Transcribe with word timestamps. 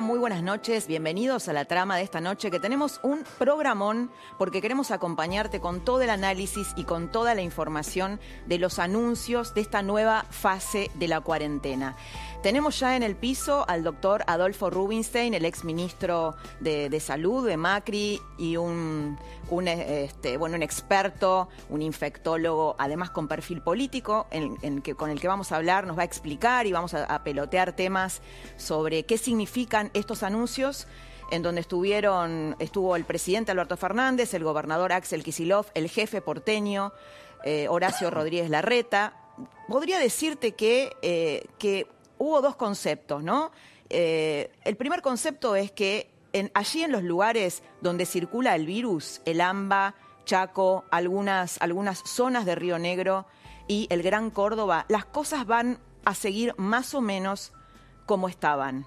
Muy 0.00 0.18
buenas 0.18 0.42
noches. 0.42 0.86
Bienvenidos 0.86 1.48
a 1.48 1.52
la 1.52 1.66
trama 1.66 1.96
de 1.96 2.02
esta 2.02 2.22
noche 2.22 2.50
que 2.50 2.58
tenemos 2.58 3.00
un 3.02 3.22
programón 3.38 4.10
porque 4.38 4.62
queremos 4.62 4.90
acompañarte 4.90 5.60
con 5.60 5.84
todo 5.84 6.00
el 6.00 6.08
análisis 6.08 6.68
y 6.74 6.84
con 6.84 7.12
toda 7.12 7.34
la 7.34 7.42
información 7.42 8.18
de 8.46 8.58
los 8.58 8.78
anuncios 8.78 9.52
de 9.52 9.60
esta 9.60 9.82
nueva 9.82 10.24
fase 10.30 10.90
de 10.94 11.08
la 11.08 11.20
cuarentena. 11.20 11.96
Tenemos 12.42 12.80
ya 12.80 12.96
en 12.96 13.02
el 13.02 13.16
piso 13.16 13.66
al 13.68 13.84
doctor 13.84 14.24
Adolfo 14.26 14.70
Rubinstein, 14.70 15.34
el 15.34 15.44
ex 15.44 15.62
ministro 15.62 16.36
de, 16.60 16.98
Salud 16.98 17.46
de 17.46 17.58
Macri 17.58 18.18
y 18.38 18.56
un, 18.56 19.18
este, 19.66 20.38
bueno, 20.38 20.56
un 20.56 20.62
experto, 20.62 21.50
un 21.68 21.82
infectólogo, 21.82 22.76
además 22.78 23.10
con 23.10 23.28
perfil 23.28 23.60
político, 23.60 24.26
con 24.96 25.10
el 25.10 25.20
que 25.20 25.28
vamos 25.28 25.52
a 25.52 25.56
hablar, 25.56 25.86
nos 25.86 25.98
va 25.98 26.02
a 26.02 26.06
explicar 26.06 26.66
y 26.66 26.72
vamos 26.72 26.94
a, 26.94 27.22
pelotear 27.22 27.76
temas 27.76 28.22
sobre 28.56 29.02
qué 29.02 29.18
significan 29.18 29.90
estos 29.92 30.22
anuncios 30.22 30.86
en 31.30 31.42
donde 31.42 31.60
estuvieron, 31.60 32.56
estuvo 32.58 32.96
el 32.96 33.04
presidente 33.04 33.52
Alberto 33.52 33.76
Fernández, 33.76 34.32
el 34.32 34.44
gobernador 34.44 34.94
Axel 34.94 35.22
Kisilov, 35.22 35.66
el 35.74 35.90
jefe 35.90 36.22
porteño 36.22 36.94
eh, 37.44 37.68
Horacio 37.68 38.10
Rodríguez 38.10 38.48
Larreta. 38.48 39.12
Podría 39.68 39.98
decirte 39.98 40.52
que, 40.52 40.96
eh, 41.02 41.46
que 41.58 41.86
hubo 42.20 42.42
dos 42.42 42.54
conceptos, 42.54 43.24
¿no? 43.24 43.50
Eh, 43.88 44.52
el 44.64 44.76
primer 44.76 45.02
concepto 45.02 45.56
es 45.56 45.72
que 45.72 46.10
allí 46.54 46.84
en 46.84 46.92
los 46.92 47.02
lugares 47.02 47.62
donde 47.80 48.06
circula 48.06 48.54
el 48.54 48.66
virus, 48.66 49.22
el 49.24 49.40
AMBA, 49.40 49.94
Chaco, 50.26 50.84
algunas, 50.90 51.60
algunas 51.62 51.98
zonas 52.04 52.44
de 52.44 52.54
Río 52.54 52.78
Negro 52.78 53.26
y 53.66 53.88
el 53.90 54.02
Gran 54.02 54.30
Córdoba, 54.30 54.84
las 54.88 55.06
cosas 55.06 55.46
van 55.46 55.80
a 56.04 56.14
seguir 56.14 56.54
más 56.58 56.94
o 56.94 57.00
menos 57.00 57.52
como 58.04 58.28
estaban. 58.28 58.86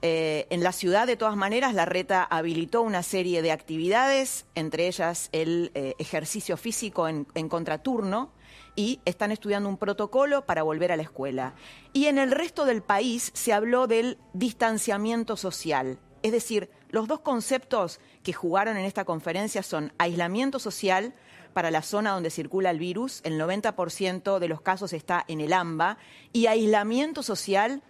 Eh, 0.00 0.46
en 0.50 0.62
la 0.62 0.70
ciudad, 0.70 1.08
de 1.08 1.16
todas 1.16 1.36
maneras, 1.36 1.74
la 1.74 1.86
reta 1.86 2.22
habilitó 2.22 2.82
una 2.82 3.02
serie 3.02 3.42
de 3.42 3.50
actividades, 3.50 4.46
entre 4.54 4.86
ellas 4.86 5.28
el 5.32 5.72
eh, 5.74 5.96
ejercicio 5.98 6.56
físico 6.56 7.08
en 7.08 7.48
contraturno, 7.48 8.30
y 8.78 9.00
están 9.04 9.32
estudiando 9.32 9.68
un 9.68 9.76
protocolo 9.76 10.46
para 10.46 10.62
volver 10.62 10.92
a 10.92 10.96
la 10.96 11.02
escuela. 11.02 11.54
Y 11.92 12.06
en 12.06 12.16
el 12.16 12.30
resto 12.30 12.64
del 12.64 12.80
país 12.80 13.32
se 13.34 13.52
habló 13.52 13.88
del 13.88 14.18
distanciamiento 14.34 15.36
social. 15.36 15.98
Es 16.22 16.30
decir, 16.30 16.70
los 16.88 17.08
dos 17.08 17.18
conceptos 17.18 17.98
que 18.22 18.32
jugaron 18.32 18.76
en 18.76 18.84
esta 18.84 19.04
conferencia 19.04 19.64
son 19.64 19.92
aislamiento 19.98 20.60
social 20.60 21.12
para 21.54 21.72
la 21.72 21.82
zona 21.82 22.12
donde 22.12 22.30
circula 22.30 22.70
el 22.70 22.78
virus, 22.78 23.20
el 23.24 23.40
90% 23.40 24.38
de 24.38 24.46
los 24.46 24.60
casos 24.60 24.92
está 24.92 25.24
en 25.26 25.40
el 25.40 25.54
AMBA, 25.54 25.98
y 26.32 26.46
aislamiento 26.46 27.24
social 27.24 27.82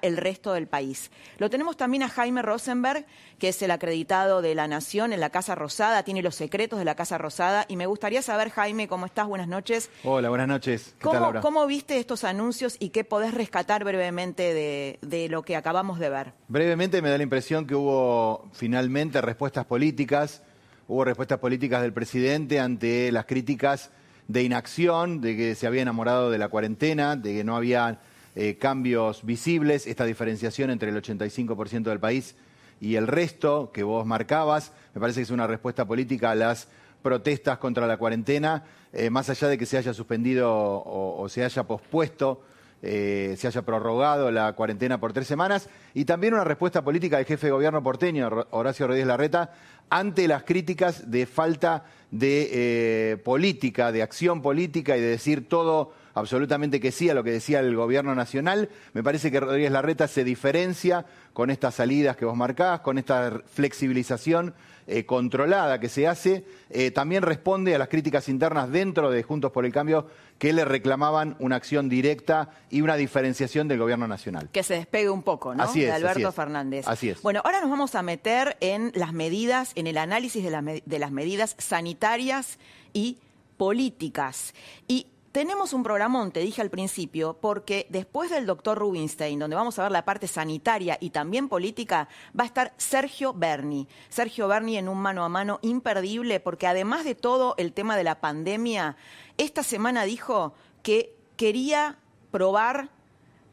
el 0.00 0.16
resto 0.16 0.52
del 0.52 0.68
país. 0.68 1.10
Lo 1.38 1.50
tenemos 1.50 1.76
también 1.76 2.04
a 2.04 2.08
Jaime 2.08 2.40
Rosenberg, 2.40 3.04
que 3.40 3.48
es 3.48 3.60
el 3.62 3.72
acreditado 3.72 4.40
de 4.40 4.54
la 4.54 4.68
Nación 4.68 5.12
en 5.12 5.18
la 5.18 5.30
Casa 5.30 5.56
Rosada, 5.56 6.04
tiene 6.04 6.22
los 6.22 6.36
secretos 6.36 6.78
de 6.78 6.84
la 6.84 6.94
Casa 6.94 7.18
Rosada, 7.18 7.64
y 7.66 7.74
me 7.74 7.86
gustaría 7.86 8.22
saber, 8.22 8.50
Jaime, 8.50 8.86
¿cómo 8.86 9.06
estás? 9.06 9.26
Buenas 9.26 9.48
noches. 9.48 9.90
Hola, 10.04 10.28
buenas 10.28 10.46
noches. 10.46 10.94
¿Qué 10.98 11.02
¿Cómo, 11.02 11.32
tal, 11.32 11.40
¿Cómo 11.40 11.66
viste 11.66 11.98
estos 11.98 12.22
anuncios 12.22 12.76
y 12.78 12.90
qué 12.90 13.02
podés 13.02 13.34
rescatar 13.34 13.82
brevemente 13.82 14.54
de, 14.54 15.00
de 15.02 15.28
lo 15.28 15.42
que 15.42 15.56
acabamos 15.56 15.98
de 15.98 16.10
ver? 16.10 16.32
Brevemente 16.46 17.02
me 17.02 17.10
da 17.10 17.16
la 17.16 17.24
impresión 17.24 17.66
que 17.66 17.74
hubo 17.74 18.48
finalmente 18.52 19.20
respuestas 19.20 19.64
políticas, 19.64 20.42
hubo 20.86 21.04
respuestas 21.04 21.40
políticas 21.40 21.82
del 21.82 21.92
presidente 21.92 22.60
ante 22.60 23.10
las 23.10 23.26
críticas 23.26 23.90
de 24.28 24.44
inacción, 24.44 25.20
de 25.20 25.36
que 25.36 25.54
se 25.56 25.66
había 25.66 25.82
enamorado 25.82 26.30
de 26.30 26.38
la 26.38 26.48
cuarentena, 26.48 27.16
de 27.16 27.34
que 27.34 27.44
no 27.44 27.56
había 27.56 27.98
eh, 28.38 28.58
cambios 28.58 29.24
visibles, 29.24 29.86
esta 29.86 30.04
diferenciación 30.04 30.68
entre 30.68 30.90
el 30.90 31.02
85% 31.02 31.84
del 31.84 31.98
país 31.98 32.36
y 32.82 32.96
el 32.96 33.06
resto 33.06 33.70
que 33.72 33.82
vos 33.82 34.04
marcabas. 34.04 34.72
Me 34.94 35.00
parece 35.00 35.20
que 35.20 35.22
es 35.22 35.30
una 35.30 35.46
respuesta 35.46 35.86
política 35.86 36.32
a 36.32 36.34
las 36.34 36.68
protestas 37.00 37.56
contra 37.56 37.86
la 37.86 37.96
cuarentena, 37.96 38.64
eh, 38.92 39.08
más 39.08 39.30
allá 39.30 39.48
de 39.48 39.56
que 39.56 39.64
se 39.64 39.78
haya 39.78 39.94
suspendido 39.94 40.52
o, 40.52 41.26
se 41.30 41.44
haya 41.44 41.62
pospuesto, 41.62 42.42
eh, 42.82 43.36
se 43.38 43.46
haya 43.46 43.62
prorrogado 43.62 44.30
la 44.30 44.52
cuarentena 44.52 45.00
por 45.00 45.14
tres 45.14 45.26
semanas, 45.26 45.70
y 45.94 46.04
también 46.04 46.34
una 46.34 46.44
respuesta 46.44 46.84
política 46.84 47.16
del 47.16 47.24
jefe 47.24 47.46
de 47.46 47.52
gobierno 47.52 47.82
porteño, 47.82 48.28
Horacio 48.50 48.86
Rodríguez 48.86 49.08
Larreta, 49.08 49.54
ante 49.88 50.28
las 50.28 50.42
críticas 50.42 51.10
de 51.10 51.24
falta 51.24 51.86
de 52.10 53.18
política, 53.24 53.92
de 53.92 54.02
acción 54.02 54.42
política 54.42 54.94
y 54.94 55.00
de 55.00 55.06
decir 55.06 55.48
todo 55.48 55.94
absolutamente 56.16 56.80
que 56.80 56.92
sí 56.92 57.10
a 57.10 57.14
lo 57.14 57.22
que 57.22 57.30
decía 57.30 57.60
el 57.60 57.76
gobierno 57.76 58.14
nacional. 58.14 58.70
Me 58.94 59.02
parece 59.02 59.30
que 59.30 59.38
Rodríguez 59.38 59.70
Larreta 59.70 60.08
se 60.08 60.24
diferencia 60.24 61.04
con 61.34 61.50
estas 61.50 61.74
salidas 61.74 62.16
que 62.16 62.24
vos 62.24 62.34
marcás, 62.34 62.80
con 62.80 62.96
esta 62.96 63.42
flexibilización 63.52 64.54
eh, 64.86 65.04
controlada 65.04 65.78
que 65.78 65.90
se 65.90 66.08
hace. 66.08 66.46
Eh, 66.70 66.90
también 66.90 67.22
responde 67.22 67.74
a 67.74 67.78
las 67.78 67.88
críticas 67.88 68.30
internas 68.30 68.70
dentro 68.70 69.10
de 69.10 69.22
Juntos 69.22 69.52
por 69.52 69.66
el 69.66 69.72
Cambio 69.72 70.06
que 70.38 70.54
le 70.54 70.64
reclamaban 70.64 71.36
una 71.38 71.56
acción 71.56 71.90
directa 71.90 72.48
y 72.70 72.80
una 72.80 72.96
diferenciación 72.96 73.68
del 73.68 73.78
gobierno 73.78 74.08
nacional. 74.08 74.48
Que 74.50 74.62
se 74.62 74.72
despegue 74.72 75.10
un 75.10 75.22
poco, 75.22 75.54
¿no? 75.54 75.64
Así 75.64 75.82
es, 75.82 75.88
de 75.88 75.92
Alberto 75.92 76.32
Fernández. 76.32 76.88
Así 76.88 77.10
es. 77.10 77.20
Bueno, 77.20 77.42
ahora 77.44 77.60
nos 77.60 77.68
vamos 77.68 77.94
a 77.94 78.02
meter 78.02 78.56
en 78.60 78.90
las 78.94 79.12
medidas, 79.12 79.72
en 79.74 79.86
el 79.86 79.98
análisis 79.98 80.42
de, 80.42 80.82
de 80.84 80.98
las 80.98 81.10
medidas 81.10 81.56
sanitarias 81.58 82.58
y 82.94 83.18
políticas. 83.58 84.54
Y 84.88 85.08
tenemos 85.36 85.74
un 85.74 85.82
programón, 85.82 86.32
te 86.32 86.40
dije 86.40 86.62
al 86.62 86.70
principio, 86.70 87.36
porque 87.38 87.86
después 87.90 88.30
del 88.30 88.46
doctor 88.46 88.78
Rubinstein, 88.78 89.38
donde 89.38 89.54
vamos 89.54 89.78
a 89.78 89.82
ver 89.82 89.92
la 89.92 90.06
parte 90.06 90.28
sanitaria 90.28 90.96
y 90.98 91.10
también 91.10 91.50
política, 91.50 92.08
va 92.28 92.44
a 92.44 92.46
estar 92.46 92.72
Sergio 92.78 93.34
Berni. 93.34 93.86
Sergio 94.08 94.48
Berni 94.48 94.78
en 94.78 94.88
un 94.88 94.96
mano 94.96 95.26
a 95.26 95.28
mano 95.28 95.58
imperdible, 95.60 96.40
porque 96.40 96.66
además 96.66 97.04
de 97.04 97.14
todo 97.14 97.54
el 97.58 97.74
tema 97.74 97.98
de 97.98 98.04
la 98.04 98.18
pandemia, 98.18 98.96
esta 99.36 99.62
semana 99.62 100.04
dijo 100.04 100.54
que 100.82 101.14
quería 101.36 101.98
probar 102.30 102.88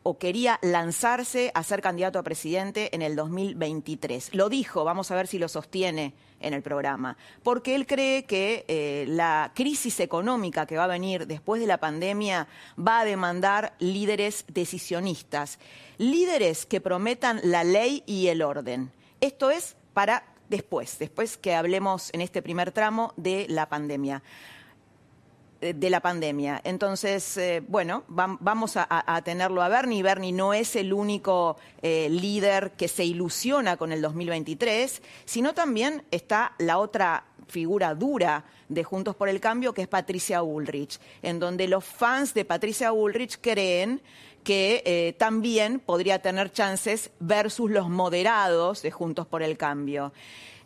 o 0.03 0.17
quería 0.17 0.59
lanzarse 0.61 1.51
a 1.55 1.63
ser 1.63 1.81
candidato 1.81 2.19
a 2.19 2.23
presidente 2.23 2.93
en 2.93 3.01
el 3.01 3.15
2023. 3.15 4.35
Lo 4.35 4.49
dijo, 4.49 4.83
vamos 4.83 5.09
a 5.09 5.15
ver 5.15 5.27
si 5.27 5.39
lo 5.39 5.47
sostiene 5.47 6.13
en 6.39 6.53
el 6.53 6.61
programa, 6.61 7.17
porque 7.41 7.73
él 7.73 7.87
cree 7.87 8.25
que 8.25 8.65
eh, 8.67 9.05
la 9.07 9.53
crisis 9.55 10.01
económica 10.01 10.65
que 10.65 10.75
va 10.75 10.83
a 10.83 10.87
venir 10.87 11.25
después 11.25 11.61
de 11.61 11.67
la 11.67 11.77
pandemia 11.77 12.47
va 12.77 12.99
a 12.99 13.05
demandar 13.05 13.73
líderes 13.79 14.43
decisionistas, 14.49 15.57
líderes 15.97 16.65
que 16.65 16.81
prometan 16.81 17.39
la 17.43 17.63
ley 17.63 18.03
y 18.05 18.27
el 18.27 18.41
orden. 18.41 18.91
Esto 19.21 19.51
es 19.51 19.77
para 19.93 20.25
después, 20.49 20.99
después 20.99 21.37
que 21.37 21.55
hablemos 21.55 22.09
en 22.13 22.19
este 22.19 22.41
primer 22.41 22.73
tramo 22.73 23.13
de 23.15 23.45
la 23.47 23.69
pandemia 23.69 24.21
de 25.71 25.89
la 25.89 26.01
pandemia. 26.01 26.59
Entonces, 26.65 27.37
eh, 27.37 27.63
bueno, 27.65 28.03
vamos 28.07 28.73
a, 28.75 29.21
tenerlo 29.23 29.61
a 29.61 29.69
Bernie. 29.69 30.03
Bernie 30.03 30.33
no 30.33 30.53
es 30.53 30.75
el 30.75 30.91
único 30.91 31.55
eh, 31.81 32.09
líder 32.09 32.71
que 32.71 32.87
se 32.87 33.05
ilusiona 33.05 33.77
con 33.77 33.91
el 33.91 34.01
2023, 34.01 35.01
sino 35.23 35.53
también 35.53 36.03
está 36.11 36.53
la 36.57 36.79
otra 36.79 37.23
figura 37.47 37.95
dura 37.95 38.43
de 38.67 38.83
Juntos 38.83 39.15
por 39.15 39.29
el 39.29 39.39
Cambio, 39.39 39.73
que 39.73 39.83
es 39.83 39.87
Patricia 39.87 40.43
Ulrich, 40.43 40.99
en 41.21 41.39
donde 41.39 41.67
los 41.67 41.85
fans 41.85 42.33
de 42.33 42.45
Patricia 42.45 42.91
Ulrich 42.91 43.39
creen 43.39 44.01
que 44.43 44.83
eh, 44.85 45.15
también 45.17 45.79
podría 45.79 46.21
tener 46.21 46.51
chances 46.51 47.11
versus 47.19 47.71
los 47.71 47.89
moderados 47.89 48.81
de 48.81 48.91
Juntos 48.91 49.25
por 49.25 49.41
el 49.41 49.57
Cambio. 49.57 50.11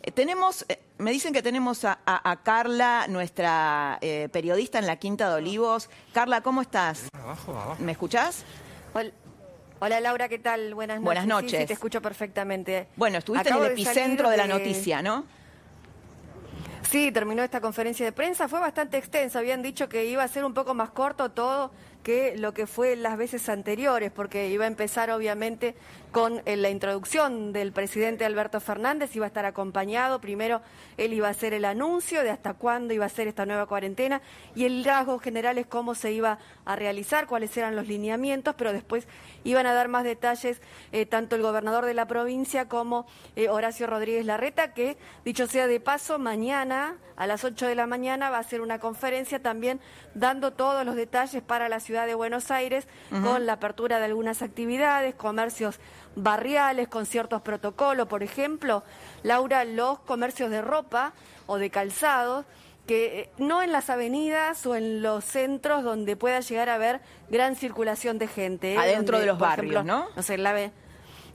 Eh, 0.07 0.11
tenemos, 0.11 0.65
eh, 0.69 0.79
me 0.99 1.11
dicen 1.11 1.33
que 1.33 1.41
tenemos 1.41 1.83
a, 1.83 2.39
Carla, 2.41 3.07
nuestra 3.09 3.97
eh, 3.99 4.29
periodista 4.31 4.79
en 4.79 4.87
la 4.87 4.95
Quinta 4.95 5.27
de 5.27 5.35
Olivos. 5.35 5.89
Carla, 6.13 6.39
¿cómo 6.39 6.61
estás? 6.61 7.09
¿Me 7.79 7.91
escuchás? 7.91 8.45
Hola. 8.93 9.99
Laura, 9.99 10.29
¿qué 10.29 10.39
tal? 10.39 10.73
Buenas 10.75 11.01
noches. 11.01 11.05
Buenas 11.05 11.27
noches. 11.27 11.59
Sí, 11.59 11.65
te 11.65 11.73
escucho 11.73 12.01
perfectamente. 12.01 12.87
Bueno, 12.95 13.17
estuviste 13.17 13.49
en 13.49 13.57
el 13.57 13.65
epicentro 13.65 14.29
de, 14.29 14.37
la 14.37 14.47
noticia, 14.47 15.01
¿no? 15.01 15.25
Sí, 16.89 17.11
terminó 17.11 17.43
esta 17.43 17.59
conferencia 17.59 18.05
de 18.05 18.13
prensa, 18.13 18.47
fue 18.47 18.61
bastante 18.61 18.97
extensa, 18.97 19.39
habían 19.39 19.61
dicho 19.61 19.89
que 19.89 20.05
iba 20.05 20.23
a 20.23 20.27
ser 20.29 20.45
un 20.45 20.53
poco 20.53 20.73
más 20.73 20.91
corto 20.91 21.31
todo, 21.31 21.71
que 22.07 22.37
lo 22.37 22.53
que 22.53 22.67
fue 22.67 22.95
las 22.95 23.17
veces 23.17 23.49
anteriores, 23.49 24.13
porque 24.13 24.47
iba 24.47 24.63
a 24.63 24.67
empezar 24.67 25.11
obviamente 25.11 25.75
con 26.13 26.41
eh, 26.45 26.55
la 26.55 26.69
introducción 26.69 27.51
del 27.51 27.73
presidente 27.73 28.23
Alberto 28.23 28.61
Fernández, 28.61 29.13
iba 29.17 29.25
a 29.25 29.27
estar 29.27 29.43
acompañado, 29.43 30.21
primero 30.21 30.61
él 30.95 31.11
iba 31.11 31.27
a 31.27 31.31
hacer 31.31 31.53
el 31.53 31.65
anuncio 31.65 32.23
de 32.23 32.29
hasta 32.29 32.53
cuándo 32.53 32.93
iba 32.93 33.03
a 33.03 33.09
ser 33.09 33.27
esta 33.27 33.45
nueva 33.45 33.65
cuarentena 33.65 34.21
y 34.55 34.63
el 34.63 34.85
rasgo 34.85 35.19
general 35.19 35.57
es 35.57 35.67
cómo 35.67 35.95
se 35.95 36.13
iba 36.13 36.39
a 36.63 36.77
realizar, 36.77 37.27
cuáles 37.27 37.57
eran 37.57 37.75
los 37.75 37.89
lineamientos, 37.89 38.55
pero 38.57 38.71
después 38.71 39.05
iban 39.43 39.67
a 39.67 39.73
dar 39.73 39.89
más 39.89 40.05
detalles 40.05 40.61
eh, 40.93 41.05
tanto 41.05 41.35
el 41.35 41.41
gobernador 41.41 41.83
de 41.83 41.93
la 41.93 42.07
provincia 42.07 42.69
como 42.69 43.05
eh, 43.35 43.49
Horacio 43.49 43.85
Rodríguez 43.85 44.25
Larreta, 44.25 44.73
que 44.73 44.95
dicho 45.25 45.45
sea 45.45 45.67
de 45.67 45.81
paso, 45.81 46.19
mañana 46.19 46.95
a 47.17 47.25
las 47.25 47.43
8 47.43 47.65
de 47.65 47.75
la 47.75 47.87
mañana 47.87 48.29
va 48.29 48.37
a 48.37 48.43
ser 48.43 48.61
una 48.61 48.79
conferencia 48.79 49.41
también 49.41 49.81
dando 50.13 50.53
todos 50.53 50.85
los 50.85 50.95
detalles 50.95 51.41
para 51.41 51.67
la 51.67 51.79
ciudad 51.79 51.96
de 52.05 52.15
Buenos 52.15 52.51
Aires 52.51 52.87
con 53.09 53.45
la 53.45 53.53
apertura 53.53 53.99
de 53.99 54.05
algunas 54.05 54.41
actividades, 54.41 55.15
comercios 55.15 55.79
barriales 56.15 56.87
con 56.87 57.05
ciertos 57.05 57.41
protocolos, 57.41 58.07
por 58.07 58.23
ejemplo, 58.23 58.83
Laura, 59.23 59.63
los 59.63 59.99
comercios 59.99 60.49
de 60.49 60.61
ropa 60.61 61.13
o 61.45 61.57
de 61.57 61.69
calzados, 61.69 62.45
que 62.87 63.19
eh, 63.19 63.29
no 63.37 63.61
en 63.61 63.71
las 63.71 63.89
avenidas 63.89 64.65
o 64.65 64.75
en 64.75 65.01
los 65.01 65.23
centros 65.25 65.83
donde 65.83 66.15
pueda 66.15 66.39
llegar 66.39 66.69
a 66.69 66.75
haber 66.75 67.01
gran 67.29 67.55
circulación 67.55 68.17
de 68.17 68.27
gente. 68.27 68.73
¿eh? 68.73 68.77
Adentro 68.77 69.19
de 69.19 69.25
los 69.25 69.37
barrios, 69.37 69.85
¿no? 69.85 70.07
No 70.15 70.23
sé, 70.23 70.37
la 70.37 70.53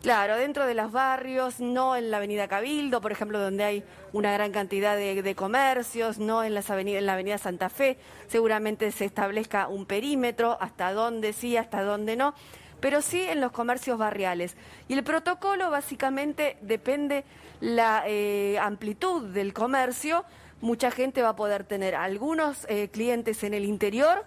Claro, 0.03 0.37
dentro 0.37 0.67
de 0.67 0.75
los 0.75 0.91
barrios, 0.91 1.61
no 1.61 1.95
en 1.95 2.11
la 2.11 2.17
avenida 2.17 2.49
Cabildo, 2.49 3.01
por 3.01 3.13
ejemplo, 3.13 3.39
donde 3.39 3.63
hay 3.63 3.85
una 4.13 4.33
gran 4.33 4.51
cantidad 4.51 4.97
de, 4.97 5.35
comercios, 5.37 6.19
no 6.19 6.43
en, 6.43 6.55
las 6.55 6.71
avenidas, 6.71 6.99
en 6.99 7.07
la 7.07 7.13
avenida 7.13 7.39
Santa 7.39 7.69
Fe, 7.69 7.99
seguramente 8.27 8.91
se 8.91 9.05
establezca 9.05 9.69
un 9.69 9.87
perímetro, 9.87 10.59
hasta 10.61 10.93
dónde 10.93 11.33
sí, 11.33 11.57
hasta 11.57 11.83
dónde 11.83 12.17
no 12.17 12.35
pero 12.81 13.01
sí 13.01 13.21
en 13.21 13.41
los 13.41 13.53
comercios 13.53 13.97
barriales. 13.97 14.57
Y 14.89 14.95
el 14.95 15.05
protocolo 15.05 15.71
básicamente 15.71 16.57
depende 16.63 17.25
la 17.61 18.03
eh, 18.09 18.59
amplitud 18.61 19.29
del 19.29 19.53
comercio. 19.53 20.25
Mucha 20.61 20.91
gente 20.91 21.23
va 21.23 21.29
a 21.29 21.37
poder 21.37 21.63
tener 21.63 21.95
algunos 21.95 22.67
eh, 22.69 22.89
clientes 22.89 23.45
en 23.45 23.55
el 23.55 23.65
interior 23.67 24.25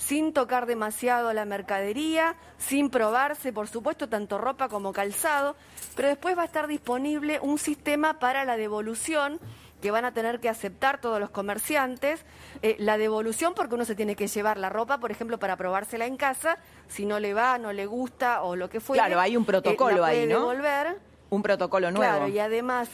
sin 0.00 0.32
tocar 0.32 0.64
demasiado 0.64 1.32
la 1.34 1.44
mercadería, 1.44 2.34
sin 2.56 2.88
probarse, 2.88 3.52
por 3.52 3.68
supuesto, 3.68 4.08
tanto 4.08 4.38
ropa 4.38 4.70
como 4.70 4.94
calzado, 4.94 5.56
pero 5.94 6.08
después 6.08 6.36
va 6.36 6.42
a 6.42 6.46
estar 6.46 6.66
disponible 6.66 7.38
un 7.42 7.58
sistema 7.58 8.18
para 8.18 8.46
la 8.46 8.56
devolución 8.56 9.38
que 9.82 9.90
van 9.90 10.06
a 10.06 10.12
tener 10.12 10.40
que 10.40 10.48
aceptar 10.48 11.02
todos 11.02 11.20
los 11.20 11.28
comerciantes, 11.28 12.24
eh, 12.62 12.76
la 12.78 12.96
devolución 12.96 13.52
porque 13.54 13.74
uno 13.74 13.84
se 13.84 13.94
tiene 13.94 14.16
que 14.16 14.26
llevar 14.26 14.56
la 14.56 14.70
ropa, 14.70 14.98
por 14.98 15.10
ejemplo, 15.10 15.38
para 15.38 15.56
probársela 15.56 16.06
en 16.06 16.16
casa, 16.16 16.56
si 16.88 17.04
no 17.04 17.20
le 17.20 17.34
va, 17.34 17.58
no 17.58 17.72
le 17.72 17.84
gusta 17.84 18.42
o 18.42 18.56
lo 18.56 18.70
que 18.70 18.80
fuera. 18.80 19.04
Claro, 19.04 19.20
hay 19.20 19.36
un 19.36 19.44
protocolo 19.44 20.06
eh, 20.06 20.10
ahí, 20.10 20.26
¿no? 20.26 20.40
Devolver. 20.40 20.96
Un 21.28 21.42
protocolo 21.42 21.90
nuevo. 21.90 22.16
Claro, 22.16 22.28
y 22.28 22.38
además 22.38 22.88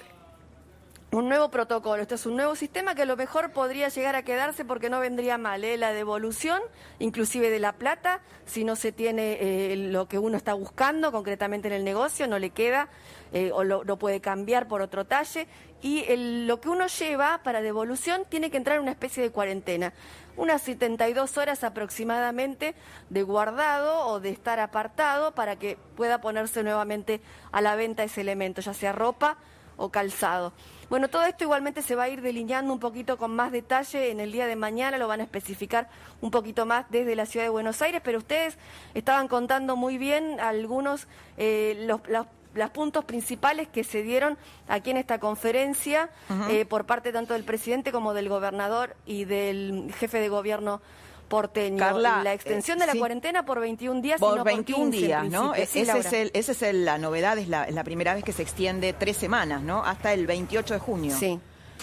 un 1.13 1.29
nuevo 1.29 1.51
protocolo, 1.51 2.03
esto 2.03 2.17
es 2.17 2.27
un 2.27 2.37
nuevo 2.37 2.57
sistema 2.57 2.95
que 2.95 3.03
a 3.03 3.07
lo 3.07 3.17
mejor 3.17 3.53
podría 3.53 3.89
llegar 3.89 4.17
a 4.17 4.23
quedarse 4.23 4.65
porque 4.65 4.91
no 4.91 4.99
vendría 4.99 5.39
mal, 5.39 5.63
¿eh? 5.63 5.77
la 5.77 5.93
devolución, 5.93 6.61
inclusive 6.99 7.49
de 7.49 7.61
la 7.61 7.73
plata, 7.73 8.21
si 8.45 8.65
no 8.65 8.75
se 8.77 8.91
tiene 8.93 9.39
eh, 9.41 9.77
lo 9.77 10.09
que 10.09 10.19
uno 10.19 10.37
está 10.37 10.55
buscando 10.55 11.13
concretamente 11.13 11.69
en 11.69 11.75
el 11.75 11.85
negocio, 11.85 12.27
no 12.27 12.39
le 12.39 12.51
queda 12.51 12.89
eh, 13.33 13.51
o 13.53 13.63
lo, 13.63 13.85
puede 13.99 14.21
cambiar 14.21 14.67
por 14.67 14.83
otro 14.83 15.05
talle, 15.05 15.47
y 15.81 16.05
lo 16.47 16.61
que 16.61 16.69
uno 16.69 16.87
lleva 16.89 17.41
para 17.45 17.61
devolución 17.61 18.25
tiene 18.29 18.51
que 18.51 18.57
entrar 18.57 18.77
en 18.77 18.83
una 18.83 18.93
especie 18.93 19.23
de 19.23 19.31
cuarentena, 19.31 19.93
unas 20.37 20.61
72 20.63 21.39
horas 21.39 21.63
aproximadamente 21.63 22.75
de 23.11 23.23
guardado 23.23 24.07
o 24.09 24.21
de 24.21 24.31
estar 24.31 24.59
apartado 24.59 25.35
para 25.35 25.57
que 25.57 25.79
pueda 25.97 26.21
ponerse 26.21 26.63
nuevamente 26.63 27.21
a 27.53 27.61
la 27.61 27.77
venta 27.77 28.03
ese 28.03 28.23
elemento, 28.23 28.61
ya 28.61 28.75
sea 28.75 28.93
ropa 28.93 29.39
o 29.77 29.91
calzado. 29.91 30.53
Bueno, 30.89 31.09
todo 31.09 31.25
esto 31.25 31.43
igualmente 31.43 31.83
se 31.83 31.97
va 31.97 32.05
a 32.05 32.09
ir 32.09 32.23
delineando 32.23 32.73
un 32.73 32.79
poquito 32.79 33.17
con 33.17 33.35
más 33.35 33.51
detalle 33.51 34.11
en 34.11 34.21
el 34.21 34.31
día 34.31 34.47
de 34.47 34.55
mañana, 34.55 34.99
lo 34.99 35.09
van 35.09 35.19
a 35.19 35.25
especificar 35.25 35.89
un 36.21 36.31
poquito 36.31 36.65
más 36.65 36.87
desde 36.91 37.17
la 37.17 37.27
ciudad 37.27 37.45
de 37.45 37.51
Buenos 37.51 37.83
Aires, 37.83 38.01
pero 38.05 38.19
ustedes 38.19 38.57
estaban 38.95 39.27
contando 39.27 39.75
muy 39.75 39.99
bien 39.99 40.39
algunos 40.39 41.09
eh, 41.39 41.87
los, 41.89 42.71
puntos 42.71 43.05
principales 43.05 43.67
que 43.69 43.83
se 43.83 44.03
dieron 44.03 44.39
aquí 44.69 44.91
en 44.91 44.97
esta 44.97 45.19
conferencia 45.19 46.09
eh, 46.49 46.65
por 46.65 46.87
parte 46.87 47.13
tanto 47.13 47.35
del 47.35 47.45
presidente 47.45 47.93
como 47.93 48.15
del 48.15 48.29
gobernador 48.29 48.97
y 49.05 49.25
del 49.25 49.93
jefe 49.99 50.21
de 50.21 50.29
gobierno 50.29 50.81
porteño. 51.29 51.79
Carla, 51.79 52.23
la 52.23 52.33
extensión 52.33 52.79
de 52.79 52.87
la 52.87 52.93
eh, 52.93 52.99
cuarentena 52.99 53.45
por 53.45 53.61
21 53.61 54.01
días. 54.01 54.21
Por 54.21 54.41
y 54.41 54.43
21 54.43 54.91
días, 54.91 55.29
¿no? 55.29 55.55
esa 55.55 55.99
es, 55.99 56.63
el, 56.63 56.85
la 56.85 56.99
novedad, 56.99 57.39
es 57.39 57.49
la, 57.49 57.85
primera 57.85 58.15
vez 58.15 58.25
que 58.25 58.33
se 58.33 58.43
extiende 58.43 58.93
tres 58.93 59.17
semanas, 59.17 59.63
¿no? 59.63 59.85
Hasta 59.85 60.13
el 60.13 60.27
28 60.27 60.75
de 60.75 60.81
junio. 60.81 61.17
Sí. 61.19 61.39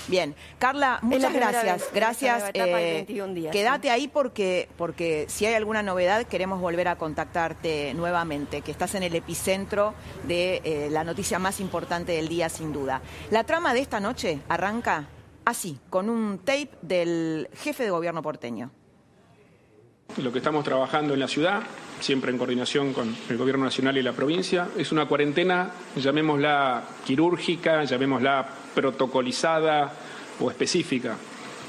Bien, 0.07 0.36
Carla, 0.60 1.00
muchas 1.01 1.34
gracias. 1.34 1.84
gracias. 1.94 2.44
Eh, 2.54 3.06
quédate 3.51 3.90
ahí 3.90 4.07
porque, 4.07 4.68
porque 4.75 5.25
si 5.30 5.45
hay 5.45 5.54
alguna 5.54 5.84
novedad 5.84 6.25
queremos 6.25 6.60
volver 6.60 6.88
a 6.88 6.98
contactarte 6.98 7.94
nuevamente, 7.94 8.62
que 8.62 8.72
estás 8.72 8.95
en 8.95 9.04
el 9.04 9.16
epicentro 9.16 9.94
de 10.28 10.62
eh, 10.63 10.90
la 10.92 11.04
noticia 11.04 11.40
más 11.40 11.60
importante 11.60 12.12
del 12.13 12.28
día, 12.28 12.50
sin 12.50 12.74
duda. 12.74 13.01
La 13.30 13.44
trama 13.44 13.74
de 13.74 13.80
esta 13.80 14.00
noche 14.00 14.40
arranca 14.50 15.07
así, 15.45 15.80
con 15.90 16.10
un 16.10 16.40
tape 16.40 16.72
del 16.81 17.50
jefe 17.54 17.84
de 17.84 17.92
gobierno 17.92 18.22
porteño 18.22 18.72
lo 20.21 20.31
que 20.31 20.39
estamos 20.39 20.63
trabajando 20.63 21.13
en 21.13 21.19
la 21.19 21.27
ciudad, 21.27 21.63
siempre 22.00 22.31
en 22.31 22.38
coordinación 22.38 22.94
con 22.94 23.15
el 23.29 23.38
Gobierno 23.38 23.63
Nacional 23.63 23.97
y 23.97 24.03
la 24.03 24.13
provincia, 24.13 24.67
es 24.77 24.91
una 24.91 25.05
cuarentena, 25.05 25.71
llamémosla 25.95 26.83
quirúrgica, 27.05 27.83
llamémosla 27.83 28.47
protocolizada 28.75 29.94
o 30.39 30.50
específica. 30.51 31.17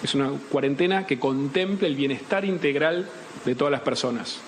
Es 0.03 0.15
una 0.15 0.31
cuarentena 0.51 1.07
que 1.07 1.19
contemple 1.19 1.89
el 1.89 1.97
bienestar 1.97 2.45
integral 2.45 3.09
de 3.45 3.55
todas 3.55 3.73
las 3.73 3.81
personas. 3.81 4.41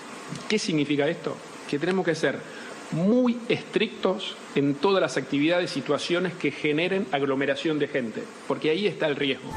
¿Qué 0.48 0.58
significa 0.58 1.08
esto? 1.08 1.36
Que 1.70 1.78
tenemos 1.78 2.04
que 2.04 2.14
ser 2.14 2.38
muy 2.92 3.38
estrictos 3.48 4.36
en 4.54 4.74
todas 4.74 5.00
las 5.00 5.16
actividades 5.16 5.70
y 5.70 5.74
situaciones 5.74 6.34
que 6.34 6.50
generen 6.50 7.06
aglomeración 7.12 7.78
de 7.78 7.88
gente, 7.88 8.22
porque 8.46 8.70
ahí 8.70 8.86
está 8.86 9.06
el 9.06 9.16
riesgo. 9.16 9.50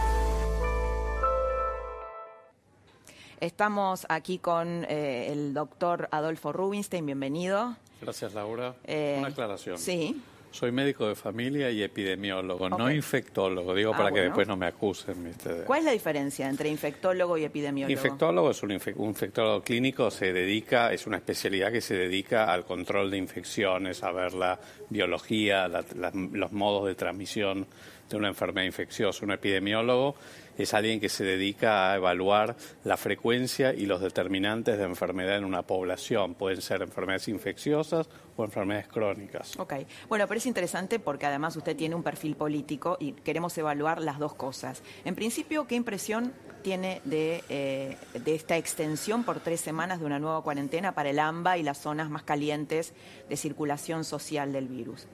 Estamos 3.41 4.05
aquí 4.09 4.37
con 4.39 4.85
eh, 4.89 5.31
el 5.31 5.53
doctor 5.53 6.09
Adolfo 6.11 6.51
Rubinstein, 6.51 7.05
bienvenido. 7.05 7.77
Gracias, 8.01 8.33
Laura. 8.33 8.75
Eh, 8.83 9.15
Una 9.19 9.29
aclaración. 9.29 9.77
Sí. 9.77 10.21
Soy 10.51 10.71
médico 10.71 11.07
de 11.07 11.13
familia 11.13 11.69
y 11.69 11.83
epidemiólogo, 11.83 12.69
no 12.69 12.91
infectólogo, 12.91 13.75
digo 13.75 13.93
ah, 13.93 13.97
para 13.97 14.11
que 14.11 14.21
después 14.21 14.47
no 14.47 14.57
me 14.57 14.65
acusen. 14.65 15.31
¿Cuál 15.67 15.79
es 15.79 15.85
la 15.85 15.91
diferencia 15.91 16.49
entre 16.49 16.69
infectólogo 16.69 17.37
y 17.37 17.43
epidemiólogo? 17.43 17.91
Infectólogo 17.91 18.49
es 18.49 18.63
un, 18.63 18.71
infectólogo 18.71 19.61
clínico, 19.61 20.09
se 20.09 20.33
dedica, 20.33 20.91
es 20.91 21.05
una 21.05 21.17
especialidad 21.17 21.71
que 21.71 21.81
se 21.81 21.95
dedica 21.95 22.51
al 22.51 22.65
control 22.65 23.11
de 23.11 23.17
infecciones, 23.17 24.01
a 24.01 24.11
ver 24.11 24.33
la 24.33 24.59
biología, 24.89 25.67
los 25.67 26.51
modos 26.51 26.87
de 26.87 26.95
transmisión 26.95 27.67
de 28.09 28.17
una 28.17 28.29
enfermedad 28.29 28.65
infecciosa. 28.65 29.23
Un 29.25 29.33
epidemiólogo 29.33 30.15
es 30.63 30.73
alguien 30.73 30.99
que 30.99 31.09
se 31.09 31.23
dedica 31.23 31.91
a 31.91 31.95
evaluar 31.95 32.55
la 32.83 32.97
frecuencia 32.97 33.73
y 33.73 33.85
los 33.85 34.01
determinantes 34.01 34.77
de 34.77 34.83
enfermedad 34.83 35.37
en 35.37 35.45
una 35.45 35.63
población. 35.63 36.35
Pueden 36.35 36.61
ser 36.61 36.81
enfermedades 36.81 37.27
infecciosas 37.27 38.09
o 38.35 38.43
enfermedades 38.43 38.87
crónicas. 38.87 39.57
Ok. 39.57 39.73
Bueno, 40.07 40.27
pero 40.27 40.37
es 40.37 40.45
interesante 40.45 40.99
porque 40.99 41.25
además 41.25 41.55
usted 41.55 41.75
tiene 41.75 41.95
un 41.95 42.03
perfil 42.03 42.35
político 42.35 42.97
y 42.99 43.13
queremos 43.13 43.57
evaluar 43.57 44.01
las 44.01 44.19
dos 44.19 44.35
cosas. 44.35 44.83
En 45.05 45.15
principio, 45.15 45.67
¿qué 45.67 45.75
impresión 45.75 46.33
tiene 46.61 47.01
de, 47.05 47.43
eh, 47.49 47.97
de 48.13 48.35
esta 48.35 48.57
extensión 48.57 49.23
por 49.23 49.39
tres 49.39 49.61
semanas 49.61 49.99
de 49.99 50.05
una 50.05 50.19
nueva 50.19 50.43
cuarentena 50.43 50.93
para 50.93 51.09
el 51.09 51.19
AMBA 51.19 51.57
y 51.57 51.63
las 51.63 51.77
zonas 51.77 52.09
más 52.09 52.23
calientes 52.23 52.93
de 53.29 53.37
circulación 53.37 54.03
social 54.03 54.51
del 54.51 54.67
virus? 54.67 55.07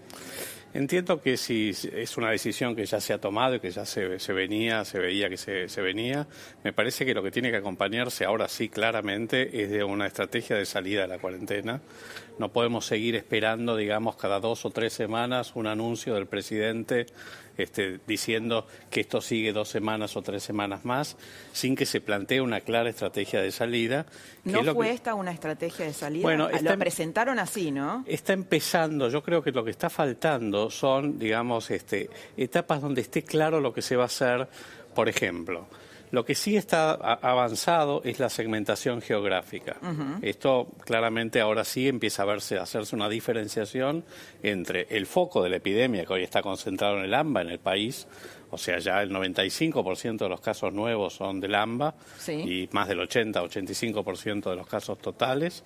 Entiendo 0.76 1.22
que 1.22 1.38
si 1.38 1.70
es 1.70 2.18
una 2.18 2.32
decisión 2.32 2.76
que 2.76 2.86
ya 2.86 3.00
se 3.00 3.14
ha 3.14 3.18
tomado 3.18 3.56
y 3.56 3.60
que 3.62 3.72
ya 3.72 3.86
se, 3.86 4.10
venía, 4.34 4.84
se 4.84 5.00
veía 5.00 5.30
que 5.30 5.38
se, 5.38 5.70
se, 5.70 5.82
venía, 5.82 6.28
me 6.66 6.74
parece 6.74 7.06
que 7.06 7.14
lo 7.14 7.24
que 7.24 7.32
tiene 7.32 7.50
que 7.50 7.56
acompañarse 7.56 8.26
ahora 8.26 8.50
sí 8.50 8.68
claramente 8.68 9.64
es 9.64 9.70
de 9.70 9.86
una 9.86 10.06
estrategia 10.06 10.58
de 10.58 10.66
salida 10.66 11.04
de 11.04 11.08
la 11.08 11.18
cuarentena. 11.18 11.80
No 12.40 12.52
podemos 12.52 12.86
seguir 12.86 13.16
esperando, 13.16 13.78
digamos, 13.78 14.18
cada 14.18 14.42
dos 14.42 14.66
o 14.66 14.70
tres 14.70 14.92
semanas 14.92 15.54
un 15.56 15.68
anuncio 15.68 16.14
del 16.14 16.28
presidente 16.28 17.06
este, 17.58 18.00
diciendo 18.06 18.68
que 18.90 19.02
esto 19.02 19.22
sigue 19.22 19.54
dos 19.54 19.70
semanas 19.70 20.16
o 20.16 20.22
tres 20.22 20.44
semanas 20.44 20.86
más, 20.86 21.18
sin 21.54 21.76
que 21.76 21.86
se 21.86 22.02
plantee 22.02 22.42
una 22.42 22.62
clara 22.62 22.90
estrategia 22.90 23.42
de 23.42 23.52
salida. 23.52 24.06
¿No 24.44 24.64
fue 24.74 24.92
esta 24.92 25.16
una 25.16 25.32
estrategia 25.32 25.86
de 25.86 25.94
salida? 25.94 26.24
Bueno, 26.24 26.50
lo 26.50 26.72
em- 26.72 26.80
presentaron 26.80 27.40
así, 27.40 27.72
¿no? 27.72 28.04
Está 28.08 28.34
empezando. 28.34 29.10
Yo 29.10 29.24
creo 29.24 29.42
que 29.42 29.52
lo 29.52 29.64
que 29.64 29.72
está 29.72 29.90
faltando 29.90 30.70
son, 30.70 31.18
digamos, 31.18 31.72
este, 31.72 32.10
etapas 32.38 32.82
donde 32.82 33.02
esté 33.02 33.24
claro 33.24 33.60
lo 33.60 33.74
que 33.74 33.82
se 33.82 33.96
va 33.96 34.04
a 34.04 34.08
hacer. 34.08 34.48
Por 34.94 35.10
ejemplo, 35.10 35.68
Lo 36.12 36.24
que 36.24 36.36
sí 36.36 36.56
está 36.56 36.92
avanzado 36.94 38.02
es 38.04 38.20
la 38.20 38.30
segmentación 38.30 39.02
geográfica. 39.02 39.78
Esto 40.22 40.68
claramente 40.86 41.42
ahora 41.42 41.64
sí 41.64 41.88
empieza 41.88 42.24
a 42.24 42.26
verse, 42.26 42.58
a 42.58 42.64
hacerse 42.64 42.96
una 42.96 43.10
diferenciación 43.10 44.04
entre 44.44 44.88
el 44.90 45.06
foco 45.06 45.44
de 45.44 45.50
la 45.50 45.58
epidemia 45.58 46.06
que 46.06 46.14
hoy 46.14 46.24
está 46.24 46.42
concentrado 46.42 46.98
en 47.00 47.06
el 47.06 47.14
AMBA, 47.14 47.42
en 47.42 47.50
el 47.50 47.60
país, 47.60 48.08
o 48.52 48.58
sea, 48.58 48.80
ya 48.80 49.02
el 49.02 49.12
95% 49.12 50.18
de 50.18 50.30
los 50.30 50.40
casos 50.40 50.74
nuevos 50.74 51.14
son 51.14 51.42
del 51.42 51.56
AMBA 51.56 51.96
y 52.28 52.70
más 52.72 52.88
del 52.88 53.00
80-85% 53.00 54.50
de 54.50 54.56
los 54.56 54.68
casos 54.68 54.98
totales. 55.00 55.64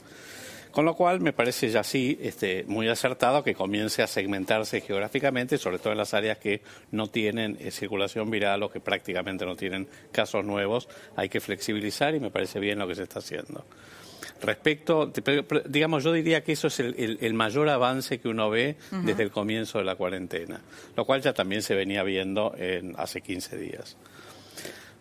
Con 0.72 0.86
lo 0.86 0.94
cual 0.94 1.20
me 1.20 1.34
parece 1.34 1.70
ya 1.70 1.84
sí 1.84 2.18
este, 2.22 2.64
muy 2.68 2.88
acertado 2.88 3.44
que 3.44 3.56
comience 3.56 4.04
a 4.04 4.08
segmentarse 4.08 4.82
geográficamente, 4.82 5.58
sobre 5.58 5.80
todo 5.80 5.92
en 5.92 5.98
las 5.98 6.14
áreas 6.14 6.38
que 6.38 6.62
no 6.92 7.08
tienen 7.08 7.58
eh, 7.60 7.72
circulación 7.72 8.30
viral 8.30 8.62
o 8.64 8.70
que 8.70 8.80
prácticamente 8.80 9.46
no 9.46 9.56
tienen 9.56 9.88
casos 10.12 10.46
nuevos. 10.46 10.88
Hay 11.16 11.28
que 11.30 11.40
flexibilizar 11.40 12.14
y 12.14 12.20
me 12.20 12.30
parece 12.30 12.60
bien 12.60 12.78
lo 12.78 12.88
que 12.88 12.96
se 12.96 13.04
está 13.04 13.20
haciendo. 13.20 13.66
Respecto, 14.42 15.12
digamos, 15.68 16.04
yo 16.04 16.14
diría 16.14 16.44
que 16.44 16.54
eso 16.54 16.68
es 16.68 16.80
el, 16.80 17.34
mayor 17.34 17.68
avance 17.68 18.20
que 18.20 18.30
uno 18.30 18.50
ve 18.50 18.78
desde 19.04 19.24
el 19.24 19.32
comienzo 19.32 19.80
de 19.80 19.84
la 19.84 19.96
cuarentena, 19.96 20.62
lo 20.96 21.06
cual 21.06 21.22
ya 21.22 21.34
también 21.34 21.62
se 21.62 21.76
venía 21.76 22.04
viendo 22.04 22.54
en, 22.58 22.94
hace 22.98 23.22
15 23.22 23.58
días. 23.58 23.98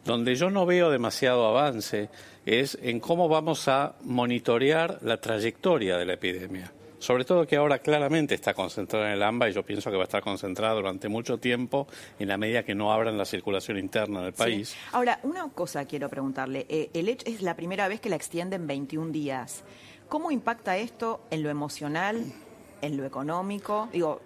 Donde 0.04 0.34
yo 0.34 0.50
no 0.50 0.64
veo 0.66 0.90
demasiado 0.90 1.46
avance 1.46 2.08
es 2.46 2.78
en 2.82 3.00
cómo 3.00 3.28
vamos 3.28 3.68
a 3.68 3.94
monitorear 4.02 4.98
la 5.02 5.20
trayectoria 5.20 5.98
de 5.98 6.06
la 6.06 6.14
epidemia. 6.14 6.72
Sobre 6.98 7.24
todo 7.24 7.46
que 7.46 7.56
ahora 7.56 7.78
claramente 7.78 8.34
está 8.34 8.54
concentrada 8.54 9.06
en 9.06 9.12
el 9.12 9.22
AMBA 9.22 9.50
y 9.50 9.52
yo 9.52 9.62
pienso 9.62 9.90
que 9.90 9.96
va 9.96 10.02
a 10.02 10.06
estar 10.06 10.22
concentrada 10.22 10.74
durante 10.74 11.08
mucho 11.08 11.38
tiempo 11.38 11.86
en 12.18 12.28
la 12.28 12.36
medida 12.36 12.64
que 12.64 12.74
no 12.74 12.92
abran 12.92 13.16
la 13.16 13.24
circulación 13.24 13.78
interna 13.78 14.22
del 14.22 14.32
país. 14.32 14.74
Ahora, 14.92 15.20
una 15.22 15.48
cosa 15.50 15.84
quiero 15.84 16.08
preguntarle. 16.08 16.66
Eh, 16.68 16.90
el 16.94 17.08
hecho 17.08 17.24
es 17.28 17.40
la 17.42 17.54
primera 17.54 17.86
vez 17.86 18.00
que 18.00 18.08
la 18.08 18.16
extienden 18.16 18.66
21 18.66 19.12
días. 19.12 19.62
¿Cómo 20.08 20.32
impacta 20.32 20.76
esto 20.76 21.20
en 21.30 21.44
lo 21.44 21.50
emocional, 21.50 22.24
en 22.82 22.96
lo 22.96 23.04
económico? 23.04 23.88
Digo, 23.92 24.20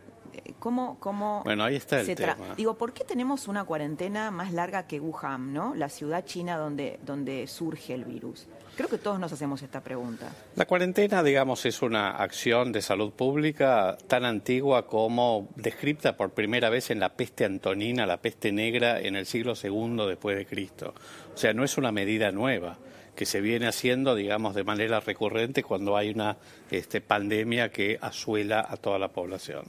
¿Cómo, 0.58 0.96
cómo 1.00 1.42
bueno, 1.44 1.64
ahí 1.64 1.76
está 1.76 2.00
el 2.00 2.14
tema. 2.14 2.36
Digo, 2.56 2.74
¿por 2.74 2.92
qué 2.92 3.04
tenemos 3.04 3.48
una 3.48 3.64
cuarentena 3.64 4.30
más 4.30 4.52
larga 4.52 4.86
que 4.86 5.00
Wuhan, 5.00 5.52
¿no? 5.52 5.74
la 5.74 5.88
ciudad 5.88 6.24
china 6.24 6.56
donde, 6.56 6.98
donde 7.04 7.46
surge 7.46 7.94
el 7.94 8.04
virus? 8.04 8.46
Creo 8.76 8.88
que 8.88 8.96
todos 8.96 9.20
nos 9.20 9.30
hacemos 9.32 9.60
esta 9.62 9.82
pregunta. 9.82 10.32
La 10.56 10.64
cuarentena, 10.64 11.22
digamos, 11.22 11.66
es 11.66 11.82
una 11.82 12.10
acción 12.10 12.72
de 12.72 12.80
salud 12.80 13.12
pública 13.12 13.98
tan 14.06 14.24
antigua 14.24 14.86
como 14.86 15.48
descripta 15.56 16.16
por 16.16 16.30
primera 16.30 16.70
vez 16.70 16.90
en 16.90 16.98
la 16.98 17.10
peste 17.10 17.44
antonina, 17.44 18.06
la 18.06 18.22
peste 18.22 18.50
negra, 18.50 18.98
en 18.98 19.16
el 19.16 19.26
siglo 19.26 19.52
II 19.62 20.06
después 20.08 20.38
de 20.38 20.46
Cristo. 20.46 20.94
O 21.34 21.36
sea, 21.36 21.52
no 21.52 21.64
es 21.64 21.76
una 21.76 21.92
medida 21.92 22.32
nueva 22.32 22.78
que 23.14 23.26
se 23.26 23.40
viene 23.40 23.66
haciendo, 23.66 24.14
digamos, 24.14 24.54
de 24.54 24.64
manera 24.64 25.00
recurrente 25.00 25.62
cuando 25.62 25.97
hay 25.97 26.11
una 26.11 26.38
este, 26.71 27.00
pandemia 27.00 27.71
que 27.71 27.99
asuela 28.00 28.66
a 28.69 28.76
toda 28.76 28.99
la 28.99 29.09
población. 29.09 29.64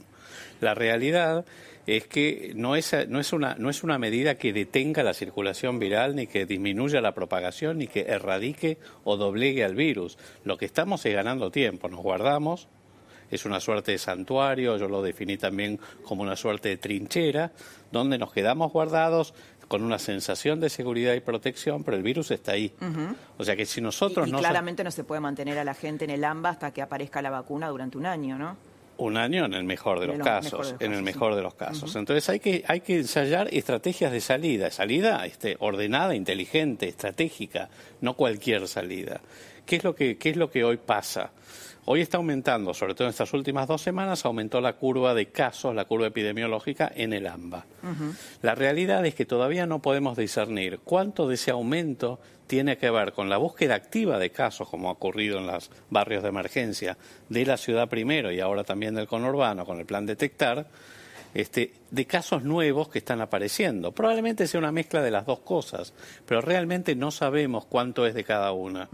La 0.60 0.74
realidad 0.74 1.44
es 1.86 2.06
que 2.06 2.52
no 2.56 2.76
es, 2.76 2.94
no, 3.08 3.20
es 3.20 3.32
una, 3.32 3.56
no 3.56 3.68
es 3.68 3.82
una 3.82 3.98
medida 3.98 4.36
que 4.36 4.52
detenga 4.52 5.02
la 5.02 5.12
circulación 5.12 5.78
viral, 5.78 6.16
ni 6.16 6.26
que 6.26 6.46
disminuya 6.46 7.00
la 7.00 7.14
propagación, 7.14 7.78
ni 7.78 7.86
que 7.86 8.02
erradique 8.02 8.78
o 9.04 9.16
doblegue 9.16 9.64
al 9.64 9.74
virus. 9.74 10.16
Lo 10.44 10.56
que 10.56 10.64
estamos 10.64 11.04
es 11.04 11.14
ganando 11.14 11.50
tiempo, 11.50 11.88
nos 11.88 12.00
guardamos, 12.00 12.68
es 13.30 13.44
una 13.44 13.60
suerte 13.60 13.92
de 13.92 13.98
santuario, 13.98 14.76
yo 14.76 14.88
lo 14.88 15.02
definí 15.02 15.36
también 15.36 15.78
como 16.04 16.22
una 16.22 16.36
suerte 16.36 16.68
de 16.70 16.76
trinchera, 16.76 17.52
donde 17.90 18.18
nos 18.18 18.32
quedamos 18.32 18.72
guardados 18.72 19.34
con 19.68 19.82
una 19.82 19.98
sensación 19.98 20.60
de 20.60 20.68
seguridad 20.68 21.14
y 21.14 21.20
protección, 21.20 21.84
pero 21.84 21.96
el 21.96 22.02
virus 22.02 22.30
está 22.30 22.52
ahí. 22.52 22.72
O 23.38 23.44
sea 23.44 23.56
que 23.56 23.66
si 23.66 23.80
nosotros 23.80 24.28
y, 24.28 24.32
no... 24.32 24.38
claramente 24.38 24.84
no 24.84 24.90
se 24.90 25.04
puede 25.04 25.20
mantener 25.20 25.58
a 25.58 25.64
la 25.64 25.74
gente 25.74 26.04
en 26.04 26.10
el 26.10 26.24
AMBA 26.24 26.50
hasta 26.50 26.72
que 26.72 26.82
aparezca 26.82 27.22
la 27.22 27.30
vacuna 27.30 27.68
durante 27.68 27.98
un 27.98 28.06
año, 28.06 28.38
¿no? 28.38 28.56
Un 28.96 29.16
año 29.16 29.44
en 29.44 29.54
el 29.54 29.64
mejor 29.64 29.98
de 29.98 30.06
los, 30.06 30.18
casos, 30.18 30.76
en 30.78 30.92
el 30.92 31.02
mejor 31.02 31.34
de 31.34 31.42
los 31.42 31.54
casos. 31.54 31.96
Entonces 31.96 32.28
hay 32.28 32.38
que, 32.38 32.64
hay 32.68 32.80
que 32.80 32.98
ensayar 32.98 33.48
estrategias 33.52 34.12
de 34.12 34.20
salida, 34.20 34.70
salida 34.70 35.26
este, 35.26 35.56
ordenada, 35.58 36.14
inteligente, 36.14 36.86
estratégica, 36.86 37.70
no 38.00 38.14
cualquier 38.14 38.68
salida. 38.68 39.20
¿Qué 39.66 39.76
es 39.76 39.84
lo 39.84 39.96
que, 39.96 40.16
qué 40.16 40.30
es 40.30 40.36
lo 40.36 40.48
que 40.48 40.62
hoy 40.62 40.76
pasa? 40.76 41.32
Hoy 41.86 42.00
está 42.00 42.16
aumentando, 42.16 42.72
sobre 42.72 42.94
todo 42.94 43.08
en 43.08 43.10
estas 43.10 43.34
últimas 43.34 43.68
dos 43.68 43.82
semanas, 43.82 44.24
aumentó 44.24 44.62
la 44.62 44.72
curva 44.74 45.12
de 45.12 45.26
casos, 45.26 45.74
la 45.74 45.84
curva 45.84 46.06
epidemiológica 46.06 46.90
en 46.94 47.12
el 47.12 47.26
AMBA. 47.26 47.66
La 48.40 48.54
realidad 48.54 49.04
es 49.04 49.14
que 49.14 49.26
todavía 49.26 49.66
no 49.66 49.82
podemos 49.82 50.16
discernir 50.16 50.80
cuánto 50.82 51.28
de 51.28 51.34
ese 51.34 51.50
aumento 51.50 52.20
tiene 52.46 52.78
que 52.78 52.90
ver 52.90 53.12
con 53.12 53.28
la 53.28 53.36
búsqueda 53.36 53.74
activa 53.74 54.18
de 54.18 54.30
casos, 54.30 54.68
como 54.68 54.88
ha 54.88 54.92
ocurrido 54.92 55.38
en 55.38 55.46
los 55.46 55.70
barrios 55.90 56.22
de 56.22 56.30
emergencia 56.30 56.96
de 57.28 57.44
la 57.44 57.58
ciudad 57.58 57.88
primero 57.88 58.32
y 58.32 58.40
ahora 58.40 58.64
también 58.64 58.94
del 58.94 59.06
conurbano 59.06 59.66
con 59.66 59.78
el 59.78 59.84
plan 59.84 60.06
Detectar, 60.06 60.66
este, 61.34 61.72
de 61.90 62.06
casos 62.06 62.44
nuevos 62.44 62.88
que 62.88 62.98
están 62.98 63.20
apareciendo. 63.20 63.92
Probablemente 63.92 64.46
sea 64.46 64.60
una 64.60 64.72
mezcla 64.72 65.02
de 65.02 65.10
las 65.10 65.26
dos 65.26 65.40
cosas, 65.40 65.92
pero 66.24 66.40
realmente 66.40 66.94
no 66.94 67.10
sabemos 67.10 67.66
cuánto 67.66 68.06
es 68.06 68.14
de 68.14 68.24
cada 68.24 68.52
una. 68.52 68.88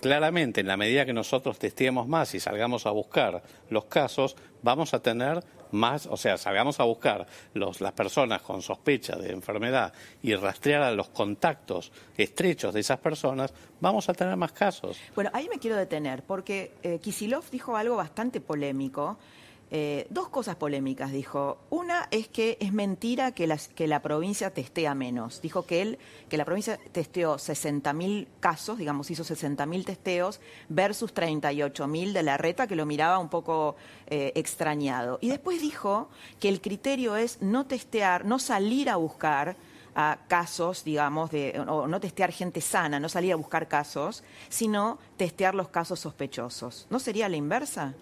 Claramente, 0.00 0.60
en 0.60 0.68
la 0.68 0.76
medida 0.76 1.04
que 1.04 1.12
nosotros 1.12 1.58
testeemos 1.58 2.08
más 2.08 2.34
y 2.34 2.40
salgamos 2.40 2.86
a 2.86 2.90
buscar 2.90 3.42
los 3.68 3.86
casos, 3.86 4.36
vamos 4.62 4.94
a 4.94 5.02
tener 5.02 5.42
más, 5.72 6.06
o 6.06 6.16
sea, 6.16 6.36
salgamos 6.36 6.80
a 6.80 6.84
buscar 6.84 7.26
los, 7.54 7.80
las 7.80 7.92
personas 7.92 8.42
con 8.42 8.62
sospecha 8.62 9.16
de 9.16 9.30
enfermedad 9.32 9.92
y 10.22 10.34
rastrear 10.34 10.82
a 10.82 10.92
los 10.92 11.08
contactos 11.08 11.92
estrechos 12.16 12.74
de 12.74 12.80
esas 12.80 12.98
personas, 12.98 13.52
vamos 13.80 14.08
a 14.08 14.14
tener 14.14 14.36
más 14.36 14.52
casos. 14.52 14.98
Bueno, 15.14 15.30
ahí 15.32 15.48
me 15.48 15.58
quiero 15.58 15.76
detener, 15.76 16.22
porque 16.22 16.72
eh, 16.82 16.98
Kisilov 16.98 17.48
dijo 17.50 17.76
algo 17.76 17.96
bastante 17.96 18.40
polémico 18.40 19.18
eh, 19.72 20.08
dos 20.10 20.28
cosas 20.28 20.56
polémicas 20.56 21.12
dijo. 21.12 21.58
Una 21.70 22.08
es 22.10 22.26
que 22.28 22.58
es 22.60 22.72
mentira 22.72 23.32
que, 23.32 23.46
la 23.46 24.02
provincia 24.02 24.52
testea 24.52 24.94
menos. 24.94 25.40
Dijo 25.40 25.64
que 25.64 25.82
él, 25.82 25.98
que 26.28 26.36
la 26.36 26.44
provincia 26.44 26.78
testeó 26.90 27.36
60.000 27.36 28.26
casos, 28.40 28.78
digamos, 28.78 29.10
hizo 29.10 29.22
60.000 29.22 29.84
testeos 29.84 30.40
versus 30.68 31.14
38.000 31.14 32.12
de 32.12 32.22
la 32.22 32.36
reta, 32.36 32.66
que 32.66 32.74
lo 32.74 32.84
miraba 32.84 33.18
un 33.18 33.28
poco 33.28 33.76
eh, 34.08 34.32
extrañado. 34.34 35.18
Y 35.20 35.28
después 35.28 35.60
dijo 35.60 36.08
que 36.40 36.48
el 36.48 36.60
criterio 36.60 37.14
es 37.14 37.40
no 37.40 37.66
testear, 37.66 38.24
no 38.24 38.38
salir 38.38 38.90
a 38.90 38.96
buscar 38.96 39.56
casos, 40.28 40.82
digamos, 40.84 41.30
de, 41.30 41.60
o 41.68 41.86
no 41.86 42.00
testear 42.00 42.32
gente 42.32 42.62
sana, 42.62 42.98
no 42.98 43.10
salir 43.10 43.32
a 43.32 43.36
buscar 43.36 43.68
casos, 43.68 44.22
sino 44.48 44.98
testear 45.18 45.54
los 45.54 45.68
casos 45.68 46.00
sospechosos. 46.00 46.86
¿No 46.88 46.98
sería 47.00 47.28
la 47.28 47.36
inversa? 47.36 47.92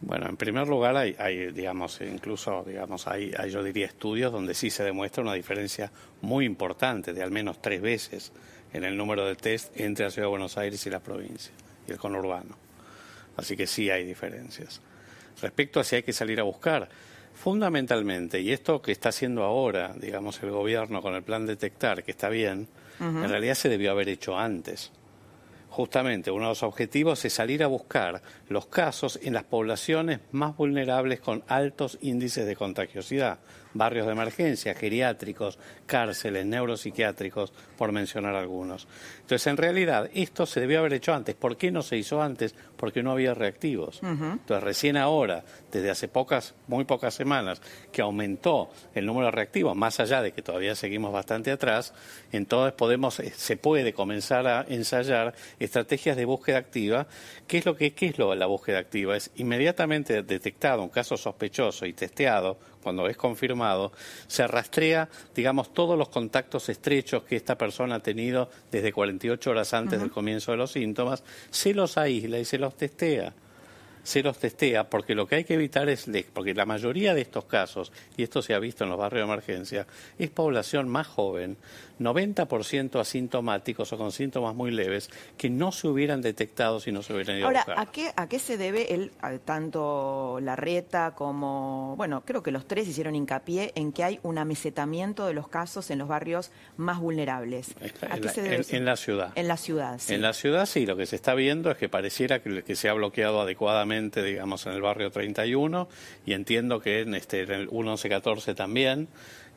Bueno, 0.00 0.28
en 0.28 0.36
primer 0.36 0.68
lugar 0.68 0.96
hay, 0.96 1.50
digamos, 1.52 2.00
incluso, 2.00 2.64
digamos, 2.64 3.08
hay, 3.08 3.32
yo 3.50 3.64
diría 3.64 3.86
estudios 3.86 4.32
donde 4.32 4.54
sí 4.54 4.70
se 4.70 4.84
demuestra 4.84 5.22
una 5.22 5.34
diferencia 5.34 5.90
muy 6.20 6.44
importante, 6.44 7.12
de 7.12 7.22
al 7.22 7.32
menos 7.32 7.60
tres 7.60 7.80
veces, 7.80 8.32
en 8.72 8.84
el 8.84 8.96
número 8.96 9.26
de 9.26 9.34
test 9.34 9.78
entre 9.78 10.04
la 10.04 10.10
Ciudad 10.10 10.26
de 10.26 10.30
Buenos 10.30 10.56
Aires 10.56 10.86
y 10.86 10.90
la 10.90 11.00
provincia 11.00 11.52
y 11.88 11.92
el 11.92 11.98
conurbano. 11.98 12.56
Así 13.36 13.56
que 13.56 13.66
sí 13.66 13.90
hay 13.90 14.04
diferencias. 14.04 14.80
Respecto 15.42 15.80
a 15.80 15.84
si 15.84 15.96
hay 15.96 16.02
que 16.04 16.12
salir 16.12 16.38
a 16.38 16.44
buscar, 16.44 16.88
fundamentalmente, 17.34 18.40
y 18.40 18.52
esto 18.52 18.80
que 18.80 18.92
está 18.92 19.08
haciendo 19.08 19.42
ahora, 19.42 19.94
digamos, 19.96 20.40
el 20.42 20.50
gobierno 20.50 21.02
con 21.02 21.14
el 21.14 21.22
plan 21.22 21.44
detectar, 21.44 22.04
que 22.04 22.12
está 22.12 22.28
bien, 22.28 22.68
en 23.00 23.28
realidad 23.28 23.54
se 23.54 23.68
debió 23.68 23.92
haber 23.92 24.08
hecho 24.08 24.36
antes 24.36 24.90
justamente 25.68 26.30
uno 26.30 26.44
de 26.44 26.50
los 26.50 26.62
objetivos 26.62 27.24
es 27.24 27.32
salir 27.32 27.62
a 27.62 27.66
buscar 27.66 28.22
los 28.48 28.66
casos 28.66 29.18
en 29.22 29.34
las 29.34 29.44
poblaciones 29.44 30.20
más 30.32 30.56
vulnerables 30.56 31.20
con 31.20 31.44
altos 31.48 31.98
índices 32.00 32.46
de 32.46 32.56
contagiosidad, 32.56 33.38
barrios 33.74 34.06
de 34.06 34.12
emergencia, 34.12 34.74
geriátricos, 34.74 35.58
cárceles, 35.86 36.46
neuropsiquiátricos, 36.46 37.52
por 37.76 37.92
mencionar 37.92 38.34
algunos. 38.34 38.88
Entonces, 39.20 39.46
en 39.46 39.56
realidad, 39.56 40.10
esto 40.14 40.46
se 40.46 40.60
debió 40.60 40.80
haber 40.80 40.94
hecho 40.94 41.14
antes. 41.14 41.34
¿Por 41.34 41.56
qué 41.56 41.70
no 41.70 41.82
se 41.82 41.96
hizo 41.96 42.20
antes? 42.22 42.54
Porque 42.76 43.02
no 43.02 43.12
había 43.12 43.34
reactivos. 43.34 44.00
Entonces, 44.02 44.62
recién 44.62 44.96
ahora, 44.96 45.44
desde 45.70 45.90
hace 45.90 46.08
pocas, 46.08 46.54
muy 46.66 46.84
pocas 46.84 47.14
semanas, 47.14 47.60
que 47.92 48.02
aumentó 48.02 48.70
el 48.94 49.06
número 49.06 49.26
de 49.26 49.32
reactivos, 49.32 49.76
más 49.76 50.00
allá 50.00 50.22
de 50.22 50.32
que 50.32 50.42
todavía 50.42 50.74
seguimos 50.74 51.12
bastante 51.12 51.50
atrás, 51.50 51.92
entonces 52.32 52.72
podemos, 52.74 53.20
eh, 53.20 53.32
se 53.36 53.56
puede 53.56 53.92
comenzar 53.92 54.46
a 54.46 54.64
ensayar 54.68 55.34
estrategias 55.58 56.16
de 56.16 56.24
búsqueda 56.24 56.58
activa. 56.58 57.06
¿Qué 57.46 57.58
es 57.58 57.66
lo 57.66 57.76
que 57.76 57.92
qué 57.92 58.06
es 58.06 58.18
lo, 58.18 58.34
la 58.34 58.46
búsqueda 58.46 58.78
activa? 58.78 59.16
Es 59.16 59.30
inmediatamente 59.36 60.22
detectado 60.22 60.82
un 60.82 60.88
caso 60.88 61.16
sospechoso 61.16 61.86
y 61.86 61.92
testeado 61.92 62.58
cuando 62.82 63.08
es 63.08 63.16
confirmado, 63.16 63.92
se 64.26 64.46
rastrea, 64.46 65.08
digamos, 65.34 65.72
todos 65.72 65.98
los 65.98 66.08
contactos 66.08 66.68
estrechos 66.68 67.24
que 67.24 67.36
esta 67.36 67.58
persona 67.58 67.96
ha 67.96 68.00
tenido 68.00 68.50
desde 68.70 68.92
48 68.92 69.50
horas 69.50 69.74
antes 69.74 70.00
del 70.00 70.10
comienzo 70.10 70.52
de 70.52 70.58
los 70.58 70.72
síntomas, 70.72 71.22
se 71.50 71.74
los 71.74 71.98
aísla 71.98 72.38
y 72.38 72.44
se 72.44 72.58
los 72.58 72.76
testea. 72.76 73.34
Se 74.02 74.22
los 74.22 74.38
testea, 74.38 74.88
porque 74.88 75.14
lo 75.14 75.26
que 75.26 75.34
hay 75.34 75.44
que 75.44 75.54
evitar 75.54 75.88
es, 75.90 76.08
porque 76.32 76.54
la 76.54 76.64
mayoría 76.64 77.12
de 77.12 77.20
estos 77.20 77.44
casos, 77.44 77.92
y 78.16 78.22
esto 78.22 78.40
se 78.40 78.54
ha 78.54 78.58
visto 78.58 78.84
en 78.84 78.90
los 78.90 78.98
barrios 78.98 79.26
de 79.26 79.32
emergencia, 79.32 79.86
es 80.18 80.30
población 80.30 80.88
más 80.88 81.06
joven, 81.06 81.58
90% 82.00 83.00
asintomáticos 83.00 83.92
o 83.92 83.98
con 83.98 84.12
síntomas 84.12 84.54
muy 84.54 84.70
leves, 84.70 85.10
que 85.36 85.50
no 85.50 85.72
se 85.72 85.88
hubieran 85.88 86.20
detectado 86.22 86.80
si 86.80 86.92
no 86.92 87.02
se 87.02 87.12
hubieran 87.14 87.36
ido 87.38 87.46
Ahora, 87.46 87.60
a 87.60 87.64
buscar. 87.64 87.78
¿a 87.88 87.90
qué, 87.92 88.10
¿a 88.16 88.28
qué 88.28 88.38
se 88.38 88.56
debe 88.56 88.94
el, 88.94 89.10
tanto 89.44 90.38
la 90.42 90.56
reta 90.56 91.14
como, 91.14 91.94
bueno, 91.96 92.22
creo 92.24 92.42
que 92.42 92.50
los 92.50 92.66
tres 92.66 92.86
hicieron 92.88 93.14
hincapié 93.14 93.72
en 93.74 93.92
que 93.92 94.04
hay 94.04 94.20
un 94.22 94.38
amesetamiento 94.38 95.26
de 95.26 95.34
los 95.34 95.48
casos 95.48 95.90
en 95.90 95.98
los 95.98 96.08
barrios 96.08 96.50
más 96.76 96.98
vulnerables? 97.00 97.74
¿A 98.08 98.16
en, 98.16 98.20
qué 98.20 98.26
la, 98.26 98.32
se 98.32 98.42
debe 98.42 98.56
en- 98.56 98.76
en 98.76 98.84
la 98.84 98.96
ciudad. 98.96 99.32
En 99.34 99.48
la 99.48 99.56
ciudad, 99.56 99.98
sí. 99.98 100.14
En 100.14 100.22
la 100.22 100.32
ciudad 100.32 100.66
sí, 100.66 100.86
lo 100.86 100.96
que 100.96 101.06
se 101.06 101.16
está 101.16 101.34
viendo 101.34 101.70
es 101.70 101.76
que 101.76 101.88
pareciera 101.88 102.42
que, 102.42 102.62
que 102.62 102.76
se 102.76 102.88
ha 102.88 102.92
bloqueado 102.92 103.40
adecuadamente, 103.40 104.22
digamos, 104.22 104.66
en 104.66 104.72
el 104.72 104.80
barrio 104.82 105.10
31 105.10 105.88
y 106.26 106.32
entiendo 106.32 106.80
que 106.80 107.00
en, 107.00 107.14
este, 107.14 107.42
en 107.42 107.50
el 107.52 107.68
1114 107.70 108.54
también, 108.54 109.08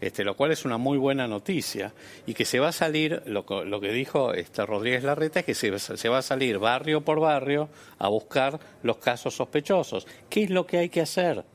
este, 0.02 0.24
lo 0.24 0.36
cual 0.36 0.52
es 0.52 0.66
una 0.66 0.78
muy 0.78 0.98
buena 0.98 1.28
noticia 1.28 1.94
y 2.26 2.34
que 2.34 2.44
se 2.44 2.60
va 2.60 2.70
a 2.70 2.74
salir, 2.74 3.22
lo, 3.28 3.46
lo 3.66 3.80
que 3.80 3.94
dijo 3.94 4.34
este 4.34 4.66
Rodríguez 4.66 5.04
Larreta 5.04 5.42
es 5.42 5.46
que 5.46 5.54
se, 5.54 5.78
se 5.80 6.10
va 6.10 6.18
a 6.18 6.24
salir 6.24 6.58
barrio 6.58 7.02
por 7.02 7.20
barrio 7.20 7.70
a 8.00 8.10
buscar 8.10 8.60
los 8.84 8.98
casos 8.98 9.36
sospechosos. 9.36 10.08
¿Qué 10.30 10.44
es 10.44 10.50
lo 10.50 10.66
que 10.66 10.80
hay 10.80 10.90
que 10.90 11.02
hacer? 11.02 11.46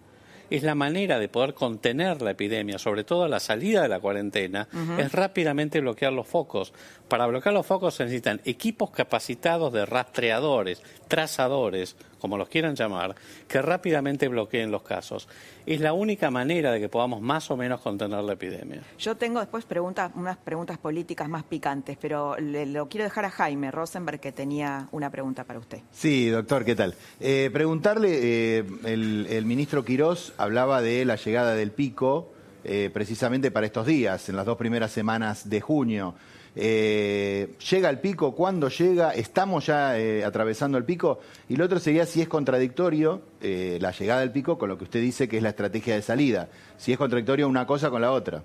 es 0.50 0.62
la 0.62 0.74
manera 0.74 1.18
de 1.18 1.28
poder 1.28 1.54
contener 1.54 2.22
la 2.22 2.32
epidemia, 2.32 2.78
sobre 2.78 3.04
todo 3.04 3.24
a 3.24 3.28
la 3.28 3.40
salida 3.40 3.82
de 3.82 3.88
la 3.88 4.00
cuarentena, 4.00 4.68
es 4.98 5.12
rápidamente 5.12 5.80
bloquear 5.80 6.12
los 6.12 6.26
focos. 6.26 6.72
Para 7.08 7.26
bloquear 7.26 7.54
los 7.54 7.64
focos 7.64 7.94
se 7.94 8.04
necesitan 8.04 8.40
equipos 8.44 8.90
capacitados 8.90 9.72
de 9.72 9.86
rastreadores, 9.86 10.82
trazadores, 11.06 11.94
como 12.18 12.36
los 12.36 12.48
quieran 12.48 12.74
llamar, 12.74 13.14
que 13.46 13.62
rápidamente 13.62 14.26
bloqueen 14.26 14.72
los 14.72 14.82
casos. 14.82 15.28
Es 15.66 15.80
la 15.80 15.92
única 15.92 16.32
manera 16.32 16.72
de 16.72 16.80
que 16.80 16.88
podamos 16.88 17.20
más 17.20 17.48
o 17.52 17.56
menos 17.56 17.80
contener 17.80 18.24
la 18.24 18.32
epidemia. 18.32 18.82
Yo 18.98 19.16
tengo 19.16 19.38
después 19.38 19.64
preguntas, 19.64 20.10
unas 20.16 20.36
preguntas 20.36 20.78
políticas 20.78 21.28
más 21.28 21.44
picantes, 21.44 21.96
pero 22.00 22.36
le, 22.38 22.66
lo 22.66 22.88
quiero 22.88 23.04
dejar 23.04 23.24
a 23.24 23.30
Jaime 23.30 23.70
Rosenberg, 23.70 24.18
que 24.18 24.32
tenía 24.32 24.88
una 24.90 25.08
pregunta 25.08 25.44
para 25.44 25.60
usted. 25.60 25.78
Sí, 25.92 26.28
doctor, 26.28 26.64
¿qué 26.64 26.74
tal? 26.74 26.96
Eh, 27.20 27.50
preguntarle, 27.52 28.18
eh, 28.58 28.64
el, 28.84 29.26
el 29.30 29.44
ministro 29.44 29.84
Quirós 29.84 30.32
hablaba 30.38 30.82
de 30.82 31.04
la 31.04 31.14
llegada 31.14 31.54
del 31.54 31.70
pico 31.70 32.32
eh, 32.64 32.90
precisamente 32.92 33.52
para 33.52 33.66
estos 33.66 33.86
días, 33.86 34.28
en 34.28 34.34
las 34.34 34.44
dos 34.44 34.58
primeras 34.58 34.90
semanas 34.90 35.48
de 35.48 35.60
junio. 35.60 36.16
Eh, 36.58 37.54
¿Llega 37.70 37.90
el 37.90 37.98
pico? 37.98 38.34
¿Cuándo 38.34 38.70
llega? 38.70 39.10
¿Estamos 39.10 39.66
ya 39.66 39.98
eh, 39.98 40.24
atravesando 40.24 40.78
el 40.78 40.84
pico? 40.84 41.20
Y 41.50 41.56
lo 41.56 41.66
otro 41.66 41.78
sería 41.78 42.06
si 42.06 42.22
es 42.22 42.28
contradictorio 42.28 43.20
eh, 43.42 43.76
la 43.80 43.90
llegada 43.90 44.20
del 44.20 44.30
pico 44.30 44.56
con 44.56 44.70
lo 44.70 44.78
que 44.78 44.84
usted 44.84 45.02
dice 45.02 45.28
que 45.28 45.36
es 45.36 45.42
la 45.42 45.50
estrategia 45.50 45.94
de 45.94 46.00
salida. 46.00 46.48
Si 46.78 46.92
es 46.92 46.98
contradictorio 46.98 47.46
una 47.46 47.66
cosa 47.66 47.90
con 47.90 48.00
la 48.00 48.10
otra. 48.10 48.42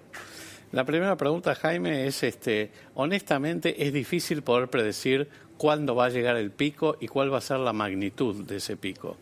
La 0.74 0.84
primera 0.84 1.16
pregunta, 1.16 1.56
Jaime, 1.56 2.06
es, 2.06 2.24
este, 2.24 2.72
honestamente, 2.96 3.86
es 3.86 3.94
difícil 3.94 4.42
poder 4.42 4.70
predecir 4.70 5.30
cuándo 5.58 5.96
va 5.96 6.06
a 6.06 6.10
llegar 6.10 6.36
el 6.36 6.52
pico 6.52 6.98
y 7.00 7.08
cuál 7.08 7.34
va 7.34 7.38
a 7.38 7.42
ser 7.42 7.60
la 7.60 7.72
magnitud 7.72 8.44
de 8.46 8.58
ese 8.58 8.76
pico. 8.76 9.18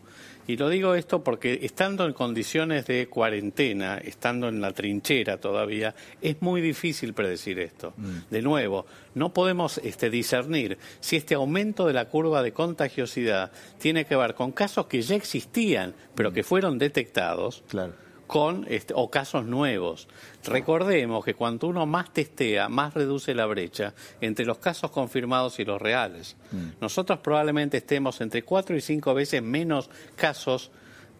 Y 0.50 0.56
lo 0.56 0.68
digo 0.68 0.96
esto 0.96 1.22
porque 1.22 1.60
estando 1.62 2.04
en 2.06 2.12
condiciones 2.12 2.84
de 2.84 3.06
cuarentena, 3.06 3.98
estando 3.98 4.48
en 4.48 4.60
la 4.60 4.72
trinchera 4.72 5.38
todavía, 5.38 5.94
es 6.20 6.42
muy 6.42 6.60
difícil 6.60 7.14
predecir 7.14 7.60
esto. 7.60 7.94
De 8.30 8.42
nuevo, 8.42 8.84
no 9.14 9.32
podemos 9.32 9.78
este, 9.78 10.10
discernir 10.10 10.76
si 10.98 11.14
este 11.14 11.36
aumento 11.36 11.86
de 11.86 11.92
la 11.92 12.06
curva 12.06 12.42
de 12.42 12.52
contagiosidad 12.52 13.52
tiene 13.78 14.06
que 14.06 14.16
ver 14.16 14.34
con 14.34 14.50
casos 14.50 14.86
que 14.86 15.02
ya 15.02 15.14
existían, 15.14 15.94
pero 16.16 16.32
que 16.32 16.42
fueron 16.42 16.78
detectados, 16.78 17.62
Claro. 17.68 17.94
Con 18.30 18.64
este, 18.68 18.94
o 18.96 19.10
casos 19.10 19.44
nuevos. 19.44 20.06
Recordemos 20.44 21.24
que 21.24 21.34
cuanto 21.34 21.66
uno 21.66 21.84
más 21.84 22.12
testea, 22.12 22.68
más 22.68 22.94
reduce 22.94 23.34
la 23.34 23.44
brecha 23.46 23.92
entre 24.20 24.44
los 24.44 24.58
casos 24.58 24.92
confirmados 24.92 25.58
y 25.58 25.64
los 25.64 25.82
reales. 25.82 26.36
Nosotros 26.80 27.18
probablemente 27.18 27.78
estemos 27.78 28.20
entre 28.20 28.44
cuatro 28.44 28.76
y 28.76 28.80
cinco 28.80 29.14
veces 29.14 29.42
menos 29.42 29.90
casos 30.14 30.70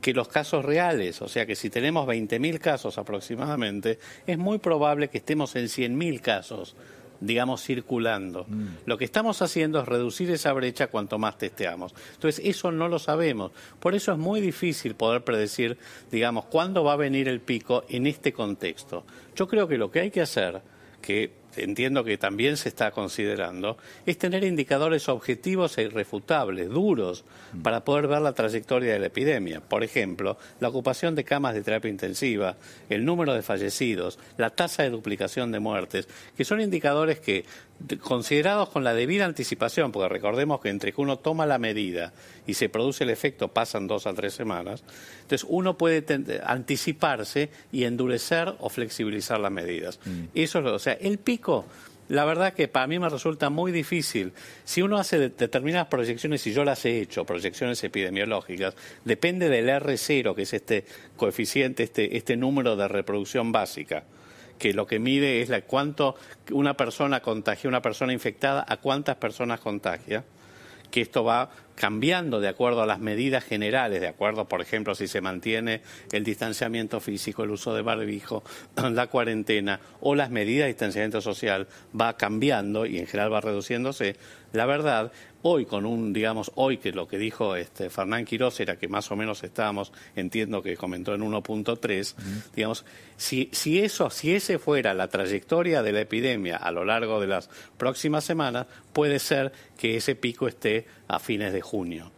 que 0.00 0.14
los 0.14 0.28
casos 0.28 0.64
reales. 0.64 1.20
O 1.20 1.26
sea 1.26 1.46
que 1.46 1.56
si 1.56 1.68
tenemos 1.68 2.06
20.000 2.06 2.60
casos 2.60 2.96
aproximadamente, 2.96 3.98
es 4.24 4.38
muy 4.38 4.58
probable 4.58 5.08
que 5.08 5.18
estemos 5.18 5.56
en 5.56 5.64
100.000 5.64 6.20
casos 6.20 6.76
digamos, 7.20 7.62
circulando. 7.62 8.46
Lo 8.86 8.98
que 8.98 9.04
estamos 9.04 9.42
haciendo 9.42 9.80
es 9.80 9.86
reducir 9.86 10.30
esa 10.30 10.52
brecha 10.52 10.88
cuanto 10.88 11.18
más 11.18 11.38
testeamos. 11.38 11.94
Entonces, 12.14 12.44
eso 12.44 12.72
no 12.72 12.88
lo 12.88 12.98
sabemos. 12.98 13.52
Por 13.78 13.94
eso 13.94 14.12
es 14.12 14.18
muy 14.18 14.40
difícil 14.40 14.94
poder 14.94 15.22
predecir, 15.22 15.78
digamos, 16.10 16.46
cuándo 16.46 16.84
va 16.84 16.94
a 16.94 16.96
venir 16.96 17.28
el 17.28 17.40
pico 17.40 17.84
en 17.88 18.06
este 18.06 18.32
contexto. 18.32 19.04
Yo 19.36 19.46
creo 19.48 19.68
que 19.68 19.78
lo 19.78 19.90
que 19.90 20.00
hay 20.00 20.10
que 20.10 20.22
hacer, 20.22 20.62
que 21.00 21.39
entiendo 21.56 22.04
que 22.04 22.18
también 22.18 22.56
se 22.56 22.68
está 22.68 22.90
considerando, 22.90 23.76
es 24.06 24.18
tener 24.18 24.44
indicadores 24.44 25.08
objetivos 25.08 25.76
e 25.78 25.82
irrefutables, 25.82 26.68
duros, 26.68 27.24
para 27.62 27.84
poder 27.84 28.06
ver 28.08 28.22
la 28.22 28.32
trayectoria 28.32 28.92
de 28.92 28.98
la 28.98 29.06
epidemia. 29.06 29.60
Por 29.60 29.84
ejemplo, 29.84 30.38
la 30.60 30.68
ocupación 30.68 31.14
de 31.14 31.24
camas 31.24 31.54
de 31.54 31.62
terapia 31.62 31.90
intensiva, 31.90 32.56
el 32.88 33.04
número 33.04 33.34
de 33.34 33.42
fallecidos, 33.42 34.18
la 34.36 34.50
tasa 34.50 34.82
de 34.82 34.90
duplicación 34.90 35.52
de 35.52 35.60
muertes, 35.60 36.08
que 36.36 36.44
son 36.44 36.60
indicadores 36.60 37.20
que, 37.20 37.44
considerados 38.02 38.68
con 38.68 38.84
la 38.84 38.94
debida 38.94 39.24
anticipación, 39.24 39.90
porque 39.92 40.08
recordemos 40.08 40.60
que 40.60 40.68
entre 40.68 40.92
que 40.92 41.00
uno 41.00 41.18
toma 41.18 41.46
la 41.46 41.58
medida 41.58 42.12
y 42.46 42.54
se 42.54 42.68
produce 42.68 43.04
el 43.04 43.10
efecto 43.10 43.48
pasan 43.48 43.86
dos 43.86 44.06
a 44.06 44.14
tres 44.14 44.34
semanas, 44.34 44.82
entonces 45.22 45.46
uno 45.48 45.76
puede 45.78 46.02
ten- 46.02 46.26
anticiparse 46.44 47.50
y 47.72 47.84
endurecer 47.84 48.54
o 48.60 48.68
flexibilizar 48.68 49.40
las 49.40 49.52
medidas. 49.52 49.98
Eso 50.34 50.58
es 50.58 50.64
lo, 50.64 50.74
o 50.74 50.78
sea, 50.78 50.92
el 50.94 51.18
pico, 51.18 51.64
la 52.08 52.24
verdad 52.24 52.52
que 52.54 52.68
para 52.68 52.86
mí 52.86 52.98
me 52.98 53.08
resulta 53.08 53.50
muy 53.50 53.72
difícil. 53.72 54.32
Si 54.64 54.82
uno 54.82 54.98
hace 54.98 55.18
de- 55.18 55.28
determinadas 55.30 55.88
proyecciones, 55.88 56.46
y 56.46 56.52
yo 56.52 56.64
las 56.64 56.84
he 56.84 57.00
hecho, 57.00 57.24
proyecciones 57.24 57.82
epidemiológicas, 57.84 58.74
depende 59.04 59.48
del 59.48 59.68
R0, 59.68 60.34
que 60.34 60.42
es 60.42 60.52
este 60.52 60.84
coeficiente, 61.16 61.84
este, 61.84 62.16
este 62.16 62.36
número 62.36 62.76
de 62.76 62.88
reproducción 62.88 63.52
básica 63.52 64.04
que 64.60 64.74
lo 64.74 64.86
que 64.86 65.00
mide 65.00 65.40
es 65.40 65.48
la, 65.48 65.62
cuánto 65.62 66.14
una 66.52 66.74
persona 66.74 67.20
contagia, 67.20 67.66
una 67.66 67.82
persona 67.82 68.12
infectada, 68.12 68.64
a 68.68 68.76
cuántas 68.76 69.16
personas 69.16 69.58
contagia, 69.58 70.22
que 70.90 71.00
esto 71.00 71.24
va 71.24 71.50
cambiando 71.74 72.40
de 72.40 72.48
acuerdo 72.48 72.82
a 72.82 72.86
las 72.86 72.98
medidas 72.98 73.42
generales, 73.42 74.02
de 74.02 74.08
acuerdo, 74.08 74.46
por 74.46 74.60
ejemplo, 74.60 74.94
si 74.94 75.08
se 75.08 75.22
mantiene 75.22 75.80
el 76.12 76.24
distanciamiento 76.24 77.00
físico, 77.00 77.42
el 77.42 77.50
uso 77.50 77.72
de 77.74 77.80
barbijo, 77.80 78.44
la 78.92 79.06
cuarentena 79.06 79.80
o 80.00 80.14
las 80.14 80.30
medidas 80.30 80.64
de 80.64 80.72
distanciamiento 80.72 81.22
social, 81.22 81.66
va 81.98 82.18
cambiando 82.18 82.84
y 82.84 82.98
en 82.98 83.06
general 83.06 83.32
va 83.32 83.40
reduciéndose. 83.40 84.16
La 84.52 84.66
verdad, 84.66 85.12
hoy 85.42 85.64
con 85.64 85.86
un, 85.86 86.12
digamos, 86.12 86.50
hoy 86.54 86.78
que 86.78 86.92
lo 86.92 87.06
que 87.06 87.18
dijo 87.18 87.56
este 87.56 87.90
Fernán 87.90 88.24
Quirós 88.24 88.58
era 88.60 88.76
que 88.76 88.88
más 88.88 89.10
o 89.10 89.16
menos 89.16 89.42
estábamos, 89.42 89.92
entiendo 90.16 90.62
que 90.62 90.76
comentó 90.76 91.14
en 91.14 91.22
1.3, 91.22 92.14
digamos, 92.54 92.84
si, 93.16 93.48
si 93.52 93.78
eso, 93.78 94.10
si 94.10 94.34
ese 94.34 94.58
fuera 94.58 94.94
la 94.94 95.08
trayectoria 95.08 95.82
de 95.82 95.92
la 95.92 96.00
epidemia 96.00 96.56
a 96.56 96.70
lo 96.72 96.84
largo 96.84 97.20
de 97.20 97.28
las 97.28 97.48
próximas 97.76 98.24
semanas, 98.24 98.66
puede 98.92 99.18
ser 99.18 99.52
que 99.78 99.96
ese 99.96 100.14
pico 100.14 100.48
esté 100.48 100.86
a 101.08 101.18
fines 101.18 101.52
de 101.52 101.60
junio. 101.60 102.10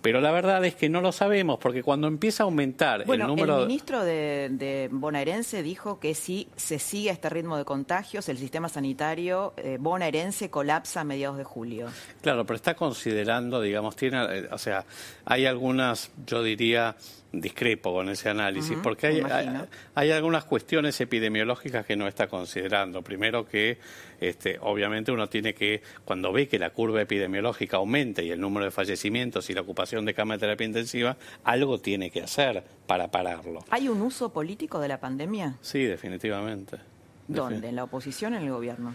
Pero 0.00 0.20
la 0.20 0.30
verdad 0.30 0.64
es 0.64 0.74
que 0.74 0.88
no 0.88 1.00
lo 1.00 1.12
sabemos, 1.12 1.58
porque 1.58 1.82
cuando 1.82 2.06
empieza 2.06 2.42
a 2.42 2.46
aumentar 2.46 3.04
Bueno, 3.04 3.24
el 3.24 3.28
número... 3.28 3.60
el 3.60 3.66
ministro 3.66 4.04
de, 4.04 4.48
de 4.50 4.88
bonaerense 4.92 5.62
dijo 5.62 5.98
que 5.98 6.14
si 6.14 6.48
se 6.56 6.78
sigue 6.78 7.10
este 7.10 7.28
ritmo 7.28 7.56
de 7.56 7.64
contagios, 7.64 8.28
el 8.28 8.38
sistema 8.38 8.68
sanitario 8.68 9.54
eh, 9.56 9.76
bonaerense 9.80 10.50
colapsa 10.50 11.00
a 11.00 11.04
mediados 11.04 11.36
de 11.36 11.44
julio. 11.44 11.88
Claro, 12.22 12.46
pero 12.46 12.56
está 12.56 12.74
considerando, 12.74 13.60
digamos, 13.60 13.96
tiene, 13.96 14.24
eh, 14.24 14.48
o 14.50 14.58
sea, 14.58 14.84
hay 15.24 15.46
algunas, 15.46 16.10
yo 16.26 16.42
diría, 16.42 16.96
discrepo 17.32 17.92
con 17.92 18.08
ese 18.08 18.30
análisis, 18.30 18.76
porque 18.82 19.06
hay, 19.06 19.20
hay, 19.20 19.48
hay 19.94 20.10
algunas 20.12 20.44
cuestiones 20.44 20.98
epidemiológicas 21.00 21.84
que 21.84 21.96
no 21.96 22.08
está 22.08 22.26
considerando. 22.26 23.02
Primero 23.02 23.46
que, 23.46 23.78
este, 24.20 24.58
obviamente, 24.60 25.12
uno 25.12 25.28
tiene 25.28 25.54
que, 25.54 25.82
cuando 26.04 26.32
ve 26.32 26.48
que 26.48 26.58
la 26.58 26.70
curva 26.70 27.02
epidemiológica 27.02 27.76
aumenta 27.76 28.22
y 28.22 28.30
el 28.30 28.40
número 28.40 28.64
de 28.64 28.70
fallecimientos 28.70 29.50
y 29.50 29.54
la 29.54 29.60
ocupación 29.60 30.04
de 30.04 30.14
cama 30.14 30.34
de 30.34 30.40
terapia 30.40 30.66
intensiva, 30.66 31.16
algo 31.44 31.78
tiene 31.78 32.10
que 32.10 32.22
hacer 32.22 32.62
para 32.86 33.08
pararlo. 33.08 33.64
¿Hay 33.70 33.88
un 33.88 34.00
uso 34.00 34.32
político 34.32 34.80
de 34.80 34.88
la 34.88 34.98
pandemia? 34.98 35.56
Sí, 35.60 35.84
definitivamente. 35.84 36.78
¿Dónde? 37.26 37.68
¿En 37.68 37.76
la 37.76 37.84
oposición 37.84 38.32
o 38.32 38.36
en 38.38 38.44
el 38.44 38.50
gobierno? 38.50 38.94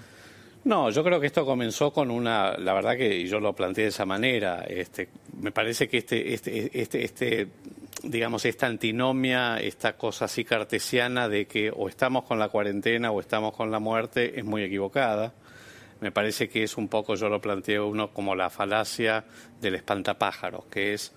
No, 0.65 0.89
yo 0.89 1.03
creo 1.03 1.19
que 1.19 1.27
esto 1.27 1.45
comenzó 1.45 1.91
con 1.91 2.09
una, 2.09 2.57
la 2.57 2.73
verdad 2.73 2.95
que 2.95 3.27
yo 3.27 3.39
lo 3.39 3.53
planteé 3.53 3.83
de 3.83 3.89
esa 3.89 4.05
manera. 4.05 4.63
Este, 4.63 5.09
me 5.41 5.51
parece 5.51 5.89
que 5.89 5.97
este, 5.97 6.33
este, 6.33 6.81
este, 6.81 7.03
este, 7.03 7.47
digamos, 8.03 8.45
esta 8.45 8.67
antinomia, 8.67 9.57
esta 9.57 9.97
cosa 9.97 10.25
así 10.25 10.43
cartesiana 10.43 11.29
de 11.29 11.47
que 11.47 11.71
o 11.75 11.87
estamos 11.87 12.25
con 12.25 12.37
la 12.37 12.49
cuarentena 12.49 13.11
o 13.11 13.19
estamos 13.19 13.55
con 13.55 13.71
la 13.71 13.79
muerte 13.79 14.39
es 14.39 14.45
muy 14.45 14.63
equivocada. 14.63 15.33
Me 16.01 16.11
parece 16.11 16.49
que 16.49 16.63
es 16.63 16.77
un 16.77 16.89
poco, 16.89 17.15
yo 17.15 17.29
lo 17.29 17.39
planteo 17.39 17.87
uno 17.87 18.11
como 18.11 18.35
la 18.35 18.49
falacia 18.49 19.23
del 19.61 19.75
espantapájaros, 19.75 20.65
que 20.65 20.93
es 20.93 21.13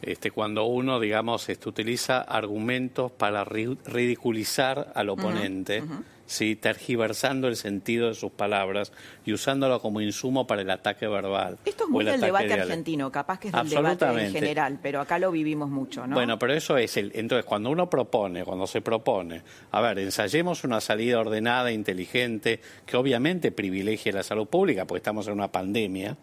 este, 0.00 0.30
cuando 0.30 0.64
uno, 0.64 0.98
digamos, 0.98 1.48
este, 1.48 1.68
utiliza 1.68 2.22
argumentos 2.22 3.12
para 3.12 3.44
ridiculizar 3.44 4.92
al 4.94 5.10
oponente. 5.10 5.82
¿Sí? 6.28 6.56
tergiversando 6.56 7.48
el 7.48 7.56
sentido 7.56 8.08
de 8.08 8.14
sus 8.14 8.30
palabras 8.30 8.92
y 9.24 9.32
usándolo 9.32 9.80
como 9.80 10.00
insumo 10.00 10.46
para 10.46 10.62
el 10.62 10.70
ataque 10.70 11.08
verbal. 11.08 11.58
Esto 11.64 11.84
es 11.84 11.90
muy 11.90 12.04
del 12.04 12.20
debate 12.20 12.52
argentino, 12.52 13.10
capaz 13.10 13.40
que 13.40 13.48
es 13.48 13.54
del 13.54 13.68
debate 13.68 14.04
en 14.04 14.32
general, 14.32 14.78
pero 14.80 15.00
acá 15.00 15.18
lo 15.18 15.32
vivimos 15.32 15.70
mucho, 15.70 16.06
¿no? 16.06 16.14
Bueno, 16.14 16.38
pero 16.38 16.52
eso 16.52 16.76
es 16.76 16.96
el. 16.98 17.10
Entonces, 17.14 17.44
cuando 17.46 17.70
uno 17.70 17.88
propone, 17.88 18.44
cuando 18.44 18.66
se 18.66 18.82
propone, 18.82 19.42
a 19.72 19.80
ver, 19.80 19.98
ensayemos 19.98 20.64
una 20.64 20.80
salida 20.80 21.18
ordenada, 21.18 21.72
inteligente, 21.72 22.60
que 22.84 22.96
obviamente 22.96 23.50
privilegie 23.50 24.12
la 24.12 24.22
salud 24.22 24.46
pública, 24.46 24.84
porque 24.84 24.98
estamos 24.98 25.26
en 25.26 25.32
una 25.32 25.50
pandemia. 25.50 26.16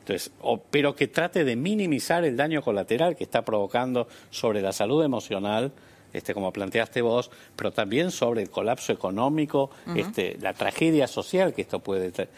Entonces, 0.00 0.32
pero 0.72 0.96
que 0.96 1.06
trate 1.06 1.44
de 1.44 1.54
minimizar 1.54 2.24
el 2.24 2.36
daño 2.36 2.62
colateral 2.62 3.14
que 3.14 3.22
está 3.22 3.44
provocando 3.44 4.08
sobre 4.30 4.60
la 4.60 4.72
salud 4.72 5.04
emocional 5.04 5.70
este, 6.12 6.34
como 6.34 6.52
planteaste 6.52 7.02
vos, 7.02 7.30
pero 7.56 7.72
también 7.72 8.10
sobre 8.10 8.42
el 8.42 8.50
colapso 8.50 8.92
económico, 8.92 9.70
este, 9.96 10.36
la 10.40 10.52
tragedia 10.54 11.06
social 11.06 11.54
que 11.54 11.62
esto 11.62 11.80
puede 11.80 12.10
traer, 12.10 12.30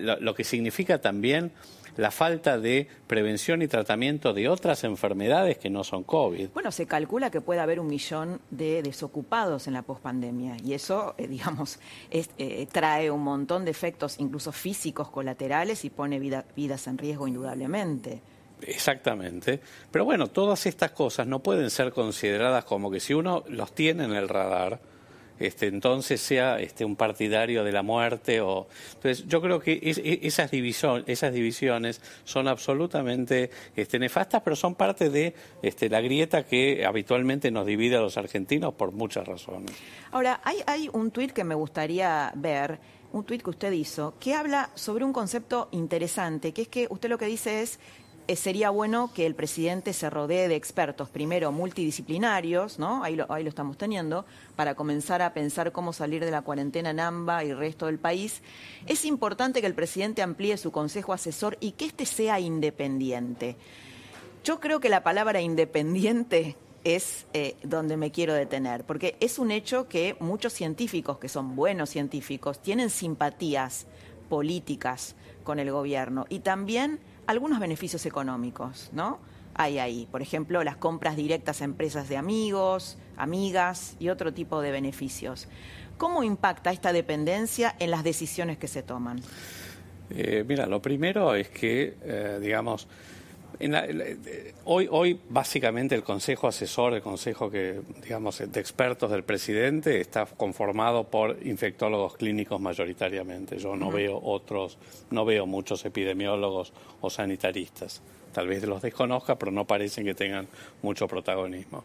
lo, 0.00 0.34
que 0.34 0.44
significa 0.44 1.00
también 1.00 1.52
la 1.96 2.10
falta 2.10 2.58
de 2.58 2.88
prevención 3.06 3.62
y 3.62 3.68
tratamiento 3.68 4.34
de 4.34 4.50
otras 4.50 4.84
enfermedades 4.84 5.56
que 5.56 5.70
no 5.70 5.82
son 5.82 6.04
COVID. 6.04 6.50
Bueno, 6.52 6.70
se 6.70 6.84
calcula 6.84 7.30
que 7.30 7.40
puede 7.40 7.60
haber 7.60 7.80
un 7.80 7.86
millón 7.86 8.40
de 8.50 8.82
desocupados 8.82 9.66
en 9.66 9.72
la 9.72 9.82
pospandemia 9.82 10.58
y 10.62 10.74
eso, 10.74 11.14
eh, 11.16 11.26
digamos, 11.26 11.78
eh, 12.10 12.66
trae 12.70 13.10
un 13.10 13.22
montón 13.22 13.64
de 13.64 13.70
efectos, 13.70 14.16
incluso 14.18 14.52
físicos 14.52 15.08
colaterales 15.08 15.86
y 15.86 15.90
pone 15.90 16.20
vidas 16.20 16.86
en 16.86 16.98
riesgo 16.98 17.26
indudablemente. 17.26 18.20
Exactamente. 18.62 19.60
Pero 19.90 20.04
bueno, 20.04 20.28
todas 20.28 20.66
estas 20.66 20.92
cosas 20.92 21.26
no 21.26 21.42
pueden 21.42 21.70
ser 21.70 21.92
consideradas 21.92 22.64
como 22.64 22.90
que 22.90 23.00
si 23.00 23.14
uno 23.14 23.44
los 23.48 23.74
tiene 23.74 24.04
en 24.04 24.12
el 24.12 24.28
radar, 24.28 24.80
este, 25.38 25.66
entonces 25.66 26.20
sea 26.20 26.58
este, 26.60 26.84
un 26.84 26.96
partidario 26.96 27.64
de 27.64 27.72
la 27.72 27.82
muerte. 27.82 28.40
O... 28.40 28.68
Entonces, 28.94 29.26
yo 29.26 29.40
creo 29.40 29.60
que 29.60 29.78
esas, 30.22 30.50
esas 30.52 31.32
divisiones 31.32 32.00
son 32.24 32.48
absolutamente 32.48 33.50
este, 33.74 33.98
nefastas, 33.98 34.42
pero 34.42 34.56
son 34.56 34.74
parte 34.74 35.10
de 35.10 35.34
este, 35.62 35.88
la 35.88 36.00
grieta 36.00 36.44
que 36.44 36.84
habitualmente 36.86 37.50
nos 37.50 37.66
divide 37.66 37.96
a 37.96 38.00
los 38.00 38.16
argentinos 38.16 38.74
por 38.74 38.92
muchas 38.92 39.26
razones. 39.26 39.72
Ahora, 40.12 40.40
hay, 40.44 40.58
hay 40.66 40.88
un 40.92 41.10
tuit 41.10 41.32
que 41.32 41.44
me 41.44 41.54
gustaría 41.54 42.32
ver 42.34 42.78
un 43.12 43.24
tuit 43.24 43.42
que 43.42 43.50
usted 43.50 43.72
hizo, 43.72 44.14
que 44.18 44.34
habla 44.34 44.70
sobre 44.74 45.04
un 45.04 45.12
concepto 45.12 45.68
interesante, 45.72 46.52
que 46.52 46.62
es 46.62 46.68
que 46.68 46.86
usted 46.90 47.08
lo 47.08 47.18
que 47.18 47.26
dice 47.26 47.62
es 47.62 47.78
sería 48.34 48.70
bueno 48.70 49.10
que 49.14 49.26
el 49.26 49.36
presidente 49.36 49.92
se 49.92 50.10
rodee 50.10 50.48
de 50.48 50.56
expertos, 50.56 51.08
primero 51.10 51.52
multidisciplinarios, 51.52 52.78
¿no? 52.78 53.04
Ahí 53.04 53.14
lo, 53.14 53.30
ahí 53.30 53.44
lo 53.44 53.48
estamos 53.48 53.78
teniendo, 53.78 54.26
para 54.56 54.74
comenzar 54.74 55.22
a 55.22 55.32
pensar 55.32 55.70
cómo 55.70 55.92
salir 55.92 56.24
de 56.24 56.32
la 56.32 56.42
cuarentena 56.42 56.90
en 56.90 56.98
AMBA 56.98 57.44
y 57.44 57.50
el 57.50 57.58
resto 57.58 57.86
del 57.86 57.98
país. 57.98 58.42
Es 58.86 59.04
importante 59.04 59.60
que 59.60 59.68
el 59.68 59.74
presidente 59.74 60.22
amplíe 60.22 60.56
su 60.56 60.72
consejo 60.72 61.12
asesor 61.12 61.56
y 61.60 61.72
que 61.72 61.84
éste 61.84 62.06
sea 62.06 62.40
independiente. 62.40 63.56
Yo 64.42 64.58
creo 64.58 64.80
que 64.80 64.88
la 64.88 65.04
palabra 65.04 65.40
independiente 65.40 66.56
es 66.86 67.26
eh, 67.32 67.56
donde 67.64 67.96
me 67.96 68.12
quiero 68.12 68.32
detener, 68.32 68.84
porque 68.84 69.16
es 69.18 69.40
un 69.40 69.50
hecho 69.50 69.88
que 69.88 70.16
muchos 70.20 70.52
científicos, 70.52 71.18
que 71.18 71.28
son 71.28 71.56
buenos 71.56 71.90
científicos, 71.90 72.62
tienen 72.62 72.90
simpatías 72.90 73.86
políticas 74.28 75.16
con 75.42 75.58
el 75.58 75.72
gobierno 75.72 76.26
y 76.28 76.40
también 76.40 77.00
algunos 77.26 77.60
beneficios 77.60 78.06
económicos, 78.06 78.90
¿no? 78.92 79.18
Hay 79.54 79.78
ahí, 79.78 80.06
por 80.10 80.20
ejemplo, 80.20 80.62
las 80.64 80.76
compras 80.76 81.16
directas 81.16 81.62
a 81.62 81.64
empresas 81.64 82.08
de 82.08 82.16
amigos, 82.16 82.98
amigas 83.16 83.96
y 83.98 84.10
otro 84.10 84.34
tipo 84.34 84.60
de 84.60 84.70
beneficios. 84.70 85.48
¿Cómo 85.96 86.22
impacta 86.22 86.72
esta 86.72 86.92
dependencia 86.92 87.74
en 87.78 87.90
las 87.90 88.04
decisiones 88.04 88.58
que 88.58 88.68
se 88.68 88.82
toman? 88.82 89.20
Eh, 90.10 90.44
mira, 90.46 90.66
lo 90.66 90.82
primero 90.82 91.34
es 91.34 91.48
que, 91.48 91.96
eh, 92.02 92.38
digamos, 92.40 92.86
hoy, 94.64 94.88
hoy 94.90 95.20
básicamente 95.28 95.94
el 95.94 96.02
consejo 96.02 96.48
asesor, 96.48 96.94
el 96.94 97.02
consejo 97.02 97.50
que, 97.50 97.80
digamos, 98.02 98.38
de 98.38 98.60
expertos 98.60 99.10
del 99.10 99.24
presidente 99.24 100.00
está 100.00 100.26
conformado 100.26 101.04
por 101.04 101.38
infectólogos 101.44 102.16
clínicos 102.16 102.60
mayoritariamente. 102.60 103.58
Yo 103.58 103.76
no 103.76 103.90
veo 103.90 104.20
otros, 104.22 104.78
no 105.10 105.24
veo 105.24 105.46
muchos 105.46 105.84
epidemiólogos 105.84 106.72
o 107.00 107.10
sanitaristas. 107.10 108.02
Tal 108.32 108.48
vez 108.48 108.62
los 108.64 108.82
desconozca, 108.82 109.36
pero 109.36 109.50
no 109.50 109.64
parecen 109.64 110.04
que 110.04 110.14
tengan 110.14 110.46
mucho 110.82 111.08
protagonismo. 111.08 111.84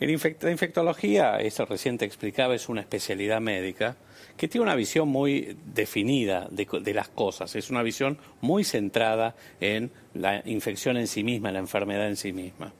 En 0.00 0.08
la 0.40 0.50
infectología, 0.50 1.38
eso 1.38 1.64
recién 1.64 1.98
te 1.98 2.04
explicaba, 2.04 2.54
es 2.54 2.68
una 2.68 2.80
especialidad 2.80 3.40
médica 3.40 3.96
que 4.42 4.48
tiene 4.48 4.64
una 4.64 4.74
visión 4.74 5.08
muy 5.08 5.56
definida 5.72 6.48
de, 6.50 6.94
las 6.94 7.06
cosas, 7.06 7.54
es 7.54 7.70
una 7.70 7.80
visión 7.84 8.18
muy 8.40 8.64
centrada 8.64 9.36
en 9.60 9.92
la 10.14 10.42
infección 10.46 10.96
en 10.96 11.06
sí 11.06 11.22
misma, 11.22 11.50
en 11.50 11.54
la 11.54 11.60
enfermedad 11.60 12.08
en 12.08 12.16
sí 12.16 12.32
misma. 12.32 12.72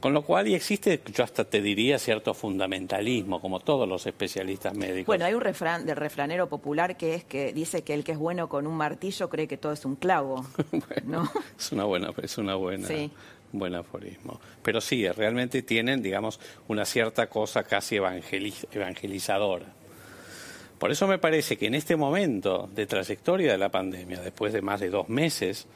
Con 0.00 0.14
lo 0.14 0.22
cual, 0.22 0.48
y 0.48 0.54
existe, 0.54 1.02
yo 1.14 1.24
hasta 1.24 1.44
te 1.44 1.60
diría, 1.60 1.98
cierto 1.98 2.32
fundamentalismo, 2.32 3.38
como 3.38 3.60
todos 3.60 3.86
los 3.86 4.06
especialistas 4.06 4.74
médicos. 4.74 5.08
Bueno, 5.08 5.26
hay 5.26 5.34
un 5.34 5.42
refrán 5.42 5.84
del 5.84 5.96
refranero 5.96 6.48
popular 6.48 6.96
que 6.96 7.16
es 7.16 7.24
que 7.24 7.52
dice 7.52 7.82
que 7.84 7.92
el 7.92 8.02
que 8.02 8.12
es 8.12 8.18
bueno 8.18 8.48
con 8.48 8.66
un 8.66 8.74
martillo 8.74 9.28
cree 9.28 9.46
que 9.46 9.58
todo 9.58 9.72
es 9.72 9.84
un 9.84 9.96
clavo. 9.96 10.46
¿no? 11.04 11.30
Es 11.58 11.70
una 11.72 11.84
buena, 11.84 12.14
es 12.22 12.38
una 12.38 12.54
buena, 12.54 12.88
buen 13.52 13.74
aforismo. 13.74 14.40
Pero 14.62 14.80
sí, 14.80 15.06
realmente 15.06 15.60
tienen, 15.60 16.00
digamos, 16.00 16.40
una 16.68 16.86
cierta 16.86 17.26
cosa 17.26 17.62
casi 17.62 17.96
evangelizadora. 17.96 19.81
Por 20.82 20.90
eso 20.90 21.06
me 21.06 21.18
parece 21.18 21.56
que 21.56 21.68
en 21.68 21.76
este 21.76 21.94
momento 21.94 22.68
de 22.74 22.86
trayectoria 22.86 23.52
de 23.52 23.56
la 23.56 23.68
pandemia, 23.68 24.20
después 24.20 24.52
de 24.52 24.62
más 24.62 24.80
de 24.80 24.90
dos 24.90 25.08
meses, 25.08 25.68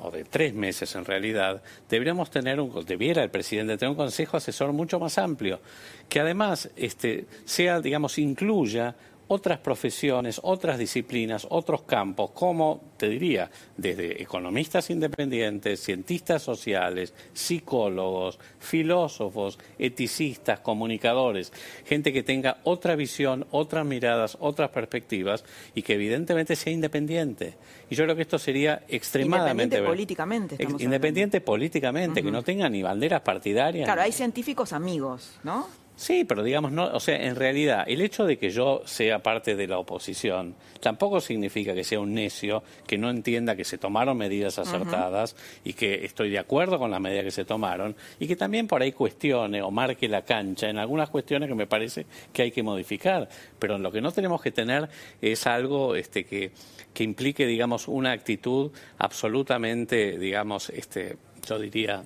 o 0.00 0.10
de 0.10 0.24
tres 0.24 0.54
meses 0.54 0.94
en 0.94 1.04
realidad, 1.04 1.62
deberíamos 1.86 2.30
tener 2.30 2.58
un, 2.58 2.82
debiera 2.86 3.22
el 3.22 3.28
presidente 3.28 3.76
tener 3.76 3.90
un 3.90 3.96
consejo 3.96 4.38
asesor 4.38 4.72
mucho 4.72 4.98
más 4.98 5.18
amplio, 5.18 5.60
que 6.08 6.20
además 6.20 6.70
este, 6.76 7.26
sea, 7.44 7.82
digamos, 7.82 8.16
incluya 8.16 8.96
otras 9.28 9.58
profesiones, 9.58 10.40
otras 10.42 10.78
disciplinas, 10.78 11.46
otros 11.50 11.82
campos, 11.82 12.30
como 12.32 12.80
te 12.96 13.08
diría, 13.08 13.50
desde 13.76 14.22
economistas 14.22 14.90
independientes, 14.90 15.80
cientistas 15.80 16.42
sociales, 16.42 17.14
psicólogos, 17.32 18.38
filósofos, 18.58 19.58
eticistas, 19.78 20.60
comunicadores, 20.60 21.52
gente 21.84 22.12
que 22.12 22.22
tenga 22.22 22.58
otra 22.64 22.96
visión, 22.96 23.46
otras 23.50 23.84
miradas, 23.84 24.36
otras 24.40 24.70
perspectivas 24.70 25.44
y 25.74 25.82
que 25.82 25.94
evidentemente 25.94 26.56
sea 26.56 26.72
independiente. 26.72 27.54
Y 27.90 27.94
yo 27.94 28.04
creo 28.04 28.16
que 28.16 28.22
esto 28.22 28.38
sería 28.38 28.82
extremadamente... 28.88 29.78
Independiente 29.78 29.86
políticamente. 29.86 30.56
independiente 30.78 31.40
políticamente, 31.40 32.22
que 32.22 32.30
no 32.30 32.42
tenga 32.42 32.68
ni 32.68 32.82
banderas 32.82 33.20
partidarias. 33.20 33.84
Claro, 33.84 34.02
hay 34.02 34.12
científicos 34.12 34.72
amigos, 34.72 35.38
¿no? 35.42 35.66
Sí, 35.98 36.24
pero 36.24 36.44
digamos, 36.44 36.70
no, 36.70 36.84
o 36.84 37.00
sea, 37.00 37.16
en 37.16 37.34
realidad, 37.34 37.82
el 37.88 38.00
hecho 38.02 38.24
de 38.24 38.38
que 38.38 38.50
yo 38.50 38.82
sea 38.84 39.18
parte 39.18 39.56
de 39.56 39.66
la 39.66 39.80
oposición 39.80 40.54
tampoco 40.78 41.20
significa 41.20 41.74
que 41.74 41.82
sea 41.82 41.98
un 41.98 42.14
necio 42.14 42.62
que 42.86 42.96
no 42.96 43.10
entienda 43.10 43.56
que 43.56 43.64
se 43.64 43.78
tomaron 43.78 44.16
medidas 44.16 44.60
acertadas 44.60 45.34
y 45.64 45.72
que 45.72 46.04
estoy 46.04 46.30
de 46.30 46.38
acuerdo 46.38 46.78
con 46.78 46.92
las 46.92 47.00
medidas 47.00 47.24
que 47.24 47.30
se 47.32 47.44
tomaron 47.44 47.96
y 48.20 48.28
que 48.28 48.36
también 48.36 48.68
por 48.68 48.80
ahí 48.80 48.92
cuestione 48.92 49.60
o 49.60 49.72
marque 49.72 50.06
la 50.06 50.22
cancha 50.22 50.70
en 50.70 50.78
algunas 50.78 51.10
cuestiones 51.10 51.48
que 51.48 51.56
me 51.56 51.66
parece 51.66 52.06
que 52.32 52.42
hay 52.42 52.52
que 52.52 52.62
modificar. 52.62 53.28
Pero 53.58 53.76
lo 53.76 53.90
que 53.90 54.00
no 54.00 54.12
tenemos 54.12 54.40
que 54.40 54.52
tener 54.52 54.88
es 55.20 55.48
algo 55.48 55.96
este, 55.96 56.24
que, 56.24 56.52
que 56.94 57.02
implique, 57.02 57.44
digamos, 57.44 57.88
una 57.88 58.12
actitud 58.12 58.70
absolutamente, 58.98 60.16
digamos, 60.16 60.70
este, 60.70 61.16
yo 61.44 61.58
diría, 61.58 62.04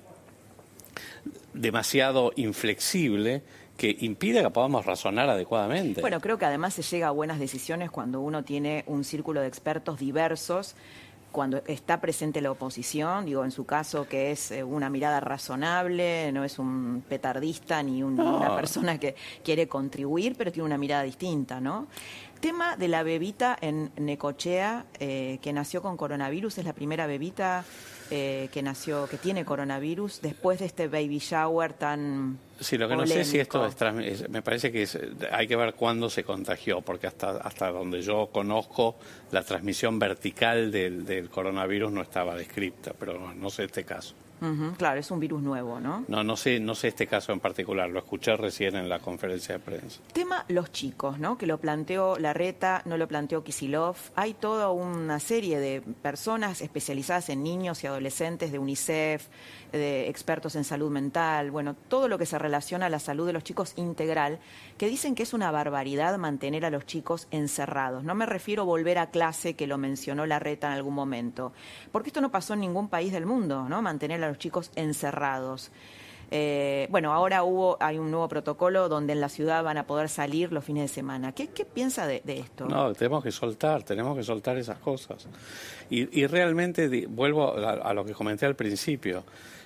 demasiado 1.53 2.33
inflexible 2.35 3.43
que 3.83 3.97
impide 4.05 4.41
que 4.41 4.49
podamos 4.49 4.85
razonar 4.85 5.29
adecuadamente. 5.29 5.99
Bueno, 5.99 6.21
creo 6.21 6.37
que 6.37 6.45
además 6.45 6.73
se 6.73 6.83
llega 6.83 7.09
a 7.09 7.11
buenas 7.11 7.37
decisiones 7.37 7.91
cuando 7.91 8.21
uno 8.21 8.45
tiene 8.45 8.85
un 8.87 9.03
círculo 9.03 9.41
de 9.41 9.47
expertos 9.47 9.99
diversos 9.99 10.75
cuando 11.33 11.61
está 11.65 11.99
presente 11.99 12.39
la 12.39 12.51
oposición, 12.51 13.25
digo, 13.25 13.43
en 13.43 13.51
su 13.51 13.65
caso 13.65 14.07
que 14.07 14.31
es 14.31 14.51
eh, 14.51 14.63
una 14.63 14.89
mirada 14.91 15.19
razonable, 15.19 16.31
no 16.31 16.43
es 16.43 16.59
un 16.59 17.03
petardista 17.09 17.81
ni 17.81 18.03
una 18.03 18.55
persona 18.55 18.99
que 18.99 19.15
quiere 19.43 19.67
contribuir, 19.67 20.35
pero 20.37 20.51
tiene 20.51 20.67
una 20.67 20.77
mirada 20.77 21.01
distinta, 21.01 21.59
¿no? 21.59 21.87
Tema 22.39 22.77
de 22.77 22.87
la 22.87 23.03
bebita 23.03 23.57
en 23.59 23.91
Necochea, 23.97 24.85
eh, 24.99 25.39
que 25.41 25.51
nació 25.53 25.81
con 25.81 25.97
coronavirus, 25.97 26.59
es 26.59 26.65
la 26.65 26.73
primera 26.73 27.07
bebita 27.07 27.65
eh, 28.11 28.49
que 28.51 28.61
nació, 28.61 29.07
que 29.07 29.17
tiene 29.17 29.45
coronavirus, 29.45 30.21
después 30.21 30.59
de 30.59 30.65
este 30.65 30.87
baby 30.87 31.19
shower 31.19 31.73
tan 31.73 32.37
Sí, 32.59 32.77
lo 32.77 32.87
que 32.87 32.95
no 32.95 33.05
sé 33.05 33.25
si 33.25 33.39
esto 33.39 33.65
es, 33.65 34.29
me 34.29 34.41
parece 34.41 34.71
que 34.71 34.87
hay 35.31 35.47
que 35.47 35.55
ver 35.55 35.73
cuándo 35.73 36.09
se 36.09 36.23
contagió, 36.23 36.81
porque 36.81 37.07
hasta, 37.07 37.31
hasta 37.31 37.69
donde 37.71 38.01
yo 38.01 38.29
conozco, 38.31 38.95
la 39.31 39.43
transmisión 39.43 39.99
vertical 39.99 40.71
del, 40.71 41.05
del 41.05 41.29
coronavirus 41.29 41.91
no 41.91 42.01
estaba 42.01 42.35
descrita, 42.35 42.93
pero 42.97 43.33
no, 43.33 43.49
sé 43.49 43.65
este 43.65 43.83
caso. 43.83 44.13
Claro, 44.77 44.99
es 44.99 45.09
un 45.11 45.19
virus 45.19 45.41
nuevo, 45.41 45.79
¿no? 45.79 46.03
No, 46.07 46.23
no 46.23 46.35
sé, 46.35 46.59
no 46.59 46.75
sé 46.75 46.89
este 46.89 47.07
caso 47.07 47.31
en 47.31 47.39
particular, 47.39 47.89
lo 47.89 47.99
escuché 47.99 48.35
recién 48.35 48.75
en 48.75 48.89
la 48.89 48.99
conferencia 48.99 49.55
de 49.55 49.59
prensa. 49.59 50.01
Tema 50.11 50.45
los 50.49 50.71
chicos, 50.71 51.19
¿no? 51.19 51.37
Que 51.37 51.47
lo 51.47 51.59
planteó 51.59 52.17
Larreta, 52.17 52.81
no 52.85 52.97
lo 52.97 53.07
planteó 53.07 53.43
Kisilov. 53.43 53.95
Hay 54.15 54.33
toda 54.33 54.69
una 54.71 55.19
serie 55.19 55.59
de 55.59 55.81
personas 55.81 56.61
especializadas 56.61 57.29
en 57.29 57.43
niños 57.43 57.83
y 57.83 57.87
adolescentes 57.87 58.51
de 58.51 58.59
UNICEF, 58.59 59.27
de 59.71 60.07
expertos 60.09 60.55
en 60.55 60.63
salud 60.63 60.91
mental, 60.91 61.49
bueno, 61.49 61.75
todo 61.75 62.07
lo 62.07 62.17
que 62.17 62.25
se 62.25 62.37
relaciona 62.37 62.85
a 62.85 62.89
la 62.89 62.99
salud 62.99 63.25
de 63.25 63.33
los 63.33 63.43
chicos 63.43 63.73
integral, 63.75 64.39
que 64.77 64.87
dicen 64.87 65.15
que 65.15 65.23
es 65.23 65.33
una 65.33 65.49
barbaridad 65.51 66.17
mantener 66.17 66.65
a 66.65 66.69
los 66.69 66.85
chicos 66.85 67.27
encerrados. 67.31 68.03
No 68.03 68.13
me 68.13 68.25
refiero 68.25 68.63
a 68.63 68.65
volver 68.65 68.99
a 68.99 69.09
clase, 69.09 69.55
que 69.55 69.67
lo 69.67 69.77
mencionó 69.77 70.25
Larreta 70.25 70.67
en 70.67 70.73
algún 70.73 70.93
momento, 70.93 71.53
porque 71.91 72.09
esto 72.09 72.21
no 72.21 72.31
pasó 72.31 72.53
en 72.53 72.59
ningún 72.59 72.87
país 72.87 73.11
del 73.11 73.25
mundo, 73.25 73.67
¿no? 73.67 73.81
Mantener 73.81 74.23
a 74.23 74.27
los 74.27 74.32
chicos 74.37 74.71
encerrados. 74.75 75.71
Eh, 76.35 76.87
bueno, 76.89 77.13
ahora 77.13 77.43
hubo, 77.43 77.77
hay 77.79 77.99
un 77.99 78.09
nuevo 78.09 78.27
protocolo 78.27 78.89
donde 78.89 79.13
en 79.13 79.21
la 79.21 79.29
ciudad 79.29 79.63
van 79.63 79.77
a 79.77 79.85
poder 79.85 80.09
salir 80.09 80.51
los 80.51 80.65
fines 80.65 80.83
de 80.83 80.87
semana. 80.87 81.31
¿Qué, 81.31 81.49
qué 81.49 81.63
piensa 81.63 82.07
de, 82.07 82.21
de 82.25 82.39
esto? 82.39 82.65
No, 82.65 82.91
tenemos 82.93 83.23
que 83.23 83.31
soltar, 83.31 83.83
tenemos 83.83 84.17
que 84.17 84.23
soltar 84.23 84.57
esas 84.57 84.79
cosas. 84.79 85.27
Y, 85.91 86.19
y 86.19 86.25
realmente, 86.25 86.89
di- 86.89 87.05
vuelvo 87.05 87.55
a, 87.55 87.73
a 87.73 87.93
lo 87.93 88.03
que 88.03 88.13
comenté 88.13 88.47
al 88.47 88.55
principio, 88.55 89.23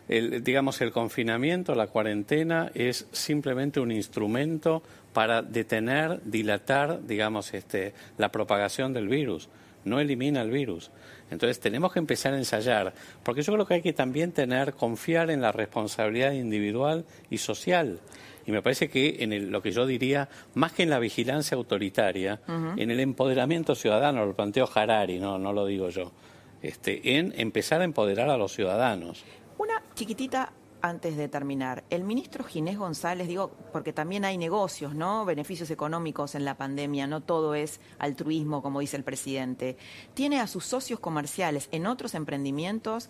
el, 0.10 0.44
digamos, 0.44 0.82
el 0.82 0.92
confinamiento, 0.92 1.74
la 1.74 1.88
cuarentena 1.88 2.70
es 2.74 3.08
simplemente 3.14 3.80
un 3.80 3.92
instrumento 3.92 4.84
para 5.14 5.42
detener, 5.42 6.22
dilatar, 6.26 7.06
digamos, 7.06 7.54
este, 7.54 7.94
la 8.18 8.30
propagación 8.30 8.92
del 8.94 9.08
virus. 9.08 9.48
No 9.86 10.02
elimina 10.02 10.42
el 10.42 10.52
virus. 10.52 10.92
Entonces 11.30 11.60
tenemos 11.60 11.92
que 11.92 12.00
empezar 12.00 12.34
a 12.34 12.38
ensayar, 12.38 12.94
porque 13.24 13.42
yo 13.42 13.54
creo 13.54 13.66
que 13.66 13.74
hay 13.76 13.82
que 13.82 13.94
también 13.94 14.32
tener, 14.32 14.74
confiar 14.74 15.30
en 15.30 15.42
la 15.42 15.52
responsabilidad 15.52 16.32
individual 16.32 17.06
y 17.30 17.38
social. 17.38 18.00
Y 18.46 18.52
me 18.52 18.62
parece 18.62 18.90
que 18.90 19.18
en 19.20 19.34
el- 19.34 19.50
lo 19.50 19.62
que 19.62 19.72
yo 19.72 19.86
diría, 19.86 20.30
más 20.54 20.72
que 20.72 20.84
en 20.84 20.90
la 20.90 21.00
vigilancia 21.00 21.56
autoritaria, 21.58 22.40
en 22.78 22.90
el 22.92 23.00
empoderamiento 23.02 23.76
ciudadano, 23.76 24.26
lo 24.26 24.34
planteó 24.34 24.70
Harari, 24.74 25.20
no, 25.20 25.38
no 25.38 25.52
lo 25.52 25.66
digo 25.66 25.90
yo, 25.90 26.14
este, 26.62 27.18
en 27.18 27.34
empezar 27.38 27.82
a 27.82 27.84
empoderar 27.84 28.30
a 28.30 28.38
los 28.38 28.54
ciudadanos. 28.54 29.24
Una 29.58 29.82
chiquitita 29.96 30.52
antes 30.82 31.18
de 31.18 31.28
terminar. 31.28 31.84
El 31.90 32.04
ministro 32.04 32.44
Ginés 32.44 32.78
González, 32.78 33.28
digo, 33.28 33.52
porque 33.74 33.94
también 33.94 34.26
hay 34.26 34.38
negocios, 34.38 34.94
¿no? 34.94 35.26
Beneficios 35.26 35.70
económicos 35.72 36.36
en 36.36 36.46
la 36.46 36.56
pandemia, 36.56 37.08
no 37.08 37.22
todo 37.22 37.56
es 37.56 37.80
altruismo, 38.00 38.62
como 38.62 38.80
dice 38.80 38.98
el 38.98 39.04
presidente. 39.04 39.78
Tiene 40.14 40.40
a 40.40 40.48
sus 40.48 40.66
socios 40.66 41.00
comerciales 41.00 41.68
en 41.72 41.88
otros 41.88 42.14
emprendimientos 42.16 43.10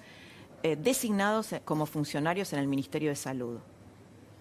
eh, 0.64 0.76
designados 0.76 1.54
eh, 1.54 1.62
como 1.64 1.86
funcionarios 1.86 2.54
en 2.54 2.60
el 2.60 2.68
Ministerio 2.68 3.10
de 3.10 3.16
Salud. 3.16 3.60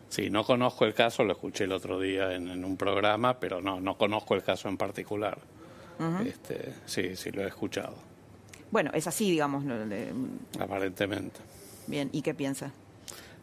Sí, 0.09 0.31
no 0.31 0.45
conozco 0.45 0.85
el 0.85 0.95
caso, 0.95 1.25
lo 1.25 1.33
escuché 1.33 1.65
el 1.65 1.73
otro 1.73 1.99
día 1.99 2.33
en, 2.33 2.49
en 2.49 2.65
un 2.65 2.77
programa, 2.77 3.41
pero 3.41 3.61
no, 3.61 3.81
no 3.81 3.99
conozco 3.99 4.35
el 4.35 4.43
caso 4.45 4.69
en 4.69 4.77
particular. 4.77 5.39
este, 6.25 6.75
sí, 6.87 7.17
sí, 7.17 7.31
lo 7.33 7.43
he 7.43 7.49
escuchado, 7.49 7.95
Bueno, 8.71 8.91
es 8.95 9.07
así, 9.07 9.31
digamos. 9.31 9.65
De- 9.65 10.13
aparentemente. 10.61 11.41
Bien, 11.87 12.09
¿y 12.13 12.23
qué 12.23 12.35
piensa? 12.35 12.71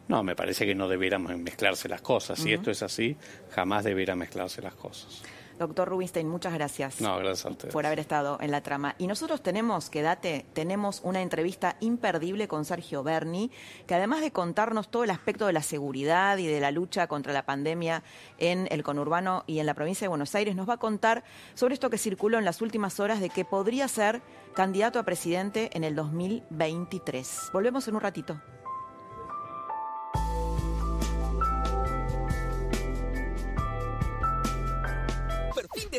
No, 0.08 0.22
me 0.22 0.36
parece 0.36 0.66
que 0.66 0.74
no 0.74 0.88
debiéramos 0.88 1.36
mezclarse 1.38 1.88
las 1.88 2.02
cosas. 2.02 2.38
Si 2.38 2.52
esto 2.52 2.70
es 2.70 2.82
así, 2.82 3.16
jamás 3.50 3.84
debiera 3.84 4.14
mezclarse 4.14 4.60
las 4.60 4.74
cosas. 4.74 5.22
Doctor 5.58 5.88
Rubinstein, 5.88 6.28
muchas 6.28 6.52
gracias. 6.52 7.00
No, 7.00 7.16
gracias 7.16 7.46
a 7.46 7.50
ustedes. 7.50 7.72
por 7.72 7.86
haber 7.86 8.00
estado 8.00 8.38
en 8.40 8.50
la 8.50 8.62
trama. 8.62 8.96
Y 8.98 9.06
nosotros 9.06 9.42
tenemos, 9.42 9.88
quédate, 9.88 10.46
tenemos 10.52 11.00
una 11.04 11.22
entrevista 11.22 11.76
imperdible 11.80 12.48
con 12.48 12.64
Sergio 12.64 13.04
Berni, 13.04 13.50
que 13.86 13.94
además 13.94 14.20
de 14.20 14.32
contarnos 14.32 14.90
todo 14.90 15.04
el 15.04 15.10
aspecto 15.10 15.46
de 15.46 15.52
la 15.52 15.62
seguridad 15.62 16.38
y 16.38 16.46
de 16.46 16.60
la 16.60 16.72
lucha 16.72 17.06
contra 17.06 17.32
la 17.32 17.46
pandemia 17.46 18.02
en 18.38 18.66
el 18.70 18.82
conurbano 18.82 19.44
y 19.46 19.60
en 19.60 19.66
la 19.66 19.74
provincia 19.74 20.06
de 20.06 20.08
Buenos 20.08 20.34
Aires, 20.34 20.56
nos 20.56 20.68
va 20.68 20.74
a 20.74 20.78
contar 20.78 21.22
sobre 21.54 21.74
esto 21.74 21.88
que 21.88 21.98
circuló 21.98 22.38
en 22.38 22.44
las 22.44 22.60
últimas 22.60 22.98
horas 22.98 23.20
de 23.20 23.30
que 23.30 23.44
podría 23.44 23.86
ser 23.86 24.22
candidato 24.54 24.98
a 24.98 25.04
presidente 25.04 25.70
en 25.72 25.84
el 25.84 25.94
2023. 25.94 27.50
Volvemos 27.52 27.86
en 27.86 27.94
un 27.94 28.00
ratito. 28.00 28.40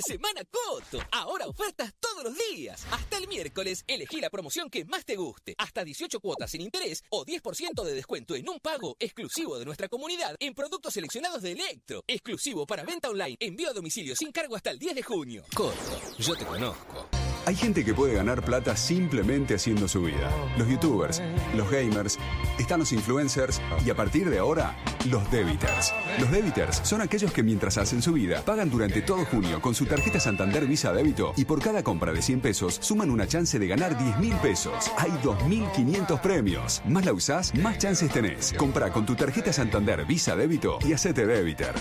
Semana 0.02 0.42
Coto. 0.46 1.00
Ahora 1.12 1.48
ofertas 1.48 1.94
todos 2.00 2.24
los 2.24 2.34
días. 2.50 2.86
Hasta 2.92 3.18
el 3.18 3.28
miércoles, 3.28 3.84
elegí 3.88 4.22
la 4.22 4.30
promoción 4.30 4.70
que 4.70 4.86
más 4.86 5.06
te 5.06 5.16
guste. 5.16 5.56
Hasta 5.58 5.84
18 5.84 6.20
cuotas 6.20 6.52
sin 6.52 6.62
interés 6.62 7.04
o 7.10 7.26
10% 7.26 7.84
de 7.84 7.94
descuento 7.94 8.36
en 8.36 8.50
un 8.50 8.60
pago 8.60 8.96
exclusivo 9.00 9.58
de 9.58 9.66
nuestra 9.66 9.88
comunidad 9.88 10.36
en 10.40 10.54
productos 10.54 10.94
seleccionados 10.94 11.42
de 11.42 11.52
Electro. 11.54 12.04
Exclusivo 12.08 12.66
para 12.66 12.84
venta 12.84 13.10
online, 13.10 13.38
envío 13.40 13.70
a 13.70 13.74
domicilio 13.74 14.16
sin 14.16 14.32
cargo 14.32 14.56
hasta 14.56 14.72
el 14.72 14.80
10 14.80 14.96
de 14.96 15.04
junio. 15.04 15.44
Coto, 15.56 15.76
yo 16.20 16.36
te 16.36 16.46
conozco. 16.46 17.25
Hay 17.46 17.56
gente 17.56 17.86
que 17.86 17.94
puede 17.94 18.16
ganar 18.16 18.42
plata 18.42 18.76
simplemente 18.76 19.54
haciendo 19.54 19.88
su 19.88 20.02
vida. 20.02 20.32
Los 20.58 20.68
youtubers, 20.68 21.22
los 21.56 21.70
gamers, 21.70 22.18
están 22.58 22.80
los 22.80 22.92
influencers 22.92 23.62
y 23.86 23.92
a 23.92 23.96
partir 23.96 24.32
de 24.32 24.40
ahora, 24.40 24.76
los 25.12 25.30
debiters. 25.30 25.94
Los 26.20 26.32
debiters 26.32 26.78
son 26.84 27.02
aquellos 27.02 27.32
que 27.32 27.44
mientras 27.44 27.78
hacen 27.78 28.02
su 28.02 28.14
vida, 28.14 28.42
pagan 28.44 28.72
durante 28.72 29.04
todo 29.04 29.26
junio 29.26 29.62
con 29.62 29.76
su 29.76 29.86
tarjeta 29.86 30.20
Santander 30.20 30.66
Visa 30.66 30.92
Débito 30.92 31.34
y 31.38 31.46
por 31.46 31.62
cada 31.62 31.84
compra 31.84 32.14
de 32.14 32.24
100 32.24 32.42
pesos 32.42 32.80
suman 32.82 33.12
una 33.12 33.28
chance 33.28 33.60
de 33.60 33.68
ganar 33.68 33.96
10 33.96 34.18
mil 34.18 34.34
pesos. 34.38 34.92
Hay 34.98 35.12
2.500 35.24 36.22
premios. 36.22 36.82
Más 36.88 37.06
la 37.06 37.14
usás, 37.14 37.54
más 37.54 37.78
chances 37.78 38.12
tenés. 38.12 38.56
Compra 38.58 38.92
con 38.92 39.06
tu 39.06 39.14
tarjeta 39.14 39.54
Santander 39.54 40.04
Visa 40.06 40.36
Débito 40.36 40.80
y 40.84 40.94
hacete 40.94 41.28
debiter. 41.28 41.76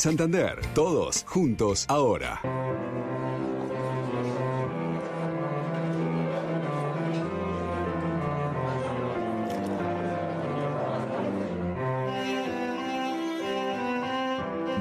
Santander, 0.00 0.58
todos 0.74 1.26
juntos 1.28 1.84
ahora. 1.86 2.40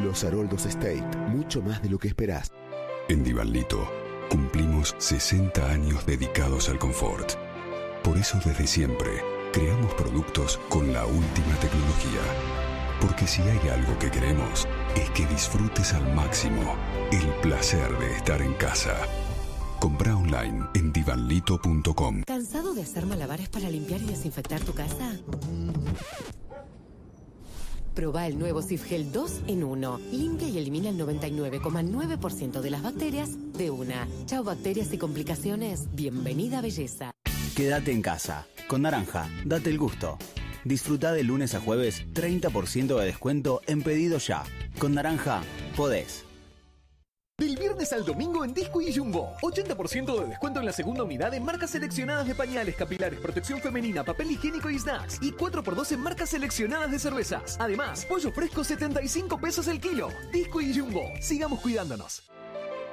Los 0.02 0.24
Haroldos 0.24 0.66
State, 0.66 1.04
mucho 1.28 1.62
más 1.62 1.82
de 1.82 1.90
lo 1.90 2.00
que 2.00 2.08
esperás. 2.08 2.54
En 3.10 3.22
Divanlito 3.22 3.92
cumplimos 4.30 4.96
60 5.00 5.70
años 5.70 6.06
dedicados 6.06 6.70
al 6.70 6.80
confort. 6.80 7.34
Por 8.06 8.18
eso 8.18 8.40
desde 8.46 8.66
siempre 8.66 9.22
creamos 9.52 9.94
productos 9.96 10.62
con 10.70 10.94
la 10.94 11.06
última 11.06 11.56
tecnología. 11.60 12.22
Porque 13.02 13.28
si 13.28 13.42
hay 13.42 13.70
algo 13.70 13.98
que 14.00 14.10
queremos 14.12 14.68
es 14.96 15.10
que 15.12 15.26
disfrutes 15.26 15.94
al 15.94 16.14
máximo 16.14 16.76
el 17.12 17.28
placer 17.42 17.98
de 17.98 18.16
estar 18.16 18.42
en 18.42 18.54
casa. 18.54 18.96
Compra 19.80 20.16
online 20.16 20.66
en 20.76 20.92
divanlito.com. 20.92 22.24
¿Cansado 22.24 22.74
de 22.74 22.82
hacer 22.82 23.06
malabares 23.06 23.50
para 23.50 23.70
limpiar 23.70 24.02
y 24.02 24.06
desinfectar 24.06 24.60
tu 24.62 24.74
casa? 24.74 25.18
Proba 27.94 28.28
el 28.28 28.38
nuevo 28.38 28.62
Sifgel 28.62 29.12
2 29.12 29.42
en 29.48 29.64
1. 29.64 30.00
Limpia 30.12 30.48
y 30.48 30.58
elimina 30.58 30.90
el 30.90 30.98
99,9% 30.98 32.62
de 32.62 32.70
las 32.70 32.82
bacterias 32.82 33.32
de 33.54 33.72
una. 33.72 34.08
Chao 34.26 34.44
bacterias 34.44 34.94
y 34.94 34.98
complicaciones. 34.98 35.88
Bienvenida 35.94 36.62
belleza. 36.62 37.12
Quédate 37.56 37.92
en 37.92 38.02
casa. 38.02 38.48
Con 38.68 38.84
Naranja, 38.84 39.30
date 39.44 39.70
el 39.70 39.78
gusto. 39.78 40.18
Disfruta 40.66 41.14
de 41.14 41.24
lunes 41.24 41.56
a 41.56 41.62
jueves 41.62 42.06
30% 42.14 43.00
de 43.00 43.06
descuento 43.06 43.62
en 43.68 43.82
pedido 43.82 44.18
ya. 44.18 44.44
Con 44.78 44.94
Naranja, 44.94 45.42
podés. 45.76 46.26
Del 47.38 47.56
viernes 47.56 47.94
al 47.94 48.04
domingo 48.04 48.44
en 48.44 48.54
Disco 48.54 48.82
y 48.82 48.94
Jumbo. 48.94 49.38
80% 49.42 50.20
de 50.20 50.28
descuento 50.28 50.60
en 50.60 50.66
la 50.66 50.74
segunda 50.74 51.04
unidad 51.04 51.34
en 51.34 51.46
marcas 51.46 51.70
seleccionadas 51.70 52.28
de 52.28 52.36
pañales, 52.36 52.76
capilares, 52.76 53.18
protección 53.22 53.62
femenina, 53.62 54.04
papel 54.04 54.32
higiénico 54.32 54.70
y 54.70 54.78
snacks. 54.78 55.20
Y 55.22 55.32
4x2 55.32 55.94
en 55.94 56.02
marcas 56.02 56.30
seleccionadas 56.32 56.92
de 56.92 57.00
cervezas. 57.00 57.56
Además, 57.58 58.06
pollo 58.06 58.32
fresco 58.34 58.66
75 58.66 59.40
pesos 59.40 59.70
el 59.70 59.80
kilo. 59.80 60.10
Disco 60.34 60.60
y 60.60 60.78
Jumbo. 60.78 61.04
Sigamos 61.22 61.62
cuidándonos. 61.62 62.24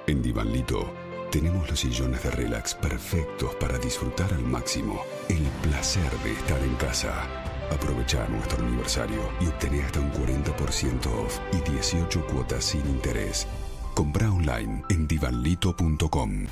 En 0.07 0.23
Divanlito 0.23 0.95
tenemos 1.33 1.69
los 1.69 1.81
sillones 1.81 2.23
de 2.23 2.31
relax 2.31 2.77
perfectos 2.77 3.57
para 3.57 3.77
disfrutar 3.79 4.33
al 4.33 4.45
máximo 4.45 5.03
el 5.29 5.43
placer 5.61 6.09
de 6.23 6.33
estar 6.33 6.63
en 6.63 6.77
casa. 6.77 7.46
Aprovecha 7.71 8.27
nuestro 8.29 8.65
aniversario 8.65 9.29
y 9.41 9.47
obtené 9.47 9.83
hasta 9.83 10.01
un 10.01 10.13
40% 10.13 11.07
off 11.07 11.39
y 11.53 11.71
18 11.71 12.27
cuotas 12.27 12.65
sin 12.65 12.87
interés. 12.87 13.47
Compra 13.95 14.31
online 14.31 14.83
en 14.89 15.09
divanlito.com. 15.09 16.47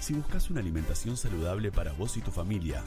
Si 0.00 0.14
buscas 0.14 0.50
una 0.50 0.60
alimentación 0.60 1.16
saludable 1.16 1.70
para 1.70 1.92
vos 1.92 2.16
y 2.16 2.20
tu 2.20 2.30
familia, 2.30 2.82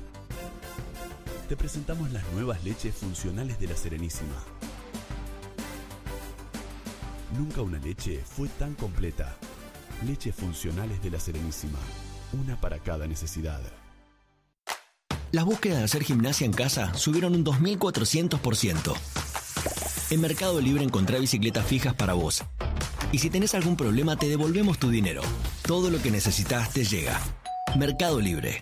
te 1.48 1.56
presentamos 1.56 2.12
las 2.12 2.24
nuevas 2.34 2.64
leches 2.64 2.94
funcionales 2.96 3.60
de 3.60 3.68
la 3.68 3.76
Serenísima. 3.76 4.36
Nunca 7.38 7.62
una 7.62 7.80
leche 7.80 8.22
fue 8.24 8.48
tan 8.48 8.76
completa. 8.76 9.36
Leches 10.06 10.36
funcionales 10.36 11.02
de 11.02 11.12
la 11.12 11.20
Serenísima. 11.20 11.80
Una 12.34 12.60
para 12.60 12.80
cada 12.80 13.08
necesidad. 13.08 13.62
Las 15.32 15.46
búsquedas 15.46 15.80
de 15.80 15.84
hacer 15.84 16.04
gimnasia 16.04 16.46
en 16.46 16.54
casa 16.54 16.94
subieron 16.94 17.36
un 17.36 17.44
2400%. 17.44 18.96
En 20.12 20.22
Mercado 20.22 20.62
Libre 20.62 20.84
encontrá 20.84 21.20
bicicletas 21.20 21.66
fijas 21.66 21.94
para 21.94 22.14
vos. 22.14 22.44
Y 23.12 23.20
si 23.20 23.30
tenés 23.30 23.56
algún 23.56 23.76
problema, 23.76 24.16
te 24.16 24.28
devolvemos 24.28 24.78
tu 24.78 24.90
dinero. 24.90 25.22
Todo 25.64 25.90
lo 25.90 26.02
que 26.02 26.12
necesitas 26.12 26.72
te 26.72 26.86
llega. 26.86 27.20
Mercado 27.76 28.20
Libre. 28.20 28.62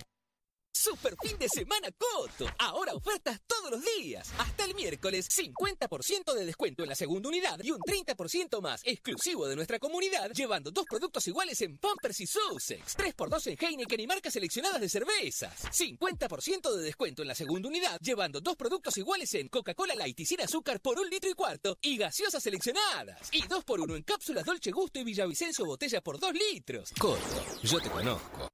Super 0.84 1.16
fin 1.22 1.38
de 1.38 1.48
semana 1.48 1.88
Coto. 1.92 2.44
Ahora 2.58 2.92
ofertas 2.92 3.40
todos 3.46 3.70
los 3.70 3.82
días. 3.96 4.30
Hasta 4.36 4.66
el 4.66 4.74
miércoles, 4.74 5.26
50% 5.30 6.34
de 6.34 6.44
descuento 6.44 6.82
en 6.82 6.90
la 6.90 6.94
segunda 6.94 7.30
unidad 7.30 7.58
y 7.62 7.70
un 7.70 7.78
30% 7.78 8.60
más 8.60 8.82
exclusivo 8.84 9.48
de 9.48 9.56
nuestra 9.56 9.78
comunidad, 9.78 10.30
llevando 10.32 10.70
dos 10.70 10.84
productos 10.84 11.26
iguales 11.26 11.62
en 11.62 11.78
Pampers 11.78 12.20
y 12.20 12.26
Sussex. 12.26 12.98
3x2 12.98 13.46
en 13.46 13.56
Heineken 13.58 14.00
y 14.00 14.06
marcas 14.06 14.34
seleccionadas 14.34 14.78
de 14.78 14.90
cervezas. 14.90 15.58
50% 15.72 16.74
de 16.74 16.82
descuento 16.82 17.22
en 17.22 17.28
la 17.28 17.34
segunda 17.34 17.70
unidad, 17.70 17.98
llevando 18.02 18.42
dos 18.42 18.54
productos 18.54 18.94
iguales 18.98 19.32
en 19.32 19.48
Coca-Cola 19.48 19.94
Light 19.94 20.20
y 20.20 20.26
sin 20.26 20.42
azúcar 20.42 20.82
por 20.82 20.98
un 20.98 21.08
litro 21.08 21.30
y 21.30 21.34
cuarto 21.34 21.78
y 21.80 21.96
gaseosas 21.96 22.42
seleccionadas. 22.42 23.30
Y 23.32 23.44
2x1 23.44 23.96
en 23.96 24.02
cápsulas 24.02 24.44
Dolce 24.44 24.70
Gusto 24.70 24.98
y 24.98 25.04
Villavicencio 25.04 25.64
botella 25.64 26.02
por 26.02 26.18
2 26.18 26.34
litros. 26.34 26.92
Coto, 26.98 27.18
yo 27.62 27.80
te 27.80 27.88
conozco. 27.88 28.53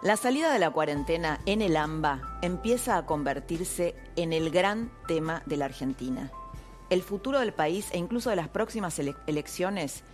La 0.00 0.16
salida 0.16 0.52
de 0.52 0.60
la 0.60 0.70
cuarentena 0.70 1.40
en 1.44 1.60
el 1.60 1.76
AMBA 1.76 2.38
empieza 2.40 2.96
a 2.96 3.04
convertirse 3.04 3.96
en 4.14 4.32
el 4.32 4.50
gran 4.50 4.92
tema 5.08 5.42
de 5.46 5.56
la 5.56 5.64
Argentina. 5.64 6.30
El 6.88 7.02
futuro 7.02 7.40
del 7.40 7.52
país 7.52 7.88
e 7.90 7.98
incluso 7.98 8.30
de 8.30 8.36
las 8.36 8.46
próximas 8.48 8.96
ele 9.00 9.16
elecciones 9.26 10.04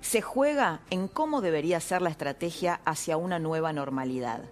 se 0.00 0.22
juega 0.22 0.80
en 0.90 1.08
cómo 1.08 1.40
debería 1.40 1.80
ser 1.80 2.02
la 2.02 2.10
estrategia 2.10 2.80
hacia 2.84 3.16
una 3.16 3.40
nueva 3.40 3.72
normalidad. 3.72 4.44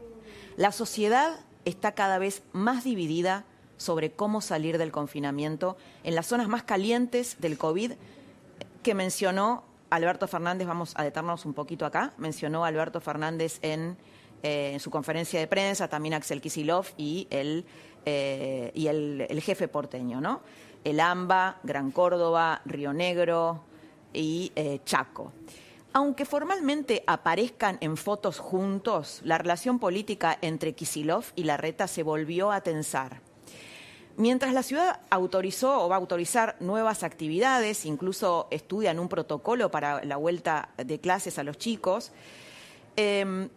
La 0.56 0.72
sociedad 0.72 1.38
está 1.64 1.92
cada 1.92 2.18
vez 2.18 2.42
más 2.52 2.82
dividida 2.82 3.44
sobre 3.76 4.10
cómo 4.10 4.40
salir 4.40 4.76
del 4.76 4.90
confinamiento 4.90 5.76
en 6.02 6.16
las 6.16 6.26
zonas 6.26 6.48
más 6.48 6.64
calientes 6.64 7.36
del 7.38 7.58
COVID 7.58 7.92
que 8.82 8.94
mencionó 8.94 9.62
Alberto 9.88 10.26
Fernández, 10.26 10.66
vamos 10.66 10.94
a 10.96 11.04
detenernos 11.04 11.46
un 11.46 11.54
poquito 11.54 11.86
acá, 11.86 12.12
mencionó 12.16 12.64
Alberto 12.64 13.00
Fernández 13.00 13.60
en 13.62 13.96
eh, 14.42 14.70
en 14.72 14.80
su 14.80 14.90
conferencia 14.90 15.38
de 15.38 15.46
prensa, 15.46 15.88
también 15.88 16.14
Axel 16.14 16.40
Kisilov 16.40 16.86
y 16.96 17.26
el, 17.30 17.66
eh, 18.06 18.70
y 18.74 18.86
el, 18.86 19.40
jefe 19.42 19.68
porteño, 19.68 20.20
¿no? 20.20 20.40
El 20.82 20.98
AMBA, 20.98 21.58
Gran 21.62 21.90
Córdoba, 21.90 22.62
Río 22.64 22.94
Negro 22.94 23.62
y 24.14 24.50
eh, 24.56 24.80
Chaco. 24.84 25.32
Aunque 25.92 26.24
formalmente 26.24 27.04
aparezcan 27.06 27.76
en 27.80 27.96
fotos 27.96 28.38
juntos, 28.38 29.20
la 29.24 29.36
relación 29.36 29.78
política 29.78 30.38
entre 30.40 30.72
Kisilov 30.72 31.24
y 31.36 31.44
Larreta 31.44 31.86
se 31.86 32.02
volvió 32.02 32.50
a 32.50 32.62
tensar. 32.62 33.20
Mientras 34.16 34.54
la 34.54 34.62
ciudad 34.62 35.00
autorizó 35.10 35.84
o 35.84 35.88
va 35.88 35.96
a 35.96 35.98
autorizar 35.98 36.56
nuevas 36.60 37.02
actividades, 37.02 37.84
incluso 37.84 38.48
estudian 38.50 38.98
un 38.98 39.08
protocolo 39.08 39.70
para 39.70 40.04
la 40.04 40.16
vuelta 40.16 40.70
de 40.76 40.98
clases 40.98 41.38
a 41.38 41.42
los 41.42 41.58
chicos, 41.58 42.12
eh, 42.96 43.48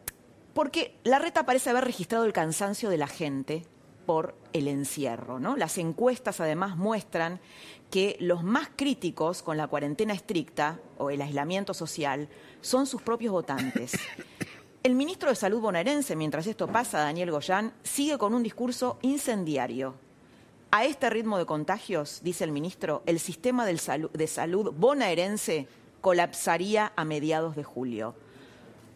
porque 0.54 0.96
la 1.04 1.20
reta 1.20 1.46
parece 1.46 1.70
haber 1.70 1.86
registrado 1.86 2.26
el 2.26 2.34
cansancio 2.34 2.90
de 2.90 2.98
la 2.98 3.08
gente 3.08 3.66
por 4.06 4.36
el 4.54 4.68
encierro. 4.68 5.40
¿no? 5.40 5.56
Las 5.56 5.78
encuestas 5.78 6.40
además 6.40 6.78
muestran 6.78 7.40
que 7.90 8.18
los 8.20 8.44
más 8.44 8.70
críticos 8.76 9.42
con 9.42 9.58
la 9.58 9.68
cuarentena 9.68 10.14
estricta 10.14 10.80
o 10.98 11.10
el 11.10 11.22
aislamiento 11.22 11.74
social 11.74 12.30
son 12.62 12.88
sus 12.88 13.02
propios 13.02 13.32
votantes. 13.32 13.94
El 14.84 14.96
ministro 14.96 15.30
de 15.30 15.36
Salud 15.36 15.62
bonaerense, 15.62 16.14
mientras 16.18 16.46
esto 16.46 16.68
pasa, 16.68 17.00
Daniel 17.00 17.32
Goyán, 17.32 17.72
sigue 17.84 18.18
con 18.18 18.34
un 18.34 18.44
discurso 18.44 19.00
incendiario. 19.02 19.96
A 20.72 20.84
este 20.84 21.10
ritmo 21.10 21.38
de 21.38 21.46
contagios, 21.46 22.20
dice 22.22 22.44
el 22.44 22.52
ministro, 22.52 23.02
el 23.06 23.22
sistema 23.22 23.66
de 23.66 24.28
salud 24.28 24.74
bonaerense 24.76 25.70
colapsaría 26.02 26.92
a 26.98 27.06
mediados 27.06 27.56
de 27.56 27.64
julio. 27.64 28.14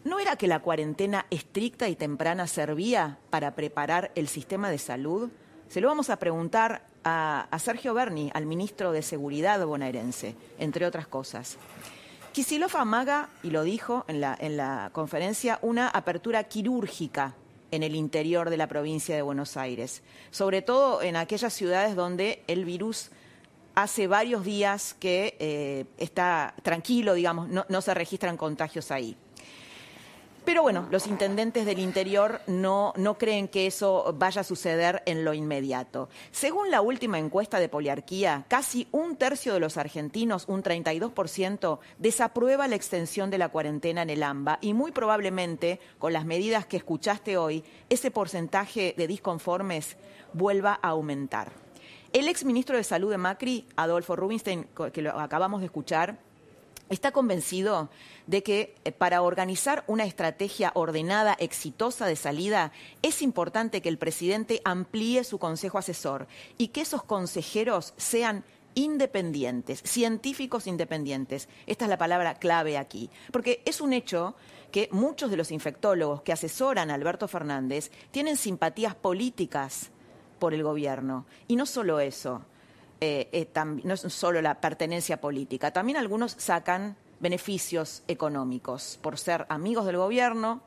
¿No 0.08 0.18
era 0.18 0.36
que 0.36 0.46
la 0.46 0.60
cuarentena 0.60 1.26
estricta 1.28 1.86
y 1.86 1.94
temprana 1.94 2.46
servía 2.46 3.18
para 3.28 3.54
preparar 3.54 4.10
el 4.14 4.26
sistema 4.26 4.70
de 4.70 4.78
salud? 4.78 5.28
Se 5.68 5.82
lo 5.82 5.88
vamos 5.88 6.08
a 6.08 6.18
preguntar 6.18 6.86
a, 7.04 7.46
Sergio 7.58 7.92
Berni, 7.92 8.30
al 8.32 8.46
ministro 8.46 8.90
de 8.90 9.02
Seguridad 9.02 9.62
bonaerense, 9.66 10.34
entre 10.58 10.86
otras 10.86 11.06
cosas. 11.06 11.58
Kisilov 12.32 12.74
amaga, 12.78 13.28
y 13.42 13.50
lo 13.50 13.62
dijo 13.64 14.06
en 14.08 14.22
la, 14.22 14.34
en 14.40 14.56
la 14.56 14.88
conferencia, 14.94 15.58
una 15.60 15.88
apertura 15.88 16.42
quirúrgica 16.44 17.34
en 17.70 17.82
el 17.82 17.94
interior 17.94 18.48
de 18.48 18.56
la 18.56 18.66
provincia 18.66 19.14
de 19.14 19.20
Buenos 19.20 19.58
Aires, 19.58 20.02
sobre 20.30 20.62
todo 20.62 21.02
en 21.02 21.16
aquellas 21.16 21.52
ciudades 21.52 21.94
donde 21.96 22.42
el 22.46 22.64
virus 22.64 23.10
hace 23.74 24.06
varios 24.06 24.42
días 24.42 24.96
que 24.98 25.36
eh, 25.38 25.84
está 25.98 26.54
tranquilo, 26.62 27.12
digamos, 27.12 27.50
no 27.50 27.82
se 27.82 27.92
registran 27.92 28.38
contagios 28.38 28.90
ahí. 28.90 29.14
Pero 30.44 30.62
bueno, 30.62 30.86
los 30.90 31.06
intendentes 31.06 31.66
del 31.66 31.78
interior 31.78 32.40
no, 32.46 32.94
no, 32.96 33.18
creen 33.18 33.48
que 33.48 33.66
eso 33.66 34.14
vaya 34.16 34.40
a 34.40 34.44
suceder 34.44 35.02
en 35.04 35.24
lo 35.24 35.34
inmediato. 35.34 36.08
Según 36.32 36.70
la 36.70 36.80
última 36.80 37.18
encuesta 37.18 37.60
de 37.60 37.68
poliarquía, 37.68 38.46
casi 38.48 38.88
un 38.90 39.16
tercio 39.16 39.52
de 39.52 39.60
los 39.60 39.76
argentinos, 39.76 40.44
un 40.48 40.62
32%, 40.62 41.78
desaprueba 41.98 42.66
la 42.66 42.76
extensión 42.76 43.30
de 43.30 43.38
la 43.38 43.50
cuarentena 43.50 44.02
en 44.02 44.10
el 44.10 44.22
AMBA 44.22 44.58
y 44.62 44.72
muy 44.72 44.90
probablemente, 44.90 45.80
con 45.98 46.12
las 46.12 46.24
medidas 46.24 46.64
que 46.64 46.78
escuchaste 46.78 47.36
hoy, 47.36 47.62
ese 47.90 48.10
porcentaje 48.10 48.94
de 48.96 49.06
disconformes 49.06 49.96
vuelva 50.32 50.78
a 50.82 50.88
aumentar. 50.88 51.52
El 52.12 52.26
exministro 52.26 52.76
de 52.76 52.84
Salud 52.84 53.10
de 53.10 53.18
Macri, 53.18 53.66
Adolfo 53.76 54.16
Rubinstein, 54.16 54.66
que 54.94 55.02
lo 55.02 55.20
acabamos 55.20 55.60
de 55.60 55.66
escuchar, 55.66 56.18
está 56.88 57.12
convencido 57.12 57.90
de 58.26 58.42
que 58.42 58.74
eh, 58.84 58.92
para 58.92 59.22
organizar 59.22 59.84
una 59.86 60.04
estrategia 60.04 60.72
ordenada, 60.74 61.36
exitosa 61.38 62.06
de 62.06 62.16
salida, 62.16 62.72
es 63.02 63.22
importante 63.22 63.82
que 63.82 63.88
el 63.88 63.98
presidente 63.98 64.60
amplíe 64.64 65.24
su 65.24 65.38
consejo 65.38 65.78
asesor 65.78 66.28
y 66.56 66.68
que 66.68 66.82
esos 66.82 67.02
consejeros 67.02 67.94
sean 67.96 68.44
independientes, 68.74 69.82
científicos 69.84 70.66
independientes. 70.66 71.48
Esta 71.66 71.84
es 71.84 71.88
la 71.88 71.98
palabra 71.98 72.34
clave 72.34 72.78
aquí, 72.78 73.10
porque 73.32 73.62
es 73.64 73.80
un 73.80 73.92
hecho 73.92 74.36
que 74.70 74.88
muchos 74.92 75.30
de 75.30 75.36
los 75.36 75.50
infectólogos 75.50 76.22
que 76.22 76.32
asesoran 76.32 76.90
a 76.90 76.94
Alberto 76.94 77.26
Fernández 77.26 77.90
tienen 78.10 78.36
simpatías 78.36 78.94
políticas 78.94 79.90
por 80.38 80.54
el 80.54 80.62
gobierno. 80.62 81.26
Y 81.48 81.56
no 81.56 81.66
solo 81.66 82.00
eso, 82.00 82.44
eh, 83.00 83.28
eh, 83.32 83.48
no 83.84 83.94
es 83.94 84.00
solo 84.00 84.42
la 84.42 84.60
pertenencia 84.60 85.20
política, 85.20 85.72
también 85.72 85.98
algunos 85.98 86.32
sacan 86.38 86.96
beneficios 87.20 88.02
económicos 88.08 88.98
por 89.02 89.18
ser 89.18 89.46
amigos 89.48 89.86
del 89.86 89.96
gobierno. 89.96 90.62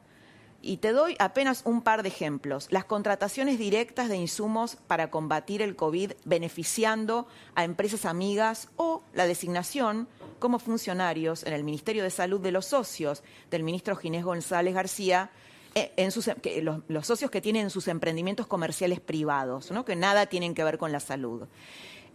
Y 0.64 0.78
te 0.78 0.92
doy 0.92 1.16
apenas 1.18 1.64
un 1.66 1.82
par 1.82 2.04
de 2.04 2.10
ejemplos. 2.10 2.68
Las 2.70 2.86
contrataciones 2.86 3.58
directas 3.58 4.10
de 4.10 4.18
insumos 4.18 4.76
para 4.76 5.10
combatir 5.10 5.64
el 5.64 5.76
COVID 5.76 6.12
beneficiando 6.24 7.28
a 7.56 7.64
empresas 7.64 8.06
amigas 8.06 8.70
o 8.76 9.02
la 9.14 9.26
designación 9.26 10.08
como 10.38 10.60
funcionarios 10.60 11.44
en 11.44 11.54
el 11.54 11.64
Ministerio 11.64 12.04
de 12.04 12.12
Salud 12.12 12.40
de 12.40 12.52
los 12.52 12.68
socios 12.68 13.24
del 13.50 13.64
ministro 13.64 13.96
Ginés 13.96 14.24
González 14.24 14.76
García, 14.76 15.32
eh, 15.74 15.94
en 15.96 16.12
sus, 16.12 16.30
los, 16.62 16.82
los, 16.88 17.08
socios 17.08 17.32
que 17.32 17.40
tienen 17.40 17.70
sus 17.70 17.88
emprendimientos 17.88 18.46
comerciales 18.46 19.00
privados, 19.00 19.72
que 19.86 19.96
nada 19.96 20.26
tienen 20.26 20.54
que 20.54 20.66
ver 20.66 20.78
con 20.78 20.92
la 20.92 21.00
salud. 21.00 21.48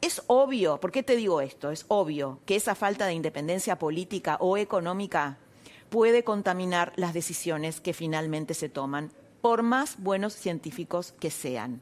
Es 0.07 0.23
obvio, 0.29 0.79
¿por 0.79 0.92
qué 0.92 1.03
te 1.03 1.16
digo 1.16 1.40
esto? 1.40 1.73
Es 1.73 1.85
obvio 1.88 2.38
que 2.47 2.55
esa 2.55 2.77
falta 2.77 3.07
de 3.07 3.14
independencia 3.14 3.77
política 3.77 4.37
o 4.38 4.57
económica 4.57 5.37
puede 5.88 6.23
contaminar 6.23 6.92
las 6.95 7.12
decisiones 7.12 7.81
que 7.81 7.92
finalmente 7.92 8.55
se 8.55 8.69
toman, 8.69 9.11
por 9.40 9.64
más 9.64 10.01
buenos 10.01 10.33
científicos 10.33 11.12
que 11.19 11.33
sean. 11.33 11.81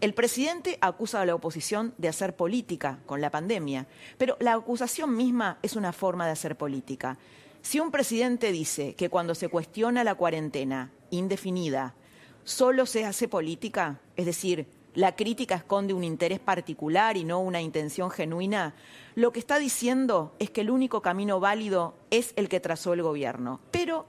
El 0.00 0.14
presidente 0.14 0.78
acusa 0.80 1.20
a 1.20 1.26
la 1.26 1.34
oposición 1.34 1.92
de 1.98 2.08
hacer 2.08 2.34
política 2.34 3.00
con 3.04 3.20
la 3.20 3.30
pandemia, 3.30 3.86
pero 4.16 4.38
la 4.40 4.54
acusación 4.54 5.14
misma 5.14 5.58
es 5.60 5.76
una 5.76 5.92
forma 5.92 6.24
de 6.24 6.32
hacer 6.32 6.56
política. 6.56 7.18
Si 7.60 7.78
un 7.78 7.90
presidente 7.90 8.52
dice 8.52 8.94
que 8.94 9.10
cuando 9.10 9.34
se 9.34 9.50
cuestiona 9.50 10.02
la 10.02 10.14
cuarentena 10.14 10.92
indefinida 11.10 11.94
solo 12.42 12.86
se 12.86 13.04
hace 13.04 13.28
política, 13.28 14.00
es 14.16 14.24
decir, 14.24 14.66
la 14.94 15.14
crítica 15.14 15.54
esconde 15.54 15.94
un 15.94 16.04
interés 16.04 16.40
particular 16.40 17.16
y 17.16 17.24
no 17.24 17.40
una 17.40 17.60
intención 17.60 18.10
genuina, 18.10 18.74
lo 19.14 19.32
que 19.32 19.40
está 19.40 19.58
diciendo 19.58 20.34
es 20.38 20.50
que 20.50 20.62
el 20.62 20.70
único 20.70 21.02
camino 21.02 21.40
válido 21.40 21.94
es 22.10 22.32
el 22.36 22.48
que 22.48 22.60
trazó 22.60 22.92
el 22.92 23.02
gobierno. 23.02 23.60
Pero 23.70 24.06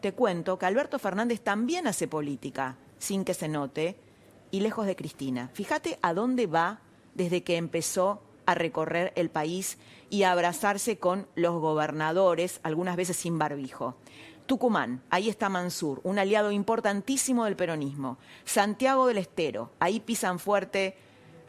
te 0.00 0.12
cuento 0.12 0.58
que 0.58 0.66
Alberto 0.66 0.98
Fernández 0.98 1.40
también 1.40 1.86
hace 1.86 2.08
política, 2.08 2.76
sin 2.98 3.24
que 3.24 3.34
se 3.34 3.48
note, 3.48 3.96
y 4.50 4.60
lejos 4.60 4.86
de 4.86 4.96
Cristina. 4.96 5.50
Fíjate 5.52 5.98
a 6.02 6.14
dónde 6.14 6.46
va 6.46 6.80
desde 7.14 7.42
que 7.42 7.56
empezó 7.56 8.22
a 8.46 8.54
recorrer 8.54 9.12
el 9.14 9.28
país 9.28 9.76
y 10.08 10.22
a 10.22 10.32
abrazarse 10.32 10.98
con 10.98 11.26
los 11.34 11.60
gobernadores, 11.60 12.60
algunas 12.62 12.96
veces 12.96 13.16
sin 13.16 13.38
barbijo. 13.38 13.96
Tucumán, 14.48 15.02
ahí 15.10 15.28
está 15.28 15.50
Mansur, 15.50 16.00
un 16.04 16.18
aliado 16.18 16.50
importantísimo 16.50 17.44
del 17.44 17.54
peronismo. 17.54 18.16
Santiago 18.46 19.06
del 19.06 19.18
Estero, 19.18 19.72
ahí 19.78 20.00
pisan 20.00 20.38
fuerte 20.38 20.96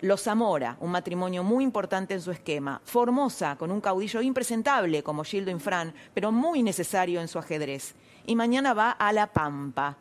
los 0.02 0.24
Zamora, 0.24 0.76
un 0.82 0.92
matrimonio 0.92 1.42
muy 1.42 1.64
importante 1.64 2.14
en 2.14 2.22
su 2.22 2.32
esquema. 2.32 2.82
Formosa, 2.84 3.56
con 3.56 3.72
un 3.72 3.80
caudillo 3.80 4.22
impresentable 4.22 5.02
como 5.02 5.24
Gildo 5.24 5.50
Infran, 5.50 5.94
pero 6.14 6.34
muy 6.34 6.62
necesario 6.62 7.22
en 7.22 7.30
su 7.30 7.40
ajedrez. 7.40 7.96
Y 8.26 8.36
mañana 8.36 8.74
va 8.74 8.92
a 8.92 9.14
La 9.14 9.28
Pampa, 9.28 9.96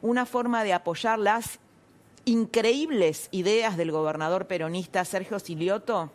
una 0.00 0.24
forma 0.24 0.62
de 0.62 0.74
apoyar 0.74 1.18
las 1.18 1.58
increíbles 2.24 3.28
ideas 3.32 3.76
del 3.76 3.90
gobernador 3.90 4.46
peronista 4.46 5.04
Sergio 5.04 5.40
Silioto, 5.40 6.12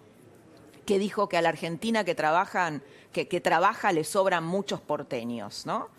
que 0.85 0.99
dijo 0.99 1.27
que 1.27 1.35
a 1.35 1.41
la 1.41 1.49
Argentina 1.49 2.05
que 2.05 2.15
trabajan, 2.15 2.81
que, 3.11 3.27
que 3.27 3.41
trabaja 3.41 3.91
le 3.91 4.05
sobran 4.05 4.45
muchos 4.45 4.79
porteños, 4.79 5.65
¿no? 5.65 5.98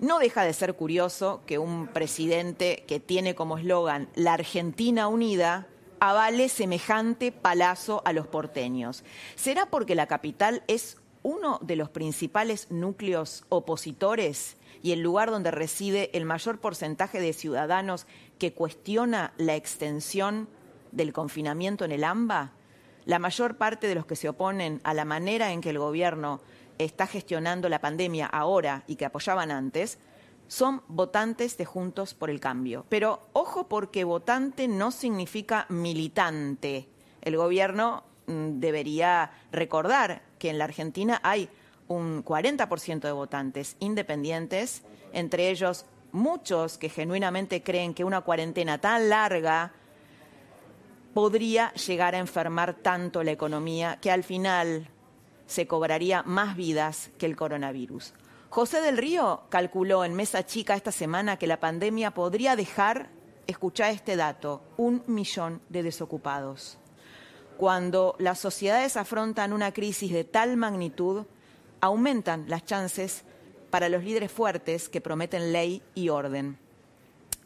No 0.00 0.20
deja 0.20 0.44
de 0.44 0.52
ser 0.52 0.74
curioso 0.74 1.42
que 1.44 1.58
un 1.58 1.88
presidente 1.88 2.84
que 2.86 3.00
tiene 3.00 3.34
como 3.34 3.58
eslogan 3.58 4.08
la 4.14 4.34
Argentina 4.34 5.08
unida 5.08 5.66
avale 5.98 6.48
semejante 6.48 7.32
palazo 7.32 8.02
a 8.04 8.12
los 8.12 8.28
porteños. 8.28 9.02
¿Será 9.34 9.66
porque 9.66 9.96
la 9.96 10.06
capital 10.06 10.62
es 10.68 10.98
uno 11.24 11.58
de 11.62 11.74
los 11.74 11.88
principales 11.88 12.70
núcleos 12.70 13.44
opositores 13.48 14.56
y 14.84 14.92
el 14.92 15.00
lugar 15.00 15.32
donde 15.32 15.50
reside 15.50 16.16
el 16.16 16.24
mayor 16.24 16.60
porcentaje 16.60 17.20
de 17.20 17.32
ciudadanos 17.32 18.06
que 18.38 18.52
cuestiona 18.52 19.32
la 19.36 19.56
extensión 19.56 20.48
del 20.92 21.12
confinamiento 21.12 21.84
en 21.84 21.90
el 21.90 22.04
AMBA? 22.04 22.52
La 23.04 23.18
mayor 23.18 23.56
parte 23.56 23.88
de 23.88 23.96
los 23.96 24.06
que 24.06 24.14
se 24.14 24.28
oponen 24.28 24.80
a 24.84 24.94
la 24.94 25.04
manera 25.04 25.50
en 25.50 25.60
que 25.60 25.70
el 25.70 25.78
gobierno 25.80 26.40
está 26.78 27.06
gestionando 27.06 27.68
la 27.68 27.80
pandemia 27.80 28.26
ahora 28.26 28.84
y 28.86 28.96
que 28.96 29.04
apoyaban 29.04 29.50
antes, 29.50 29.98
son 30.46 30.82
votantes 30.88 31.58
de 31.58 31.64
Juntos 31.64 32.14
por 32.14 32.30
el 32.30 32.40
Cambio. 32.40 32.86
Pero 32.88 33.28
ojo 33.34 33.68
porque 33.68 34.04
votante 34.04 34.66
no 34.66 34.90
significa 34.90 35.66
militante. 35.68 36.88
El 37.20 37.36
gobierno 37.36 38.04
mm, 38.26 38.58
debería 38.58 39.30
recordar 39.52 40.22
que 40.38 40.50
en 40.50 40.58
la 40.58 40.64
Argentina 40.64 41.20
hay 41.22 41.48
un 41.88 42.24
40% 42.24 43.00
de 43.00 43.12
votantes 43.12 43.76
independientes, 43.80 44.82
entre 45.12 45.50
ellos 45.50 45.86
muchos 46.12 46.78
que 46.78 46.88
genuinamente 46.88 47.62
creen 47.62 47.94
que 47.94 48.04
una 48.04 48.22
cuarentena 48.22 48.78
tan 48.78 49.08
larga 49.08 49.72
podría 51.14 51.72
llegar 51.74 52.14
a 52.14 52.18
enfermar 52.18 52.74
tanto 52.74 53.22
la 53.22 53.32
economía 53.32 53.98
que 54.00 54.10
al 54.10 54.22
final 54.22 54.88
se 55.48 55.66
cobraría 55.66 56.22
más 56.22 56.56
vidas 56.56 57.10
que 57.18 57.26
el 57.26 57.34
coronavirus. 57.34 58.12
José 58.50 58.80
del 58.80 58.96
Río 58.96 59.42
calculó 59.48 60.04
en 60.04 60.14
Mesa 60.14 60.46
Chica 60.46 60.76
esta 60.76 60.92
semana 60.92 61.38
que 61.38 61.46
la 61.46 61.58
pandemia 61.58 62.12
podría 62.12 62.54
dejar, 62.54 63.10
escucha 63.46 63.90
este 63.90 64.14
dato, 64.14 64.62
un 64.76 65.02
millón 65.06 65.60
de 65.70 65.82
desocupados. 65.82 66.78
Cuando 67.56 68.14
las 68.18 68.38
sociedades 68.38 68.96
afrontan 68.96 69.52
una 69.52 69.72
crisis 69.72 70.12
de 70.12 70.24
tal 70.24 70.56
magnitud, 70.56 71.26
aumentan 71.80 72.44
las 72.48 72.64
chances 72.64 73.24
para 73.70 73.88
los 73.88 74.04
líderes 74.04 74.30
fuertes 74.30 74.88
que 74.88 75.00
prometen 75.00 75.52
ley 75.52 75.82
y 75.94 76.10
orden. 76.10 76.58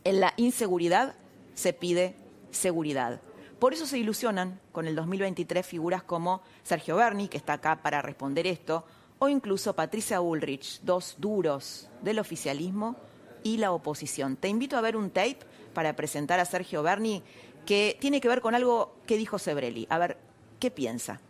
En 0.04 0.20
la 0.20 0.34
inseguridad 0.36 1.14
se 1.54 1.72
pide 1.72 2.16
seguridad. 2.50 3.20
Por 3.62 3.74
eso 3.74 3.86
se 3.86 3.96
ilusionan 3.96 4.58
con 4.72 4.88
el 4.88 4.96
2023 4.96 5.64
figuras 5.64 6.02
como 6.02 6.42
Sergio 6.64 6.96
Berni, 6.96 7.28
que 7.28 7.36
está 7.36 7.52
acá 7.52 7.80
para 7.80 8.02
responder 8.02 8.44
esto, 8.48 8.84
o 9.20 9.28
incluso 9.28 9.76
Patricia 9.76 10.20
Ulrich, 10.20 10.80
dos 10.82 11.14
duros 11.18 11.88
del 12.02 12.18
oficialismo 12.18 12.96
y 13.44 13.58
la 13.58 13.70
oposición. 13.70 14.34
Te 14.34 14.48
invito 14.48 14.76
a 14.76 14.80
ver 14.80 14.96
un 14.96 15.10
tape 15.10 15.38
para 15.74 15.94
presentar 15.94 16.40
a 16.40 16.44
Sergio 16.44 16.82
Berni 16.82 17.22
que 17.64 17.96
tiene 18.00 18.20
que 18.20 18.26
ver 18.26 18.40
con 18.40 18.56
algo 18.56 18.96
que 19.06 19.16
dijo 19.16 19.38
Sebrelli. 19.38 19.86
A 19.90 19.98
ver, 19.98 20.16
¿qué 20.58 20.72
piensa? 20.72 21.20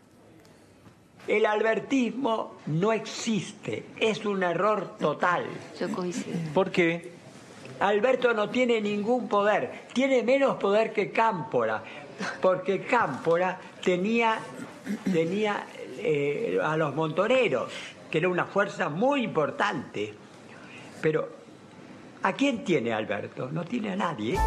El 1.29 1.45
albertismo 1.45 2.55
no 2.65 2.95
existe, 2.95 3.85
es 4.01 4.25
un 4.25 4.43
error 4.43 4.97
total. 4.97 5.45
Yo 5.79 5.93
coincido. 5.93 6.39
¿Por 6.55 6.71
qué? 6.71 7.13
Alberto 7.83 8.33
no 8.33 8.49
tiene 8.49 8.81
ningún 8.81 9.29
poder, 9.29 9.87
tiene 9.93 10.23
menos 10.23 10.57
poder 10.57 10.93
que 10.93 11.11
Cámpora 11.11 11.83
porque 12.41 12.83
Cámpora 12.83 13.59
tenía, 13.83 14.39
tenía 15.11 15.67
eh, 15.99 16.59
a 16.63 16.77
los 16.77 16.95
montoneros, 16.95 17.73
que 18.11 18.19
era 18.19 18.29
una 18.29 18.45
fuerza 18.47 18.89
muy 18.89 19.25
importante. 19.25 20.15
Pero, 21.01 21.29
¿a 22.23 22.33
quién 22.33 22.65
tiene 22.65 22.93
Alberto? 22.93 23.51
No 23.51 23.65
tiene 23.65 23.93
a 23.93 23.97
nadie. 23.97 24.39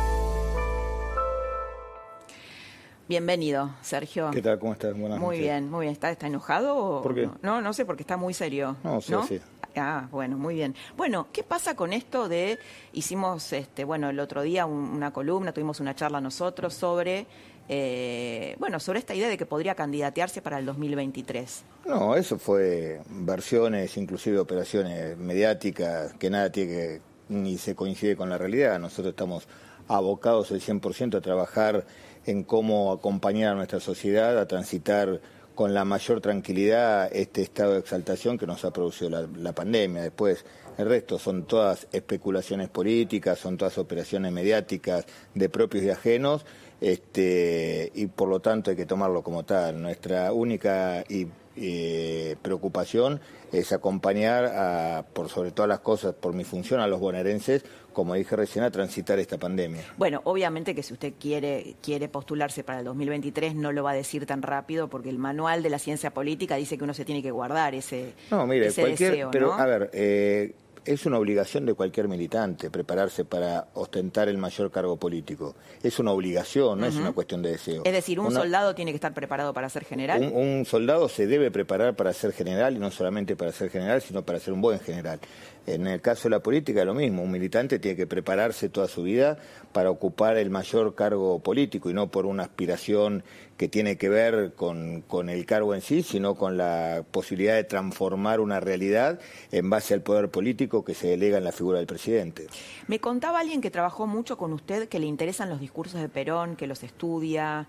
Bienvenido, 3.07 3.69
Sergio. 3.81 4.31
¿Qué 4.31 4.41
tal? 4.41 4.57
¿Cómo 4.57 4.73
estás? 4.73 4.97
Buenas 4.97 5.19
muy 5.19 5.37
bien, 5.37 5.69
muy 5.69 5.85
bien. 5.85 5.93
¿Está, 5.93 6.09
está 6.09 6.25
enojado? 6.25 7.03
¿Por 7.03 7.13
qué? 7.13 7.29
No, 7.43 7.61
no 7.61 7.71
sé, 7.71 7.85
porque 7.85 8.01
está 8.01 8.17
muy 8.17 8.33
serio. 8.33 8.77
No, 8.83 8.99
sí, 8.99 9.13
sí. 9.27 9.39
Ah, 9.75 10.07
bueno, 10.09 10.37
muy 10.37 10.55
bien. 10.55 10.73
Bueno, 10.97 11.27
¿qué 11.31 11.43
pasa 11.43 11.75
con 11.75 11.93
esto 11.93 12.27
de, 12.27 12.57
hicimos, 12.93 13.53
este, 13.53 13.83
bueno, 13.83 14.09
el 14.09 14.19
otro 14.19 14.41
día 14.41 14.65
una 14.65 15.11
columna, 15.11 15.51
tuvimos 15.51 15.79
una 15.79 15.93
charla 15.93 16.21
nosotros 16.21 16.73
sobre 16.73 17.27
eh, 17.67 18.55
bueno, 18.59 18.79
sobre 18.79 18.99
esta 18.99 19.15
idea 19.15 19.27
de 19.27 19.37
que 19.37 19.45
podría 19.45 19.75
candidatearse 19.75 20.41
para 20.41 20.59
el 20.59 20.65
2023. 20.65 21.63
No, 21.87 22.15
eso 22.15 22.37
fue 22.37 23.01
versiones, 23.09 23.97
inclusive 23.97 24.37
operaciones 24.39 25.17
mediáticas, 25.17 26.13
que 26.13 26.29
nada 26.29 26.51
tiene 26.51 26.71
que, 26.71 27.01
ni 27.29 27.57
se 27.57 27.75
coincide 27.75 28.15
con 28.15 28.29
la 28.29 28.37
realidad. 28.37 28.79
Nosotros 28.79 29.13
estamos 29.13 29.47
abocados 29.87 30.51
el 30.51 30.61
100% 30.61 31.17
a 31.17 31.21
trabajar 31.21 31.85
en 32.25 32.43
cómo 32.43 32.91
acompañar 32.91 33.53
a 33.53 33.55
nuestra 33.55 33.79
sociedad 33.79 34.37
a 34.37 34.47
transitar 34.47 35.21
con 35.53 35.73
la 35.73 35.85
mayor 35.85 36.21
tranquilidad 36.21 37.09
este 37.13 37.41
estado 37.41 37.73
de 37.73 37.79
exaltación 37.79 38.37
que 38.37 38.45
nos 38.45 38.65
ha 38.65 38.71
producido 38.71 39.09
la, 39.09 39.27
la 39.37 39.53
pandemia. 39.53 40.03
Después, 40.03 40.45
el 40.77 40.87
resto 40.87 41.17
son 41.17 41.45
todas 41.45 41.87
especulaciones 41.93 42.69
políticas, 42.69 43.39
son 43.39 43.57
todas 43.57 43.77
operaciones 43.77 44.31
mediáticas 44.33 45.05
de 45.33 45.49
propios 45.49 45.85
y 45.85 45.89
ajenos 45.89 46.45
este, 46.81 47.91
y 47.95 48.07
por 48.07 48.29
lo 48.29 48.39
tanto 48.39 48.71
hay 48.71 48.77
que 48.77 48.85
tomarlo 48.85 49.23
como 49.23 49.43
tal. 49.43 49.81
Nuestra 49.81 50.31
única 50.33 51.03
y, 51.07 51.27
eh, 51.57 52.35
preocupación 52.41 53.21
es 53.51 53.71
acompañar, 53.71 54.45
a, 54.45 55.05
por 55.13 55.29
sobre 55.29 55.51
todas 55.51 55.69
las 55.69 55.79
cosas, 55.79 56.13
por 56.13 56.33
mi 56.33 56.43
función, 56.43 56.81
a 56.81 56.87
los 56.87 56.99
bonaerenses, 56.99 57.63
como 57.93 58.13
dije 58.13 58.35
recién, 58.35 58.65
a 58.65 58.71
transitar 58.71 59.19
esta 59.19 59.37
pandemia. 59.37 59.81
Bueno, 59.97 60.19
obviamente 60.25 60.75
que 60.75 60.83
si 60.83 60.91
usted 60.91 61.13
quiere, 61.17 61.75
quiere 61.81 62.09
postularse 62.09 62.65
para 62.65 62.79
el 62.79 62.85
2023 62.85 63.55
no 63.55 63.71
lo 63.71 63.83
va 63.83 63.91
a 63.91 63.95
decir 63.95 64.25
tan 64.25 64.41
rápido 64.41 64.89
porque 64.89 65.09
el 65.09 65.17
manual 65.17 65.63
de 65.63 65.69
la 65.69 65.79
ciencia 65.79 66.11
política 66.11 66.57
dice 66.57 66.77
que 66.77 66.83
uno 66.83 66.93
se 66.93 67.05
tiene 67.05 67.23
que 67.23 67.31
guardar 67.31 67.73
ese, 67.73 68.13
no, 68.29 68.45
mire, 68.45 68.73
cualquier, 68.73 69.11
deseo. 69.11 69.31
Pero, 69.31 69.53
a 69.53 69.65
ver, 69.65 69.89
eh, 69.93 70.53
es 70.85 71.05
una 71.05 71.17
obligación 71.17 71.65
de 71.65 71.73
cualquier 71.73 72.07
militante 72.07 72.69
prepararse 72.69 73.25
para 73.25 73.67
ostentar 73.73 74.29
el 74.29 74.37
mayor 74.37 74.71
cargo 74.71 74.97
político. 74.97 75.55
Es 75.81 75.99
una 75.99 76.11
obligación, 76.11 76.79
no 76.79 76.85
es 76.85 76.95
una 76.95 77.11
cuestión 77.11 77.41
de 77.41 77.51
deseo. 77.51 77.81
Es 77.83 77.93
decir, 77.93 78.19
un 78.19 78.31
soldado 78.31 78.75
tiene 78.75 78.91
que 78.91 78.95
estar 78.95 79.13
preparado 79.13 79.53
para 79.53 79.69
ser 79.69 79.83
general. 79.85 80.21
Un, 80.21 80.35
un, 80.35 80.65
soldado 80.65 81.09
se 81.09 81.27
debe 81.27 81.51
preparar 81.51 81.95
para 81.95 82.13
ser 82.13 82.31
general 82.31 82.75
y 82.75 82.79
no 82.79 82.91
solamente 82.91 83.35
para 83.35 83.51
ser 83.51 83.69
general, 83.69 84.01
sino 84.01 84.23
para 84.23 84.39
ser 84.39 84.53
un 84.53 84.61
buen 84.61 84.79
general. 84.79 85.19
En 85.67 85.87
el 85.87 85.99
caso 85.99 86.23
de 86.23 86.29
la 86.29 86.39
política, 86.41 86.85
lo 86.85 86.93
mismo. 86.93 87.23
Un 87.23 87.31
militante 87.31 87.79
tiene 87.79 87.97
que 87.97 88.05
prepararse 88.05 88.69
toda 88.69 88.87
su 88.87 89.03
vida 89.03 89.37
para 89.73 89.89
ocupar 89.89 90.37
el 90.37 90.51
mayor 90.51 90.93
cargo 90.93 91.39
político 91.39 91.89
y 91.89 91.93
no 91.93 92.11
por 92.11 92.27
una 92.27 92.43
aspiración 92.43 93.23
que 93.57 93.69
tiene 93.69 93.97
que 93.97 94.09
ver 94.09 94.53
con, 94.55 95.01
con, 95.01 95.29
el 95.29 95.45
cargo 95.45 95.73
en 95.73 95.81
sí, 95.81 96.03
sino 96.03 96.35
con 96.35 96.57
la 96.57 97.03
posibilidad 97.11 97.55
de 97.55 97.63
transformar 97.63 98.39
una 98.39 98.59
realidad 98.59 99.19
en 99.51 99.69
base 99.69 99.93
al 99.93 100.01
poder 100.01 100.29
político 100.29 100.83
que 100.83 100.93
se 100.93 101.07
delega 101.07 101.37
en 101.37 101.45
la 101.45 101.51
figura 101.51 101.77
del 101.77 101.87
presidente. 101.87 102.47
Me 102.87 102.99
contaba 102.99 103.39
alguien 103.39 103.61
que 103.61 103.71
trabajó 103.71 104.07
mucho 104.07 104.37
con 104.37 104.51
usted, 104.51 104.89
que 104.89 104.99
le 104.99 105.05
interesan 105.05 105.49
los 105.49 105.59
discursos 105.59 106.01
de 106.01 106.09
Perón, 106.09 106.55
que 106.55 106.67
los 106.67 106.83
estudia, 106.83 107.67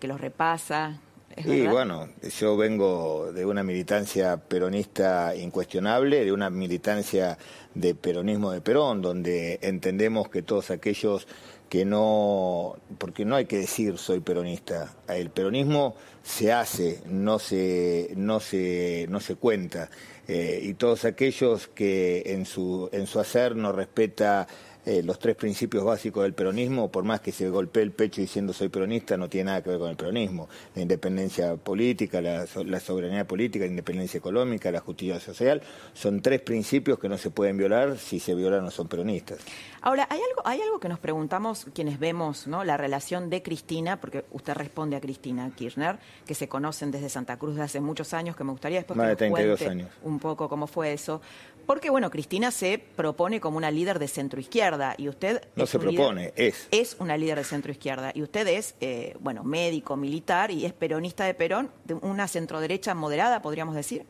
que 0.00 0.08
los 0.08 0.20
repasa. 0.20 1.00
Y 1.44 1.66
bueno, 1.66 2.08
yo 2.38 2.56
vengo 2.56 3.30
de 3.32 3.44
una 3.44 3.62
militancia 3.62 4.38
peronista 4.38 5.34
incuestionable, 5.36 6.24
de 6.24 6.32
una 6.32 6.48
militancia 6.48 7.36
de 7.74 7.94
peronismo 7.94 8.52
de 8.52 8.62
Perón, 8.62 9.02
donde 9.02 9.58
entendemos 9.60 10.30
que 10.30 10.40
todos 10.40 10.70
aquellos 10.70 11.26
que 11.68 11.84
no, 11.84 12.76
porque 12.98 13.24
no 13.24 13.36
hay 13.36 13.46
que 13.46 13.58
decir 13.58 13.98
soy 13.98 14.20
peronista, 14.20 14.94
el 15.08 15.30
peronismo 15.30 15.96
se 16.22 16.52
hace, 16.52 17.00
no 17.06 17.38
se, 17.38 18.12
no 18.16 18.40
se, 18.40 19.06
no 19.08 19.20
se 19.20 19.34
cuenta, 19.36 19.90
eh, 20.28 20.60
y 20.62 20.74
todos 20.74 21.04
aquellos 21.04 21.68
que 21.68 22.22
en 22.26 22.46
su, 22.46 22.88
en 22.92 23.06
su 23.06 23.20
hacer 23.20 23.56
no 23.56 23.72
respeta 23.72 24.46
eh, 24.86 25.02
los 25.02 25.18
tres 25.18 25.34
principios 25.34 25.84
básicos 25.84 26.22
del 26.22 26.32
peronismo, 26.32 26.92
por 26.92 27.02
más 27.02 27.20
que 27.20 27.32
se 27.32 27.50
golpee 27.50 27.82
el 27.82 27.90
pecho 27.90 28.20
diciendo 28.20 28.52
soy 28.52 28.68
peronista, 28.68 29.16
no 29.16 29.28
tiene 29.28 29.46
nada 29.46 29.62
que 29.62 29.70
ver 29.70 29.80
con 29.80 29.90
el 29.90 29.96
peronismo. 29.96 30.48
La 30.76 30.82
independencia 30.82 31.56
política, 31.56 32.20
la, 32.20 32.46
la 32.64 32.80
soberanía 32.80 33.26
política, 33.26 33.64
la 33.64 33.70
independencia 33.70 34.18
económica, 34.18 34.70
la 34.70 34.78
justicia 34.78 35.18
social, 35.18 35.60
son 35.92 36.22
tres 36.22 36.40
principios 36.40 37.00
que 37.00 37.08
no 37.08 37.18
se 37.18 37.30
pueden 37.30 37.56
violar, 37.56 37.98
si 37.98 38.20
se 38.20 38.36
violan 38.36 38.62
no 38.62 38.70
son 38.70 38.86
peronistas. 38.86 39.38
Ahora, 39.82 40.06
hay 40.10 40.20
algo, 40.30 40.42
hay 40.44 40.60
algo 40.60 40.80
que 40.80 40.88
nos 40.88 40.98
preguntamos 40.98 41.66
quienes 41.74 41.98
vemos 41.98 42.46
¿no? 42.46 42.64
la 42.64 42.76
relación 42.76 43.28
de 43.28 43.42
Cristina, 43.42 44.00
porque 44.00 44.24
usted 44.30 44.54
responde 44.54 44.96
a 44.96 45.00
Cristina 45.00 45.50
Kirchner, 45.54 45.98
que 46.24 46.34
se 46.34 46.48
conocen 46.48 46.90
desde 46.90 47.08
Santa 47.08 47.36
Cruz 47.38 47.54
desde 47.54 47.64
hace 47.64 47.80
muchos 47.80 48.14
años, 48.14 48.36
que 48.36 48.44
me 48.44 48.52
gustaría 48.52 48.78
después 48.78 48.96
Más 48.96 49.04
que 49.04 49.24
de 49.24 49.30
nos 49.30 49.38
32 49.38 49.58
cuente 49.58 49.72
años. 49.72 49.90
un 50.02 50.18
poco 50.18 50.48
cómo 50.48 50.66
fue 50.66 50.92
eso. 50.92 51.20
Porque, 51.66 51.90
bueno, 51.90 52.10
Cristina 52.10 52.50
se 52.52 52.78
propone 52.94 53.40
como 53.40 53.56
una 53.56 53.70
líder 53.72 53.98
de 53.98 54.06
centro-izquierda 54.06 54.94
y 54.96 55.08
usted... 55.08 55.42
No 55.56 55.66
se 55.66 55.78
líder- 55.78 55.94
propone, 55.96 56.32
es. 56.36 56.68
es 56.70 56.96
una 57.00 57.16
líder 57.16 57.38
de 57.38 57.44
centro-izquierda 57.44 58.12
y 58.14 58.22
usted 58.22 58.46
es, 58.46 58.76
eh, 58.80 59.16
bueno, 59.18 59.42
médico, 59.42 59.96
militar 59.96 60.50
y 60.52 60.64
es 60.64 60.72
peronista 60.72 61.24
de 61.24 61.34
Perón, 61.34 61.70
de 61.84 61.94
una 61.94 62.28
centro-derecha 62.28 62.94
moderada, 62.94 63.42
podríamos 63.42 63.74
decir. 63.74 64.04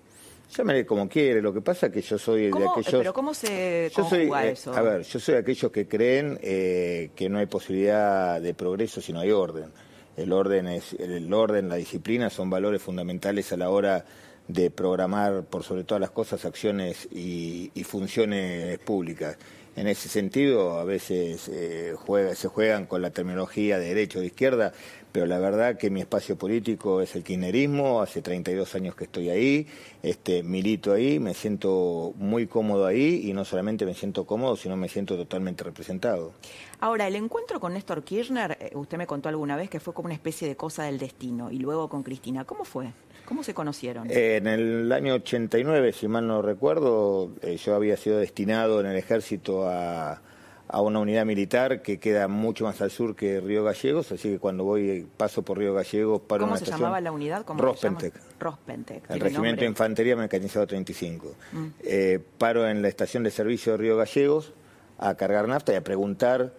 Llámale 0.56 0.86
como 0.86 1.08
quiere, 1.08 1.42
lo 1.42 1.52
que 1.52 1.60
pasa 1.60 1.86
es 1.86 1.92
que 1.92 2.02
yo 2.02 2.18
soy 2.18 2.44
de 2.44 2.50
¿Cómo, 2.50 2.70
aquellos... 2.72 2.94
pero 2.94 3.12
¿cómo 3.12 3.34
se 3.34 3.90
Yo 3.96 4.04
soy, 4.08 4.18
conjuga 4.28 4.46
eh, 4.46 4.50
eso? 4.52 4.72
a 4.76 4.80
ver, 4.82 5.02
yo 5.02 5.18
soy 5.18 5.34
de 5.34 5.40
aquellos 5.40 5.72
que 5.72 5.88
creen 5.88 6.38
eh, 6.42 7.10
que 7.16 7.28
no 7.28 7.38
hay 7.38 7.46
posibilidad 7.46 8.40
de 8.40 8.54
progreso 8.54 9.00
si 9.00 9.12
no 9.12 9.20
hay 9.20 9.32
orden. 9.32 9.72
El 10.16 10.32
orden 10.32 10.68
es 10.68 10.92
el 10.94 11.32
orden, 11.34 11.68
la 11.68 11.74
disciplina 11.76 12.30
son 12.30 12.48
valores 12.48 12.80
fundamentales 12.80 13.52
a 13.52 13.56
la 13.56 13.70
hora 13.70 14.04
de 14.48 14.70
programar 14.70 15.44
por 15.44 15.62
sobre 15.64 15.84
todas 15.84 16.00
las 16.00 16.10
cosas 16.10 16.44
acciones 16.44 17.08
y, 17.12 17.70
funciones 17.84 18.78
públicas. 18.78 19.36
En 19.76 19.86
ese 19.86 20.08
sentido, 20.08 20.78
a 20.78 20.84
veces 20.84 21.48
eh, 21.52 21.94
juega- 21.96 22.34
se 22.34 22.48
juegan 22.48 22.86
con 22.86 23.02
la 23.02 23.10
terminología 23.10 23.78
de 23.78 23.88
derecho 23.88 24.18
o 24.18 24.20
de 24.22 24.28
izquierda, 24.28 24.72
pero 25.12 25.26
la 25.26 25.38
verdad 25.38 25.76
que 25.76 25.90
mi 25.90 26.00
espacio 26.00 26.36
político 26.36 27.00
es 27.02 27.14
el 27.14 27.22
kirchnerismo, 27.22 28.00
hace 28.00 28.22
32 28.22 28.74
años 28.74 28.94
que 28.94 29.04
estoy 29.04 29.28
ahí, 29.30 29.66
este, 30.02 30.42
milito 30.42 30.92
ahí, 30.92 31.18
me 31.18 31.34
siento 31.34 32.12
muy 32.16 32.46
cómodo 32.46 32.86
ahí 32.86 33.22
y 33.24 33.32
no 33.34 33.44
solamente 33.44 33.84
me 33.86 33.94
siento 33.94 34.24
cómodo, 34.24 34.56
sino 34.56 34.76
me 34.76 34.88
siento 34.88 35.16
totalmente 35.16 35.62
representado. 35.64 36.32
Ahora, 36.80 37.06
el 37.06 37.16
encuentro 37.16 37.60
con 37.60 37.74
Néstor 37.74 38.02
Kirchner, 38.02 38.56
eh, 38.60 38.70
usted 38.74 38.98
me 38.98 39.06
contó 39.06 39.28
alguna 39.28 39.56
vez 39.56 39.68
que 39.70 39.80
fue 39.80 39.92
como 39.94 40.06
una 40.06 40.14
especie 40.14 40.48
de 40.48 40.56
cosa 40.56 40.84
del 40.84 40.98
destino, 40.98 41.50
y 41.50 41.58
luego 41.58 41.88
con 41.88 42.02
Cristina. 42.02 42.44
¿Cómo 42.44 42.64
fue? 42.64 42.92
¿Cómo 43.26 43.42
se 43.42 43.52
conocieron? 43.54 44.08
Eh, 44.10 44.36
En 44.36 44.46
el 44.46 44.90
año 44.92 45.14
89, 45.14 45.92
si 45.92 46.08
mal 46.08 46.26
no 46.26 46.40
recuerdo, 46.42 47.32
eh, 47.42 47.56
yo 47.56 47.74
había 47.74 47.96
sido 47.96 48.18
destinado 48.18 48.80
en 48.80 48.86
el 48.86 48.96
ejército 48.96 49.68
a, 49.68 50.22
a 50.68 50.80
una 50.80 50.98
unidad 51.00 51.24
militar 51.26 51.82
que 51.82 51.98
queda 51.98 52.28
mucho 52.28 52.64
más 52.64 52.80
al 52.80 52.90
sur 52.90 53.14
que 53.14 53.40
Río 53.40 53.62
Gallegos, 53.64 54.10
así 54.12 54.30
que 54.30 54.38
cuando 54.38 54.64
voy 54.64 55.06
paso 55.16 55.42
por 55.42 55.58
Río 55.58 55.74
Gallegos 55.74 56.22
paro 56.22 56.42
en 56.44 56.46
¿Cómo 56.46 56.52
una 56.52 56.58
se 56.58 56.64
estación- 56.64 56.80
llamaba 56.80 57.00
la 57.00 57.12
unidad? 57.12 57.44
Rospentec. 57.46 58.14
Rospentec. 58.40 59.10
El 59.10 59.20
Regimiento 59.20 59.60
de. 59.60 59.66
Infantería 59.66 60.16
Mecanizado 60.16 60.66
35. 60.66 61.34
Mm. 61.52 61.66
Eh, 61.84 62.18
paro 62.38 62.68
en 62.68 62.82
la 62.82 62.88
estación 62.88 63.22
de 63.22 63.30
servicio 63.30 63.72
de 63.72 63.78
Río 63.78 63.96
Gallegos 63.96 64.52
a 64.98 65.14
cargar 65.16 65.46
nafta 65.48 65.72
y 65.72 65.76
a 65.76 65.84
preguntar 65.84 66.52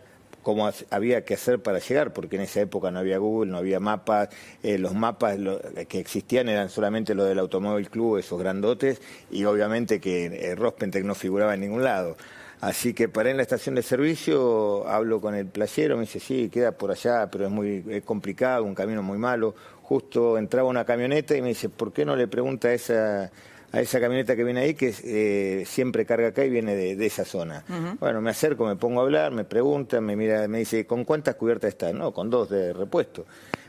cómo 0.48 0.66
ha- 0.66 0.74
había 0.92 1.26
que 1.26 1.34
hacer 1.34 1.62
para 1.62 1.80
llegar, 1.80 2.14
porque 2.14 2.38
en 2.38 2.44
esa 2.44 2.62
época 2.62 2.90
no 2.90 3.00
había 3.00 3.18
Google, 3.18 3.52
no 3.52 3.58
había 3.58 3.82
mapas, 3.82 4.30
eh, 4.64 4.78
los 4.78 4.94
mapas 4.94 5.38
que 5.90 6.00
existían 6.00 6.48
eran 6.48 6.70
solamente 6.70 7.14
los 7.16 7.28
del 7.28 7.40
Automóvil 7.40 7.90
Club, 7.90 8.18
esos 8.18 8.40
grandotes, 8.40 9.02
y 9.30 9.44
obviamente 9.44 10.00
que 10.00 10.28
eh, 10.28 10.56
Rospentec 10.56 11.04
no 11.04 11.16
figuraba 11.16 11.54
en 11.54 11.60
ningún 11.60 11.84
lado. 11.84 12.16
Así 12.62 12.94
que 12.94 13.10
paré 13.10 13.32
en 13.32 13.38
la 13.38 13.44
estación 13.44 13.76
de 13.76 13.82
servicio, 13.84 14.88
hablo 14.88 15.20
con 15.20 15.36
el 15.36 15.48
playero, 15.48 15.96
me 15.98 16.04
dice, 16.04 16.22
sí, 16.22 16.48
queda 16.50 16.72
por 16.72 16.92
allá, 16.92 17.30
pero 17.30 17.46
es 17.46 17.52
muy 17.52 17.84
es 17.90 18.04
complicado, 18.04 18.64
un 18.64 18.74
camino 18.74 19.04
muy 19.04 19.18
malo. 19.18 19.54
Justo 19.84 20.38
entraba 20.38 20.70
una 20.70 20.86
camioneta 20.86 21.36
y 21.36 21.42
me 21.42 21.50
dice, 21.50 21.68
¿por 21.68 21.92
qué 21.92 22.06
no 22.06 22.16
le 22.16 22.28
pregunta 22.30 22.70
a 22.70 22.74
esa, 22.74 23.32
a 23.72 23.82
esa 23.82 24.00
camioneta 24.00 24.36
que 24.36 24.44
viene 24.44 24.62
ahí, 24.62 24.74
que 24.74 24.94
eh, 25.04 25.66
siempre 25.66 26.06
carga 26.06 26.30
acá 26.30 26.46
y 26.46 26.50
viene 26.50 26.76
de, 26.76 26.96
de 26.96 27.06
esa 27.06 27.26
zona? 27.26 27.64
Bueno, 28.00 28.22
me 28.22 28.30
acerco, 28.30 28.66
me 28.66 28.76
pongo 28.76 29.02
a 29.02 29.04
hablar, 29.04 29.32
me 29.32 29.44
pregunta, 29.44 30.00
me 30.02 30.16
mira, 30.16 30.48
me 30.48 30.60
dice, 30.60 30.86
¿con 30.86 31.04
cuántas 31.04 31.36
cubiertas 31.36 31.70
estás? 31.70 31.94
No, 31.94 32.14
con 32.14 32.30
dos 32.30 32.50
de 32.50 32.74
repuesto. 32.74 33.26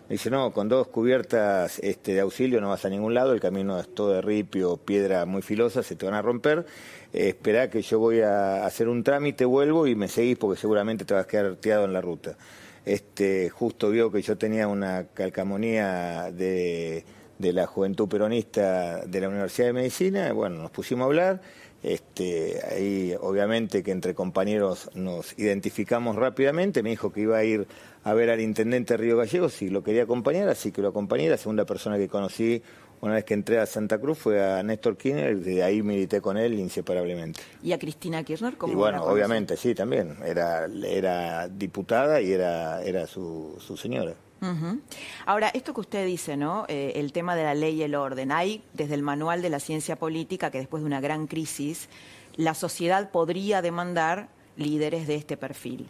Me 0.09 0.15
dice, 0.15 0.31
no, 0.31 0.53
con 0.53 0.71
dos 0.71 0.89
cubiertas 0.89 1.79
este, 1.81 2.15
de 2.15 2.21
auxilio 2.21 2.63
no 2.63 2.71
vas 2.71 2.85
a 2.87 2.89
ningún 2.89 3.13
lado, 3.13 3.35
el 3.35 3.41
camino 3.41 3.79
es 3.79 3.95
todo 3.95 4.13
de 4.15 4.23
ripio, 4.23 4.79
piedra 4.79 5.27
muy 5.27 5.43
filosa, 5.43 5.83
se 5.83 5.97
te 5.97 6.07
van 6.07 6.15
a 6.15 6.23
romper. 6.23 6.65
Eh, 7.13 7.29
esperá 7.29 7.69
que 7.69 7.83
yo 7.83 7.99
voy 7.99 8.21
a 8.21 8.65
hacer 8.65 8.89
un 8.89 9.05
trámite, 9.05 9.45
vuelvo 9.45 9.87
y 9.87 9.95
me 9.95 10.09
seguís 10.09 10.39
porque 10.39 10.59
seguramente 10.59 11.05
te 11.05 11.13
vas 11.13 11.25
a 11.25 11.29
quedar 11.29 11.57
tirado 11.57 11.85
en 11.85 11.93
la 11.93 12.01
ruta. 12.01 12.39
Este, 12.87 13.51
justo 13.51 13.91
vio 13.91 14.11
que 14.11 14.23
yo 14.23 14.39
tenía 14.39 14.67
una 14.67 15.09
calcamonía 15.13 16.33
de, 16.33 17.05
de 17.39 17.53
la 17.53 17.67
Juventud 17.67 18.09
Peronista 18.09 19.05
de 19.07 19.21
la 19.21 19.29
Universidad 19.29 19.69
de 19.69 19.73
Medicina, 19.73 20.33
bueno, 20.33 20.57
nos 20.63 20.71
pusimos 20.71 21.05
a 21.05 21.07
hablar. 21.07 21.41
Este, 21.81 22.61
ahí 22.69 23.15
obviamente 23.21 23.85
que 23.85 23.93
entre 23.93 24.13
compañeros 24.13 24.91
nos 24.95 25.39
identificamos 25.39 26.17
rápidamente, 26.17 26.83
me 26.83 26.91
dijo 26.91 27.13
que 27.13 27.21
iba 27.21 27.39
a 27.39 27.45
ir 27.45 27.69
a 28.03 28.15
ver 28.15 28.31
al 28.31 28.41
intendente 28.41 28.95
de 28.95 28.99
Río 28.99 29.17
Gallegos 29.17 29.63
y 29.63 29.69
lo 29.69 29.85
quería 29.85 30.03
acompañar, 30.03 30.49
así 30.49 30.73
que 30.73 30.83
lo 30.83 30.89
acompañé, 30.89 31.29
la 31.29 31.37
segunda 31.37 31.65
persona 31.65 31.97
que 31.97 32.09
conocí 32.09 32.63
una 33.01 33.15
vez 33.15 33.25
que 33.25 33.35
entré 33.35 33.61
a 33.61 33.67
Santa 33.67 34.01
Cruz 34.01 34.19
fue 34.19 34.43
a 34.43 34.61
Néstor 34.65 34.97
Kirchner, 34.97 35.39
desde 35.39 35.63
ahí 35.63 35.83
milité 35.83 36.21
con 36.21 36.37
él 36.37 36.55
inseparablemente. 36.55 37.41
¿Y 37.63 37.71
a 37.73 37.79
Cristina 37.79 38.25
Kirchner? 38.25 38.57
¿Cómo 38.57 38.73
Y 38.73 38.77
bueno, 38.77 39.05
obviamente 39.05 39.57
sí, 39.57 39.73
también, 39.73 40.17
era, 40.25 40.67
era 40.85 41.47
diputada 41.49 42.21
y 42.21 42.33
era, 42.33 42.83
era 42.83 43.07
su, 43.07 43.57
su 43.61 43.77
señora. 43.77 44.15
Ujú. 44.41 44.81
Ahora, 45.27 45.49
esto 45.49 45.75
que 45.75 45.81
usted 45.81 46.07
dice, 46.07 46.37
¿no? 46.37 46.65
Eh, 46.69 46.93
el 46.97 47.13
tema 47.13 47.35
de 47.35 47.45
la 47.45 47.55
ley 47.55 47.77
y 47.77 47.83
el 47.83 47.95
orden. 47.95 48.33
Hay 48.33 48.63
desde 48.73 48.95
el 48.95 49.03
manual 49.03 49.43
de 49.43 49.51
la 49.51 49.61
ciencia 49.61 49.97
política 49.97 50.51
que 50.51 50.59
después 50.59 50.83
de 50.83 50.87
una 50.87 51.01
gran 51.01 51.27
crisis, 51.27 51.89
la 52.37 52.55
sociedad 52.55 53.11
podría 53.11 53.63
demandar 53.63 54.29
líderes 54.57 55.07
de 55.07 55.17
este 55.17 55.37
perfil. 55.37 55.89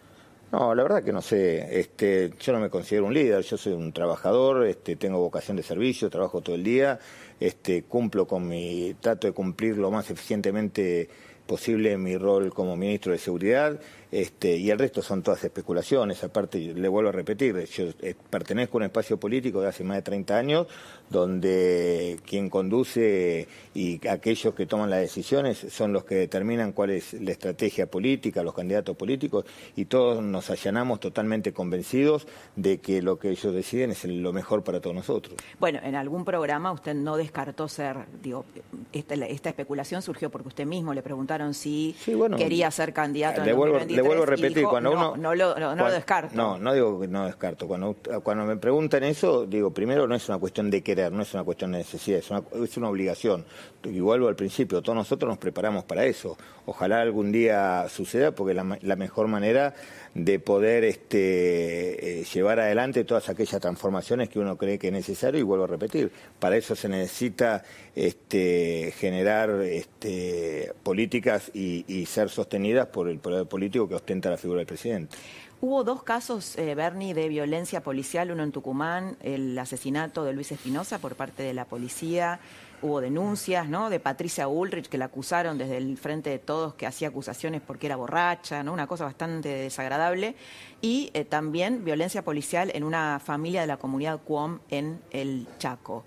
No, 0.51 0.75
la 0.75 0.83
verdad 0.83 1.05
que 1.05 1.13
no 1.13 1.21
sé. 1.21 1.79
Este, 1.79 2.33
yo 2.41 2.53
no 2.55 2.61
me 2.61 2.71
considero 2.71 3.05
un 3.05 3.13
líder, 3.13 3.43
yo 3.43 3.59
soy 3.59 3.75
un 3.75 3.93
trabajador, 3.93 4.67
este, 4.67 4.97
tengo 4.97 5.19
vocación 5.19 5.59
de 5.59 5.63
servicio, 5.63 6.09
trabajo 6.09 6.41
todo 6.41 6.55
el 6.57 6.65
día, 6.65 6.99
este, 7.39 7.83
cumplo 7.83 8.27
con 8.27 8.49
mi, 8.49 8.95
trato 8.99 9.27
de 9.27 9.35
cumplir 9.35 9.77
lo 9.77 9.91
más 9.91 10.11
eficientemente 10.11 11.11
posible 11.47 11.97
mi 11.99 12.17
rol 12.17 12.53
como 12.53 12.77
ministro 12.77 13.13
de 13.13 13.19
Seguridad, 13.19 13.79
este, 14.11 14.57
y 14.57 14.71
el 14.71 14.79
resto 14.79 15.03
son 15.03 15.23
todas 15.23 15.45
especulaciones. 15.45 16.25
Aparte, 16.25 16.59
le 16.59 16.89
vuelvo 16.89 17.11
a 17.11 17.13
repetir, 17.13 17.65
yo 17.67 17.85
eh, 18.01 18.15
pertenezco 18.31 18.77
a 18.77 18.79
un 18.79 18.85
espacio 18.85 19.19
político 19.19 19.61
de 19.61 19.69
hace 19.69 19.85
más 19.85 19.97
de 19.97 20.03
30 20.03 20.37
años, 20.37 20.67
donde 21.11 22.19
quien 22.27 22.51
conduce 22.51 23.49
y 23.75 24.07
aquellos 24.09 24.55
que 24.55 24.67
toman 24.67 24.91
las 24.91 25.01
decisiones 25.01 25.59
son 25.71 25.93
los 25.93 26.05
que 26.05 26.15
determinan 26.15 26.73
cuál 26.73 26.91
es 26.91 27.15
la 27.15 27.33
estrategia 27.33 27.87
política, 27.87 28.43
los 28.43 28.55
candidatos 28.55 28.97
políticos, 28.97 29.45
y 29.77 29.87
todos 29.87 30.23
nos 30.23 30.51
allanamos 30.51 31.01
totalmente 31.01 31.53
convencidos 31.53 32.27
de 32.57 32.79
que 32.79 33.03
lo 33.03 33.19
que 33.19 33.31
ellos 33.31 33.55
deciden 33.55 33.91
es 33.91 34.05
lo 34.05 34.33
mejor 34.33 34.65
para 34.65 34.81
todos 34.81 34.97
nosotros. 34.97 35.37
Bueno, 35.59 35.81
en 35.83 35.95
algún 35.95 36.25
programa 36.25 36.73
usted 36.73 36.95
no 36.95 37.17
descartó 37.17 37.69
ser, 37.69 38.07
digo, 38.23 38.45
esta, 38.93 39.15
esta 39.15 39.51
especulación 39.51 40.03
surgió 40.03 40.31
porque 40.31 40.49
usted 40.49 40.67
mismo 40.67 40.95
le 40.95 41.03
preguntaron 41.03 41.55
si 41.55 41.95
bueno, 42.15 42.37
quería 42.37 42.71
ser 42.71 42.93
candidato 42.93 43.43
le 43.45 43.51
el 43.51 43.57
vuelvo, 43.57 43.79
2023 43.79 43.98
le 43.99 44.07
vuelvo 44.09 44.23
a 44.23 44.27
repetir, 44.27 44.59
dijo, 44.59 44.71
cuando 44.71 44.95
no, 44.95 45.13
uno... 45.13 45.17
No 45.17 45.35
lo, 45.35 45.59
no, 45.59 45.75
no 45.75 45.85
lo 45.87 45.93
descarto. 45.93 46.35
No, 46.35 46.59
no 46.59 46.73
digo 46.73 47.01
que 47.01 47.09
no 47.09 47.27
descarto. 47.27 47.67
Cuando, 47.67 47.97
cuando 48.23 48.45
me 48.45 48.57
preguntan 48.57 49.03
eso, 49.05 49.45
digo, 49.45 49.71
primero 49.71 50.07
no 50.07 50.15
es 50.15 50.29
una 50.29 50.39
cuestión 50.39 50.71
de 50.71 50.83
querer, 50.83 51.11
no 51.13 51.23
es 51.23 51.35
una 51.35 51.45
cuestión 51.45 51.73
de 51.73 51.79
necesidad, 51.79 52.19
es 52.19 52.31
una, 52.31 52.43
es 52.63 52.77
una 52.77 52.89
obligación. 52.89 53.45
Y 53.85 54.01
vuelvo 54.01 54.29
al 54.29 54.37
principio, 54.37 54.83
todos 54.83 54.97
nosotros 54.97 55.29
nos 55.29 55.39
preparamos 55.39 55.85
para 55.85 56.05
eso. 56.05 56.37
Ojalá 56.67 57.01
algún 57.01 57.33
día 57.33 57.87
suceda, 57.89 58.33
porque 58.33 58.53
es 58.53 58.57
la, 58.57 58.79
la 58.81 58.97
mejor 58.97 59.27
manera 59.27 59.75
de 60.15 60.41
poder 60.41 60.85
este, 60.85 62.21
eh, 62.21 62.25
llevar 62.25 62.61
adelante 62.61 63.05
todas 63.05 63.29
aquellas 63.29 63.61
transformaciones 63.61 64.29
que 64.29 64.39
uno 64.39 64.57
cree 64.57 64.79
que 64.79 64.89
es 64.89 64.93
necesario, 64.93 65.41
y 65.41 65.43
vuelvo 65.43 65.65
a 65.65 65.69
repetir, 65.69 66.11
para 66.39 66.57
eso 66.57 66.75
se 66.75 66.89
necesita 66.89 67.63
este, 67.95 68.93
generar 68.97 69.51
este, 69.63 70.73
políticas 70.83 71.51
y, 71.55 71.85
y 71.87 72.07
ser 72.07 72.31
sostenidas 72.31 72.87
por 72.89 73.09
el 73.09 73.19
poder 73.19 73.47
político 73.47 73.88
que 73.89 73.95
ostenta 73.95 74.31
la 74.31 74.37
figura 74.37 74.59
del 74.59 74.67
presidente. 74.67 75.17
Hubo 75.61 75.83
dos 75.83 76.05
casos, 76.05 76.57
eh, 76.57 76.77
Bernie, 76.77 77.15
de 77.15 77.29
violencia 77.29 77.83
policial, 77.83 78.31
uno 78.31 78.45
en 78.45 78.53
Tucumán, 78.53 79.17
el 79.23 79.59
asesinato 79.59 80.23
de 80.23 80.33
Luis 80.33 80.53
Espinosa 80.53 81.01
por 81.01 81.17
parte 81.17 81.43
de 81.43 81.53
la 81.53 81.65
policía. 81.65 82.39
Hubo 82.81 83.01
denuncias, 83.01 83.69
¿no? 83.69 83.91
De 83.91 83.99
Patricia 83.99 84.47
Ulrich, 84.47 84.89
que 84.89 84.99
la 84.99 85.07
acusaron 85.07 85.59
desde 85.59 85.79
el 85.79 85.99
frente 85.99 86.31
de 86.31 86.39
todos, 86.39 86.75
que 86.75 86.87
hacía 86.87 87.09
acusaciones 87.09 87.61
porque 87.61 87.87
era 87.87 87.97
borracha, 87.97 88.63
¿no? 88.63 88.73
Una 88.73 88.87
cosa 88.87 89.05
bastante 89.05 89.49
desagradable. 89.49 90.37
Y 90.81 91.11
eh, 91.13 91.25
también 91.25 91.85
violencia 91.85 92.23
policial 92.23 92.71
en 92.73 92.85
una 92.85 93.19
familia 93.19 93.63
de 93.63 93.67
la 93.67 93.79
comunidad 93.79 94.21
Cuom 94.23 94.61
en 94.71 95.01
el 95.11 95.49
Chaco. 95.59 96.05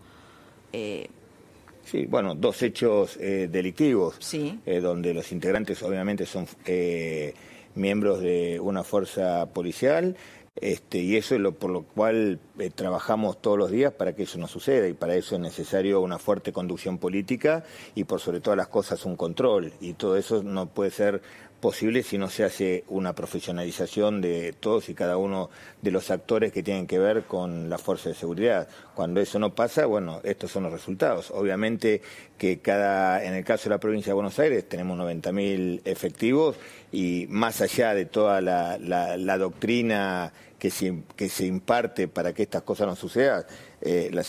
Eh, 0.71 1.09
Sí, 1.83 2.05
bueno, 2.05 2.35
dos 2.35 2.61
hechos 2.61 3.17
eh, 3.17 3.49
delictivos, 3.51 4.15
Sí. 4.19 4.59
donde 4.81 5.15
los 5.15 5.31
integrantes 5.31 5.81
obviamente 5.81 6.27
son 6.27 6.45
miembros 7.75 8.19
de 8.19 8.59
una 8.59 8.83
fuerza 8.83 9.47
policial, 9.53 10.15
este, 10.55 10.97
y 10.97 11.15
eso 11.15 11.35
es 11.35 11.41
lo 11.41 11.53
por 11.53 11.71
lo 11.71 11.83
cual 11.83 12.39
eh, 12.59 12.69
trabajamos 12.69 13.41
todos 13.41 13.57
los 13.57 13.71
días 13.71 13.93
para 13.93 14.13
que 14.13 14.23
eso 14.23 14.37
no 14.37 14.47
suceda, 14.47 14.87
y 14.87 14.93
para 14.93 15.15
eso 15.15 15.35
es 15.35 15.41
necesario 15.41 16.01
una 16.01 16.19
fuerte 16.19 16.51
conducción 16.51 16.97
política 16.97 17.63
y 17.95 18.03
por 18.03 18.19
sobre 18.19 18.41
todas 18.41 18.57
las 18.57 18.67
cosas 18.67 19.05
un 19.05 19.15
control, 19.15 19.71
y 19.79 19.93
todo 19.93 20.17
eso 20.17 20.43
no 20.43 20.67
puede 20.67 20.91
ser 20.91 21.21
posible 21.61 22.03
si 22.03 22.17
no 22.17 22.29
se 22.29 22.43
hace 22.43 22.83
una 22.89 23.13
profesionalización 23.13 24.19
de 24.19 24.51
todos 24.59 24.89
y 24.89 24.93
cada 24.93 25.15
uno 25.17 25.49
de 25.81 25.91
los 25.91 26.11
actores 26.11 26.51
que 26.51 26.63
tienen 26.63 26.87
que 26.87 26.99
ver 26.99 27.23
con 27.23 27.69
la 27.69 27.77
fuerza 27.77 28.09
de 28.09 28.15
seguridad. 28.15 28.67
Cuando 28.95 29.21
eso 29.21 29.39
no 29.39 29.53
pasa, 29.55 29.85
bueno, 29.85 30.19
estos 30.23 30.51
son 30.51 30.63
los 30.63 30.73
resultados. 30.73 31.31
Obviamente 31.31 32.01
que 32.37 32.59
cada, 32.59 33.23
en 33.23 33.35
el 33.35 33.45
caso 33.45 33.65
de 33.65 33.75
la 33.75 33.79
provincia 33.79 34.09
de 34.09 34.15
Buenos 34.15 34.39
Aires 34.39 34.67
tenemos 34.67 34.97
90.000 34.97 35.81
efectivos 35.85 36.57
y 36.91 37.27
más 37.29 37.61
allá 37.61 37.93
de 37.93 38.05
toda 38.05 38.41
la, 38.41 38.77
la- 38.79 39.15
la 39.15 39.37
doctrina 39.37 40.33
que 40.61 40.69
se, 40.69 41.01
que 41.15 41.27
se 41.27 41.47
imparte 41.47 42.07
para 42.07 42.35
que 42.35 42.43
estas 42.43 42.61
cosas 42.61 42.85
no 42.85 42.95
sucedan, 42.95 43.43
eh, 43.81 44.11
la, 44.13 44.23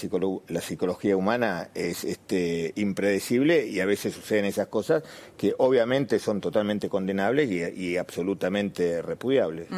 la 0.49 0.61
psicología 0.63 1.15
humana 1.15 1.69
es 1.75 2.05
este, 2.05 2.73
impredecible 2.77 3.67
y 3.67 3.81
a 3.81 3.85
veces 3.85 4.15
suceden 4.15 4.47
esas 4.47 4.69
cosas 4.69 5.03
que 5.37 5.55
obviamente 5.59 6.19
son 6.19 6.41
totalmente 6.41 6.89
condenables 6.89 7.51
y, 7.51 7.99
absolutamente 7.99 9.03
repudiables. 9.03 9.69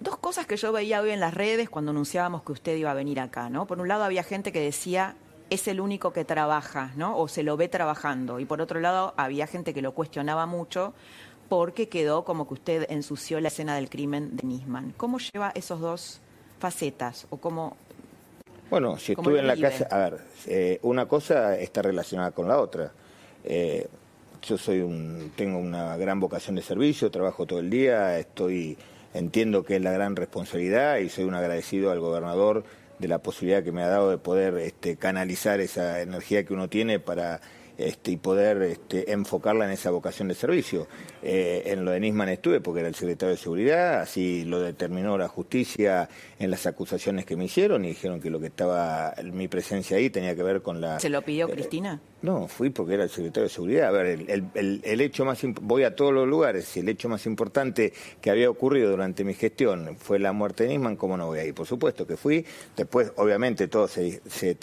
Dos 0.00 0.18
cosas 0.18 0.44
que 0.44 0.58
yo 0.58 0.70
veía 0.70 1.00
hoy 1.00 1.12
en 1.12 1.20
las 1.20 1.32
redes 1.32 1.70
cuando 1.70 1.92
anunciábamos 1.92 2.42
que 2.42 2.52
usted 2.52 2.76
iba 2.76 2.90
a 2.90 2.94
venir 2.94 3.18
acá, 3.18 3.48
¿no? 3.48 3.66
Por 3.66 3.80
un 3.80 3.88
lado 3.88 4.04
había 4.04 4.24
gente 4.24 4.52
que 4.52 4.60
decía 4.60 5.16
es 5.48 5.66
el 5.66 5.80
único 5.80 6.12
que 6.12 6.26
trabaja, 6.26 6.92
¿no? 6.94 7.16
O 7.16 7.26
se 7.26 7.42
lo 7.42 7.56
ve 7.56 7.68
trabajando. 7.68 8.38
Y 8.38 8.44
por 8.44 8.60
otro 8.60 8.80
lado 8.80 9.14
había 9.16 9.46
gente 9.46 9.72
que 9.72 9.80
lo 9.80 9.92
cuestionaba 9.92 10.44
mucho 10.44 10.92
porque 11.52 11.90
quedó 11.90 12.24
como 12.24 12.48
que 12.48 12.54
usted 12.54 12.86
ensució 12.88 13.38
la 13.38 13.48
escena 13.48 13.76
del 13.76 13.90
crimen 13.90 14.38
de 14.38 14.46
Nisman. 14.46 14.94
¿Cómo 14.96 15.18
lleva 15.18 15.52
esos 15.54 15.80
dos 15.80 16.18
facetas? 16.58 17.26
¿O 17.28 17.36
cómo 17.36 17.76
Bueno, 18.70 18.96
si 18.96 19.14
¿Cómo 19.14 19.28
estuve 19.28 19.40
en 19.40 19.48
la 19.48 19.54
vive? 19.54 19.68
casa, 19.68 19.86
a 19.90 19.98
ver, 19.98 20.20
eh, 20.46 20.78
una 20.80 21.04
cosa 21.04 21.58
está 21.58 21.82
relacionada 21.82 22.30
con 22.30 22.48
la 22.48 22.58
otra. 22.58 22.92
Eh, 23.44 23.86
yo 24.40 24.56
soy 24.56 24.80
un, 24.80 25.30
tengo 25.36 25.58
una 25.58 25.94
gran 25.98 26.20
vocación 26.20 26.56
de 26.56 26.62
servicio, 26.62 27.10
trabajo 27.10 27.44
todo 27.44 27.58
el 27.58 27.68
día, 27.68 28.18
estoy, 28.18 28.78
entiendo 29.12 29.62
que 29.62 29.76
es 29.76 29.82
la 29.82 29.92
gran 29.92 30.16
responsabilidad 30.16 31.00
y 31.00 31.10
soy 31.10 31.24
un 31.24 31.34
agradecido 31.34 31.90
al 31.90 32.00
gobernador 32.00 32.64
de 32.98 33.08
la 33.08 33.18
posibilidad 33.18 33.62
que 33.62 33.72
me 33.72 33.82
ha 33.82 33.88
dado 33.88 34.08
de 34.08 34.16
poder 34.16 34.56
este, 34.56 34.96
canalizar 34.96 35.60
esa 35.60 36.00
energía 36.00 36.46
que 36.46 36.54
uno 36.54 36.70
tiene 36.70 36.98
para 36.98 37.42
este, 37.86 38.12
y 38.12 38.16
poder 38.16 38.62
este, 38.62 39.12
enfocarla 39.12 39.64
en 39.64 39.72
esa 39.72 39.90
vocación 39.90 40.28
de 40.28 40.34
servicio. 40.34 40.86
Eh, 41.22 41.62
en 41.66 41.84
lo 41.84 41.90
de 41.90 42.00
Nisman 42.00 42.28
estuve 42.28 42.60
porque 42.60 42.80
era 42.80 42.88
el 42.88 42.94
secretario 42.94 43.34
de 43.34 43.40
Seguridad, 43.40 44.00
así 44.00 44.44
lo 44.44 44.60
determinó 44.60 45.18
la 45.18 45.28
justicia 45.28 46.08
en 46.38 46.50
las 46.50 46.66
acusaciones 46.66 47.24
que 47.24 47.36
me 47.36 47.44
hicieron 47.44 47.84
y 47.84 47.88
dijeron 47.88 48.20
que 48.20 48.30
lo 48.30 48.40
que 48.40 48.46
estaba, 48.46 49.14
mi 49.32 49.48
presencia 49.48 49.96
ahí 49.96 50.10
tenía 50.10 50.34
que 50.34 50.42
ver 50.42 50.62
con 50.62 50.80
la... 50.80 51.00
se 51.00 51.08
lo 51.08 51.22
pidió 51.22 51.48
Cristina? 51.48 52.00
No, 52.22 52.46
fui 52.46 52.70
porque 52.70 52.94
era 52.94 53.02
el 53.02 53.10
secretario 53.10 53.48
de 53.48 53.48
Seguridad. 53.48 53.88
A 53.88 53.90
ver, 53.90 54.06
el, 54.06 54.30
el- 54.30 54.44
el- 54.54 54.80
el 54.84 55.00
hecho 55.00 55.24
más... 55.24 55.40
Voy 55.60 55.82
a 55.82 55.96
todos 55.96 56.12
los 56.12 56.28
lugares 56.28 56.76
y 56.76 56.80
el 56.80 56.88
hecho 56.88 57.08
más 57.08 57.26
importante 57.26 57.92
que 58.20 58.30
había 58.30 58.48
ocurrido 58.48 58.92
durante 58.92 59.24
mi 59.24 59.34
gestión 59.34 59.96
fue 59.98 60.20
la 60.20 60.32
muerte 60.32 60.62
de 60.62 60.68
Nisman, 60.70 60.94
¿cómo 60.94 61.16
no 61.16 61.26
voy 61.26 61.40
a 61.40 61.44
ir? 61.44 61.52
Por 61.52 61.66
supuesto 61.66 62.06
que 62.06 62.16
fui. 62.16 62.46
Después, 62.76 63.12
obviamente, 63.16 63.66
todo 63.66 63.88
se, 63.88 64.20
se 64.28 64.54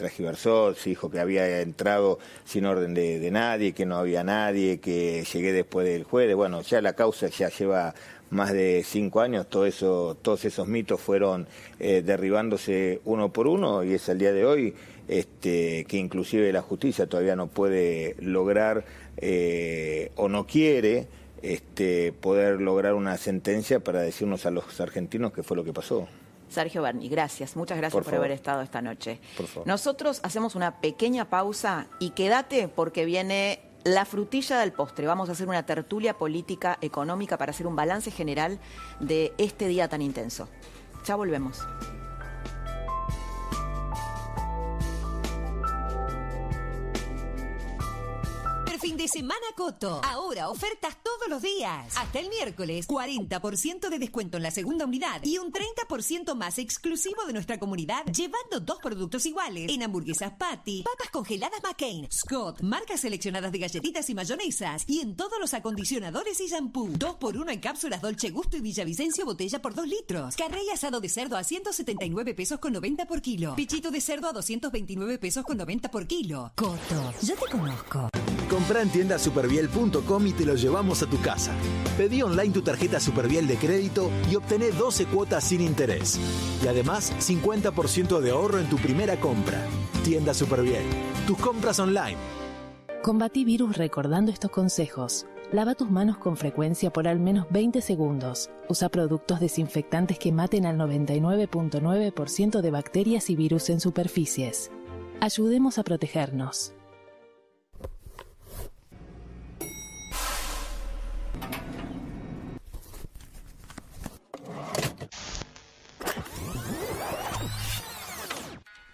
se 0.77 0.89
dijo 0.89 1.11
que 1.11 1.19
había 1.19 1.59
entrado 1.59 2.19
sin 2.45 2.65
orden 2.65 2.93
de, 2.93 3.29
nadie, 3.29 3.73
que 3.73 3.85
no 3.85 3.97
había 3.97 4.23
nadie, 4.23 4.79
que 4.79 5.25
llegué 5.25 5.51
después 5.51 5.85
del 5.85 6.05
jueves. 6.05 6.37
Bueno, 6.37 6.61
ya 6.61 6.81
la 6.81 6.93
causa 6.93 7.27
ya 7.27 7.49
lleva 7.49 7.93
más 8.29 8.53
de 8.53 8.83
cinco 8.85 9.21
años, 9.21 9.49
todo 9.49 9.65
eso, 9.65 10.15
todos 10.21 10.45
esos 10.45 10.67
mitos 10.67 11.01
fueron 11.01 11.47
eh, 11.79 12.03
derribándose 12.05 13.01
uno 13.05 13.33
por 13.33 13.47
uno 13.47 13.83
y 13.83 13.93
es 13.95 14.07
al 14.07 14.19
día 14.19 14.31
de 14.31 14.45
hoy 14.45 14.75
este, 15.09 15.85
que 15.85 15.97
inclusive 15.97 16.53
la 16.53 16.61
justicia 16.61 17.07
todavía 17.07 17.35
no 17.35 17.47
puede 17.47 18.15
lograr 18.19 18.85
eh, 19.17 20.11
o 20.15 20.29
no 20.29 20.45
quiere 20.45 21.07
este, 21.41 22.13
poder 22.13 22.61
lograr 22.61 22.93
una 22.93 23.17
sentencia 23.17 23.79
para 23.79 24.01
decirnos 24.01 24.45
a 24.45 24.51
los 24.51 24.79
argentinos 24.79 25.33
qué 25.33 25.43
fue 25.43 25.57
lo 25.57 25.63
que 25.63 25.73
pasó. 25.73 26.07
Sergio 26.47 26.81
Berni, 26.81 27.09
gracias. 27.09 27.55
Muchas 27.55 27.77
gracias 27.77 28.03
Por 28.03 28.15
haber 28.15 28.31
estado 28.31 28.61
esta 28.61 28.81
noche. 28.81 29.19
Por 29.37 29.47
favor. 29.47 29.67
Nosotros 29.67 30.19
hacemos 30.23 30.55
una 30.55 30.79
pequeña 30.79 31.25
pausa 31.25 31.87
y 31.99 32.11
quédate 32.11 32.67
porque 32.67 33.05
viene 33.05 33.59
la 33.83 34.05
frutilla 34.05 34.59
del 34.59 34.71
postre. 34.71 35.07
Vamos 35.07 35.29
a 35.29 35.33
hacer 35.33 35.47
una 35.47 35.65
tertulia 35.65 36.17
política 36.17 36.77
económica 36.81 37.37
para 37.37 37.51
hacer 37.51 37.67
un 37.67 37.75
balance 37.75 38.11
general 38.11 38.59
de 38.99 39.33
este 39.37 39.67
día 39.67 39.87
tan 39.87 40.01
intenso. 40.01 40.49
Ya 41.05 41.15
volvemos. 41.15 41.59
De 48.99 49.07
semana 49.07 49.39
Coto. 49.55 50.01
Ahora 50.03 50.49
ofertas 50.49 50.97
todos 51.01 51.29
los 51.29 51.41
días. 51.41 51.95
Hasta 51.95 52.19
el 52.19 52.27
miércoles, 52.27 52.85
40% 52.85 53.87
de 53.87 53.97
descuento 53.97 54.35
en 54.35 54.43
la 54.43 54.51
segunda 54.51 54.85
unidad 54.85 55.23
y 55.23 55.37
un 55.37 55.53
30% 55.53 56.35
más 56.35 56.59
exclusivo 56.59 57.23
de 57.25 57.31
nuestra 57.31 57.57
comunidad, 57.59 58.03
llevando 58.07 58.59
dos 58.59 58.79
productos 58.83 59.25
iguales. 59.25 59.71
En 59.71 59.83
hamburguesas 59.83 60.33
Patty, 60.33 60.83
papas 60.83 61.11
congeladas 61.11 61.63
McCain, 61.63 62.11
Scott, 62.11 62.59
marcas 62.61 62.99
seleccionadas 62.99 63.53
de 63.53 63.59
galletitas 63.59 64.09
y 64.09 64.15
mayonesas 64.15 64.83
y 64.85 64.99
en 64.99 65.15
todos 65.15 65.39
los 65.39 65.53
acondicionadores 65.53 66.41
y 66.41 66.47
shampoo. 66.47 66.89
2 66.89 67.15
por 67.15 67.37
1 67.37 67.51
en 67.51 67.59
cápsulas 67.61 68.01
Dolce 68.01 68.31
Gusto 68.31 68.57
y 68.57 68.61
Villavicencio 68.61 69.23
botella 69.23 69.61
por 69.61 69.75
2 69.75 69.87
litros. 69.87 70.35
Carrey 70.35 70.69
asado 70.73 70.99
de 70.99 71.07
cerdo 71.07 71.37
a 71.37 71.45
179 71.45 72.33
pesos 72.33 72.59
con 72.59 72.73
90 72.73 73.05
por 73.05 73.21
kilo. 73.21 73.55
Pichito 73.55 73.91
de 73.91 74.01
cerdo 74.01 74.27
a 74.27 74.33
229 74.33 75.17
pesos 75.19 75.45
con 75.45 75.55
90 75.55 75.89
por 75.89 76.05
kilo. 76.05 76.51
Coto, 76.57 77.13
yo 77.21 77.35
te 77.35 77.49
conozco. 77.49 78.09
Comprá 78.49 78.81
en 78.81 78.89
tiendasuperviel.com 78.89 80.27
y 80.27 80.33
te 80.33 80.45
lo 80.45 80.55
llevamos 80.55 81.03
a 81.03 81.05
tu 81.05 81.21
casa. 81.21 81.53
Pedí 81.97 82.23
online 82.23 82.51
tu 82.51 82.63
tarjeta 82.63 82.99
Superviel 82.99 83.47
de 83.47 83.57
crédito 83.57 84.09
y 84.29 84.35
obtené 84.35 84.71
12 84.71 85.05
cuotas 85.05 85.43
sin 85.43 85.61
interés. 85.61 86.19
Y 86.63 86.67
además, 86.67 87.13
50% 87.19 88.19
de 88.19 88.31
ahorro 88.31 88.59
en 88.59 88.67
tu 88.67 88.77
primera 88.77 89.19
compra. 89.19 89.63
Tienda 90.03 90.33
Superviel. 90.33 90.83
Tus 91.27 91.37
compras 91.37 91.79
online. 91.79 92.17
Combatí 93.03 93.45
virus 93.45 93.77
recordando 93.77 94.31
estos 94.31 94.49
consejos. 94.49 95.27
Lava 95.51 95.75
tus 95.75 95.89
manos 95.89 96.17
con 96.17 96.35
frecuencia 96.35 96.91
por 96.91 97.07
al 97.07 97.19
menos 97.19 97.45
20 97.51 97.81
segundos. 97.81 98.49
Usa 98.67 98.89
productos 98.89 99.39
desinfectantes 99.39 100.17
que 100.17 100.31
maten 100.31 100.65
al 100.65 100.77
99.9% 100.77 102.61
de 102.61 102.71
bacterias 102.71 103.29
y 103.29 103.35
virus 103.35 103.69
en 103.69 103.79
superficies. 103.79 104.71
Ayudemos 105.21 105.77
a 105.77 105.83
protegernos. 105.83 106.73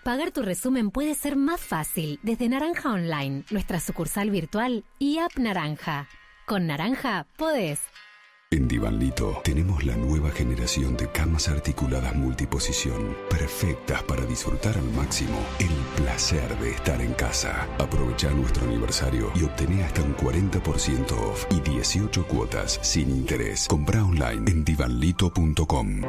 Pagar 0.05 0.29
tu 0.29 0.43
resumen 0.43 0.91
puede 0.91 1.15
ser 1.15 1.35
más 1.35 1.59
fácil 1.59 2.19
desde 2.21 2.47
Naranja 2.47 2.91
Online, 2.91 3.43
nuestra 3.49 3.79
sucursal 3.79 4.29
virtual 4.29 4.85
y 4.99 5.17
App 5.17 5.35
Naranja. 5.39 6.07
Con 6.45 6.67
Naranja 6.67 7.25
podés. 7.37 7.79
En 8.51 8.67
Divanlito 8.67 9.41
tenemos 9.43 9.83
la 9.83 9.95
nueva 9.95 10.29
generación 10.29 10.95
de 10.95 11.11
camas 11.11 11.49
articuladas 11.49 12.13
multiposición, 12.13 13.17
perfectas 13.31 14.03
para 14.03 14.23
disfrutar 14.27 14.77
al 14.77 14.91
máximo 14.91 15.39
el 15.57 16.03
placer 16.03 16.55
de 16.59 16.69
estar 16.69 17.01
en 17.01 17.13
casa. 17.13 17.67
Aprovecha 17.79 18.29
nuestro 18.29 18.63
aniversario 18.67 19.31
y 19.33 19.41
obtené 19.41 19.85
hasta 19.85 20.03
un 20.03 20.15
40% 20.15 21.13
off 21.13 21.47
y 21.49 21.61
18 21.61 22.27
cuotas 22.27 22.79
sin 22.83 23.09
interés. 23.09 23.67
Compra 23.67 24.05
online 24.05 24.51
en 24.51 24.63
divanlito.com. 24.63 26.01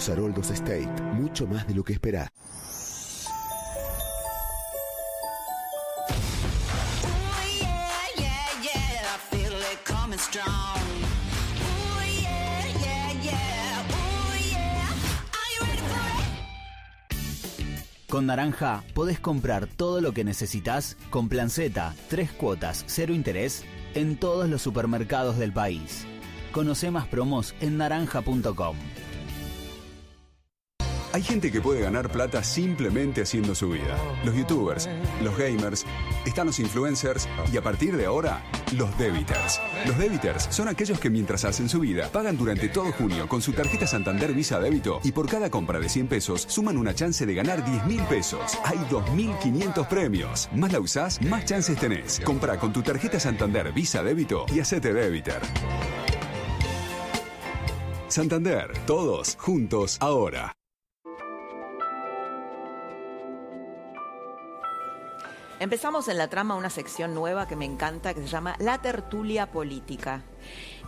Los 0.00 0.08
Haroldos 0.08 0.48
State, 0.48 0.88
mucho 1.12 1.46
más 1.46 1.68
de 1.68 1.74
lo 1.74 1.84
que 1.84 1.92
esperás. 1.92 2.30
Con 18.08 18.24
Naranja 18.24 18.82
podés 18.94 19.20
comprar 19.20 19.66
todo 19.66 20.00
lo 20.00 20.14
que 20.14 20.24
necesitas 20.24 20.96
con 21.10 21.28
plan 21.28 21.50
Z, 21.50 21.94
tres 22.08 22.32
cuotas, 22.32 22.84
cero 22.86 23.12
interés 23.12 23.66
en 23.92 24.16
todos 24.16 24.48
los 24.48 24.62
supermercados 24.62 25.36
del 25.36 25.52
país. 25.52 26.06
Conoce 26.52 26.90
más 26.90 27.06
promos 27.06 27.54
en 27.60 27.76
naranja.com. 27.76 28.76
Hay 31.12 31.22
gente 31.22 31.50
que 31.50 31.60
puede 31.60 31.80
ganar 31.80 32.08
plata 32.08 32.44
simplemente 32.44 33.22
haciendo 33.22 33.56
su 33.56 33.70
vida. 33.70 33.98
Los 34.24 34.36
youtubers, 34.36 34.88
los 35.22 35.36
gamers, 35.36 35.84
están 36.24 36.46
los 36.46 36.60
influencers 36.60 37.28
y 37.52 37.56
a 37.56 37.62
partir 37.62 37.96
de 37.96 38.06
ahora, 38.06 38.44
los 38.76 38.96
debiters. 38.96 39.60
Los 39.86 39.98
debiters 39.98 40.46
son 40.50 40.68
aquellos 40.68 41.00
que 41.00 41.10
mientras 41.10 41.44
hacen 41.44 41.68
su 41.68 41.80
vida, 41.80 42.08
pagan 42.12 42.36
durante 42.36 42.68
todo 42.68 42.92
junio 42.92 43.28
con 43.28 43.42
su 43.42 43.52
tarjeta 43.52 43.88
Santander 43.88 44.32
Visa 44.32 44.60
Débito 44.60 45.00
y 45.02 45.10
por 45.10 45.28
cada 45.28 45.50
compra 45.50 45.80
de 45.80 45.88
100 45.88 46.06
pesos 46.06 46.44
suman 46.48 46.76
una 46.76 46.94
chance 46.94 47.26
de 47.26 47.34
ganar 47.34 47.64
10 47.64 47.86
mil 47.86 48.02
pesos. 48.02 48.56
Hay 48.64 48.78
2.500 48.88 49.88
premios. 49.88 50.48
Más 50.54 50.72
la 50.72 50.78
usás, 50.78 51.20
más 51.22 51.44
chances 51.44 51.76
tenés. 51.76 52.20
Compra 52.20 52.56
con 52.60 52.72
tu 52.72 52.82
tarjeta 52.82 53.18
Santander 53.18 53.72
Visa 53.72 54.04
Débito 54.04 54.46
y 54.54 54.60
hacete 54.60 54.92
debiter. 54.92 55.40
Santander, 58.06 58.72
todos 58.86 59.36
juntos 59.40 59.96
ahora. 60.00 60.59
Empezamos 65.60 66.08
en 66.08 66.16
la 66.16 66.28
trama 66.28 66.54
una 66.54 66.70
sección 66.70 67.12
nueva 67.14 67.46
que 67.46 67.54
me 67.54 67.66
encanta, 67.66 68.14
que 68.14 68.22
se 68.22 68.28
llama 68.28 68.56
La 68.60 68.78
Tertulia 68.78 69.50
Política. 69.50 70.22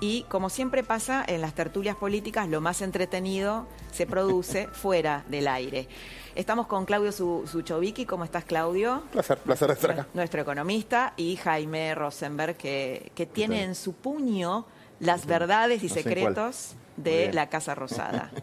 Y 0.01 0.23
como 0.31 0.49
siempre 0.49 0.83
pasa 0.83 1.23
en 1.29 1.43
las 1.43 1.53
tertulias 1.53 1.95
políticas, 1.95 2.49
lo 2.49 2.63
más 2.63 2.81
entretenido 2.81 3.67
se 3.93 4.07
produce 4.07 4.69
fuera 4.73 5.27
del 5.29 5.49
aire. 5.49 5.89
Estamos 6.35 6.69
con 6.69 6.87
Claudio 6.87 7.13
Suchovicki. 7.13 8.07
¿Cómo 8.07 8.25
estás, 8.25 8.47
Claudio? 8.47 9.03
Placer, 9.13 9.37
placer 9.37 9.71
estar 9.73 9.91
acá. 9.91 10.07
Nuestro 10.15 10.41
economista. 10.41 11.13
Y 11.19 11.37
Jaime 11.37 11.95
Rosenberg, 11.95 12.57
que, 12.57 13.13
que 13.15 13.27
tiene 13.27 13.65
en 13.65 13.75
su 13.75 13.93
puño 13.93 14.65
las 15.01 15.27
verdades 15.27 15.83
y 15.83 15.91
secretos 15.91 16.77
de 16.97 17.31
la 17.31 17.51
Casa 17.51 17.75
Rosada. 17.75 18.31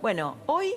Bueno, 0.00 0.36
hoy 0.46 0.74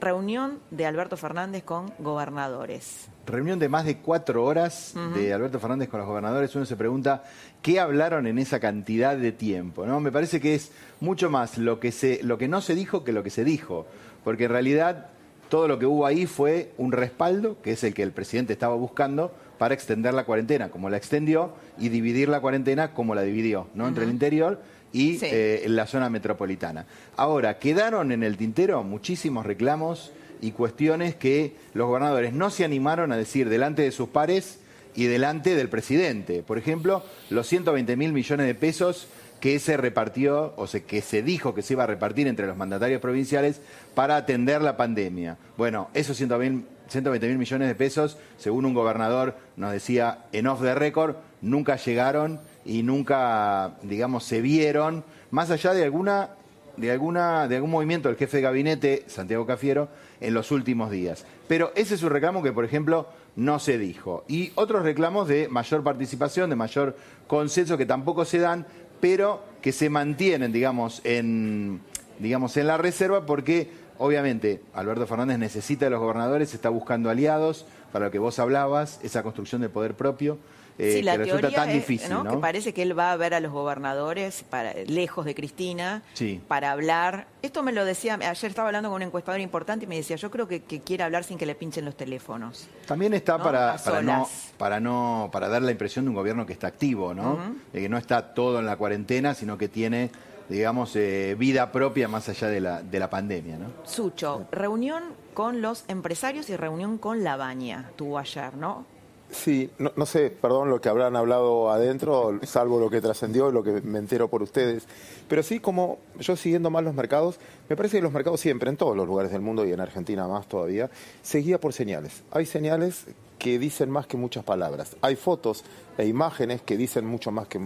reunión 0.00 0.60
de 0.70 0.86
Alberto 0.86 1.16
Fernández 1.16 1.62
con 1.64 1.92
gobernadores 1.98 3.08
reunión 3.26 3.58
de 3.58 3.68
más 3.68 3.84
de 3.84 3.98
cuatro 3.98 4.44
horas 4.44 4.94
de 5.14 5.32
Alberto 5.32 5.58
Fernández 5.58 5.88
con 5.88 5.98
los 5.98 6.08
gobernadores, 6.08 6.54
uno 6.54 6.64
se 6.64 6.76
pregunta 6.76 7.24
qué 7.60 7.80
hablaron 7.80 8.26
en 8.26 8.38
esa 8.38 8.60
cantidad 8.60 9.16
de 9.16 9.32
tiempo. 9.32 9.84
¿no? 9.84 10.00
Me 10.00 10.12
parece 10.12 10.40
que 10.40 10.54
es 10.54 10.70
mucho 11.00 11.28
más 11.28 11.58
lo 11.58 11.80
que, 11.80 11.92
se, 11.92 12.22
lo 12.22 12.38
que 12.38 12.48
no 12.48 12.60
se 12.60 12.74
dijo 12.74 13.04
que 13.04 13.12
lo 13.12 13.22
que 13.22 13.30
se 13.30 13.44
dijo, 13.44 13.86
porque 14.24 14.44
en 14.44 14.50
realidad 14.50 15.08
todo 15.48 15.68
lo 15.68 15.78
que 15.78 15.86
hubo 15.86 16.06
ahí 16.06 16.26
fue 16.26 16.72
un 16.78 16.92
respaldo, 16.92 17.60
que 17.62 17.72
es 17.72 17.84
el 17.84 17.94
que 17.94 18.02
el 18.02 18.12
presidente 18.12 18.52
estaba 18.52 18.74
buscando, 18.76 19.32
para 19.58 19.74
extender 19.74 20.12
la 20.12 20.24
cuarentena, 20.24 20.70
como 20.70 20.90
la 20.90 20.96
extendió, 20.96 21.52
y 21.78 21.88
dividir 21.88 22.28
la 22.28 22.40
cuarentena 22.40 22.92
como 22.92 23.14
la 23.14 23.22
dividió, 23.22 23.68
¿no? 23.74 23.88
entre 23.88 24.04
el 24.04 24.10
interior 24.10 24.60
y 24.96 25.18
eh, 25.20 25.66
la 25.68 25.86
zona 25.86 26.08
metropolitana. 26.08 26.86
Ahora, 27.16 27.58
quedaron 27.58 28.12
en 28.12 28.22
el 28.22 28.38
tintero 28.38 28.82
muchísimos 28.82 29.44
reclamos 29.44 30.10
y 30.40 30.52
cuestiones 30.52 31.14
que 31.14 31.54
los 31.74 31.86
gobernadores 31.86 32.32
no 32.32 32.48
se 32.48 32.64
animaron 32.64 33.12
a 33.12 33.18
decir 33.18 33.50
delante 33.50 33.82
de 33.82 33.92
sus 33.92 34.08
pares 34.08 34.58
y 34.94 35.04
delante 35.04 35.54
del 35.54 35.68
presidente. 35.68 36.42
Por 36.42 36.56
ejemplo, 36.56 37.02
los 37.28 37.46
120 37.46 37.94
mil 37.96 38.14
millones 38.14 38.46
de 38.46 38.54
pesos 38.54 39.06
que 39.38 39.58
se 39.58 39.76
repartió 39.76 40.54
o 40.56 40.66
que 40.86 41.02
se 41.02 41.22
dijo 41.22 41.54
que 41.54 41.60
se 41.60 41.74
iba 41.74 41.84
a 41.84 41.88
repartir 41.88 42.26
entre 42.26 42.46
los 42.46 42.56
mandatarios 42.56 43.02
provinciales 43.02 43.60
para 43.94 44.16
atender 44.16 44.62
la 44.62 44.78
pandemia. 44.78 45.36
Bueno, 45.58 45.90
esos 45.92 46.16
120 46.16 47.28
mil 47.28 47.36
millones 47.36 47.68
de 47.68 47.74
pesos, 47.74 48.16
según 48.38 48.64
un 48.64 48.72
gobernador 48.72 49.36
nos 49.56 49.72
decía 49.72 50.24
en 50.32 50.46
off 50.46 50.62
the 50.62 50.74
record, 50.74 51.16
nunca 51.42 51.76
llegaron 51.76 52.40
y 52.66 52.82
nunca, 52.82 53.76
digamos, 53.82 54.24
se 54.24 54.40
vieron, 54.40 55.04
más 55.30 55.50
allá 55.50 55.72
de 55.72 55.84
alguna 55.84 56.30
de, 56.76 56.90
alguna, 56.92 57.48
de 57.48 57.56
algún 57.56 57.70
movimiento 57.70 58.08
del 58.08 58.18
jefe 58.18 58.38
de 58.38 58.42
gabinete, 58.42 59.04
Santiago 59.06 59.46
Cafiero, 59.46 59.88
en 60.20 60.34
los 60.34 60.50
últimos 60.50 60.90
días. 60.90 61.24
Pero 61.48 61.72
ese 61.74 61.94
es 61.94 62.02
un 62.02 62.10
reclamo 62.10 62.42
que, 62.42 62.52
por 62.52 62.64
ejemplo, 62.64 63.08
no 63.34 63.58
se 63.58 63.78
dijo. 63.78 64.24
Y 64.28 64.52
otros 64.54 64.82
reclamos 64.82 65.28
de 65.28 65.48
mayor 65.48 65.82
participación, 65.82 66.50
de 66.50 66.56
mayor 66.56 66.96
consenso 67.26 67.76
que 67.76 67.86
tampoco 67.86 68.24
se 68.24 68.38
dan, 68.38 68.66
pero 69.00 69.42
que 69.62 69.72
se 69.72 69.90
mantienen, 69.90 70.52
digamos, 70.52 71.00
en, 71.04 71.80
digamos, 72.18 72.56
en 72.56 72.66
la 72.66 72.76
reserva 72.76 73.26
porque, 73.26 73.70
obviamente, 73.98 74.62
Alberto 74.74 75.06
Fernández 75.06 75.38
necesita 75.38 75.86
de 75.86 75.90
los 75.90 76.00
gobernadores, 76.00 76.54
está 76.54 76.68
buscando 76.68 77.10
aliados, 77.10 77.66
para 77.92 78.06
lo 78.06 78.10
que 78.10 78.18
vos 78.18 78.38
hablabas, 78.38 79.00
esa 79.02 79.22
construcción 79.22 79.60
de 79.60 79.68
poder 79.68 79.94
propio. 79.94 80.38
Eh, 80.78 81.00
la 81.02 81.12
que 81.12 81.24
resulta 81.24 81.50
tan 81.50 81.72
difícil, 81.72 82.10
¿no? 82.10 82.24
Que 82.24 82.36
parece 82.36 82.74
que 82.74 82.82
él 82.82 82.98
va 82.98 83.12
a 83.12 83.16
ver 83.16 83.34
a 83.34 83.40
los 83.40 83.52
gobernadores 83.52 84.44
para, 84.48 84.74
lejos 84.86 85.24
de 85.24 85.34
Cristina 85.34 86.02
para 86.48 86.72
hablar. 86.72 87.28
Esto 87.42 87.62
me 87.62 87.72
lo 87.72 87.84
decía, 87.84 88.14
ayer 88.14 88.50
estaba 88.50 88.68
hablando 88.68 88.90
con 88.90 88.96
un 88.96 89.02
encuestador 89.02 89.40
importante 89.40 89.86
y 89.86 89.88
me 89.88 89.96
decía, 89.96 90.16
yo 90.16 90.30
creo 90.30 90.46
que, 90.46 90.60
quiere 90.60 91.04
hablar 91.04 91.24
sin 91.24 91.38
que 91.38 91.46
le 91.46 91.54
pinchen 91.54 91.84
los 91.84 91.96
teléfonos. 91.96 92.68
También 92.86 93.14
está 93.14 93.38
para, 93.38 93.76
para, 93.78 94.02
no, 94.02 94.28
para 94.58 94.80
no, 94.80 95.30
para 95.32 95.48
dar 95.48 95.62
la 95.62 95.70
impresión 95.70 96.04
de 96.04 96.10
un 96.10 96.14
gobierno 96.14 96.44
que 96.44 96.52
está 96.52 96.66
activo, 96.66 97.14
¿no? 97.14 97.38
De 97.72 97.80
que 97.80 97.88
no 97.88 97.96
está 97.96 98.34
todo 98.34 98.58
en 98.58 98.66
la 98.66 98.76
cuarentena, 98.76 99.34
sino 99.34 99.56
que 99.56 99.68
tiene 99.68 100.10
digamos, 100.48 100.94
eh, 100.94 101.34
vida 101.36 101.72
propia 101.72 102.06
más 102.06 102.28
allá 102.28 102.48
de 102.48 102.60
la, 102.60 102.82
de 102.82 102.98
la 103.00 103.10
pandemia, 103.10 103.58
¿no? 103.58 103.66
Sucho, 103.84 104.46
reunión 104.52 105.02
con 105.34 105.60
los 105.60 105.84
empresarios 105.88 106.48
y 106.50 106.56
reunión 106.56 106.98
con 106.98 107.24
la 107.24 107.36
baña 107.36 107.90
tuvo 107.96 108.18
ayer, 108.18 108.56
¿no? 108.56 108.86
Sí, 109.30 109.70
no, 109.78 110.06
sé, 110.06 110.30
perdón, 110.30 110.70
lo 110.70 110.80
que 110.80 110.88
habrán 110.88 111.16
hablado 111.16 111.70
adentro, 111.70 112.38
salvo 112.44 112.78
lo 112.78 112.88
que 112.90 113.00
trascendió 113.00 113.50
y 113.50 113.52
lo 113.52 113.62
que 113.62 113.80
me 113.82 113.98
entero 113.98 114.28
por 114.28 114.42
ustedes. 114.42 114.84
Pero 115.28 115.42
sí, 115.42 115.58
como 115.58 115.98
yo 116.18 116.36
siguiendo 116.36 116.70
más 116.70 116.84
los 116.84 116.94
mercados, 116.94 117.38
me 117.68 117.76
parece 117.76 117.98
que 117.98 118.02
los 118.02 118.12
mercados 118.12 118.40
siempre, 118.40 118.70
en 118.70 118.76
todos 118.76 118.96
los 118.96 119.06
lugares 119.06 119.32
del 119.32 119.40
mundo 119.40 119.66
y 119.66 119.72
en 119.72 119.80
Argentina 119.80 120.28
más 120.28 120.46
todavía, 120.46 120.90
se 121.22 121.38
guía 121.38 121.58
por 121.58 121.72
señales. 121.72 122.22
Hay 122.30 122.46
señales 122.46 123.04
que 123.38 123.58
dicen 123.58 123.90
más 123.90 124.06
que 124.06 124.16
muchas 124.16 124.44
palabras. 124.44 124.96
Hay 125.02 125.16
fotos 125.16 125.64
e 125.98 126.06
imágenes 126.06 126.62
que 126.62 126.76
dicen 126.76 127.04
mucho 127.04 127.32
más 127.32 127.48
que 127.48 127.60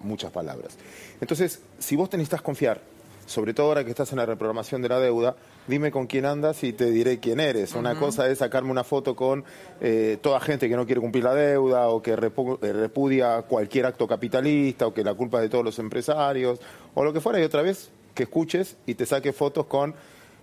muchas 0.00 0.30
palabras. 0.30 0.76
Entonces, 1.20 1.60
si 1.78 1.96
vos 1.96 2.08
necesitas 2.12 2.40
confiar 2.40 2.80
sobre 3.30 3.54
todo 3.54 3.66
ahora 3.66 3.84
que 3.84 3.90
estás 3.90 4.10
en 4.10 4.18
la 4.18 4.26
reprogramación 4.26 4.82
de 4.82 4.88
la 4.88 4.98
deuda, 4.98 5.36
dime 5.70 5.90
con 5.90 6.06
quién 6.06 6.26
andas 6.26 6.62
y 6.64 6.72
te 6.74 6.90
diré 6.90 7.18
quién 7.18 7.40
eres. 7.40 7.74
Una 7.74 7.98
cosa 7.98 8.28
es 8.28 8.38
sacarme 8.38 8.70
una 8.70 8.84
foto 8.84 9.16
con 9.16 9.44
eh, 9.80 10.18
toda 10.20 10.40
gente 10.40 10.68
que 10.68 10.76
no 10.76 10.84
quiere 10.84 11.00
cumplir 11.00 11.24
la 11.24 11.34
deuda 11.34 11.88
o 11.88 12.02
que 12.02 12.10
eh, 12.10 12.72
repudia 12.72 13.42
cualquier 13.42 13.86
acto 13.86 14.06
capitalista 14.06 14.86
o 14.86 14.92
que 14.92 15.02
la 15.02 15.14
culpa 15.14 15.38
es 15.38 15.44
de 15.44 15.48
todos 15.48 15.64
los 15.64 15.78
empresarios 15.78 16.60
o 16.94 17.04
lo 17.04 17.12
que 17.12 17.20
fuera. 17.20 17.40
Y 17.40 17.44
otra 17.44 17.62
vez 17.62 17.90
que 18.14 18.24
escuches 18.24 18.76
y 18.84 18.94
te 18.94 19.06
saques 19.06 19.34
fotos 19.34 19.66
con 19.66 19.94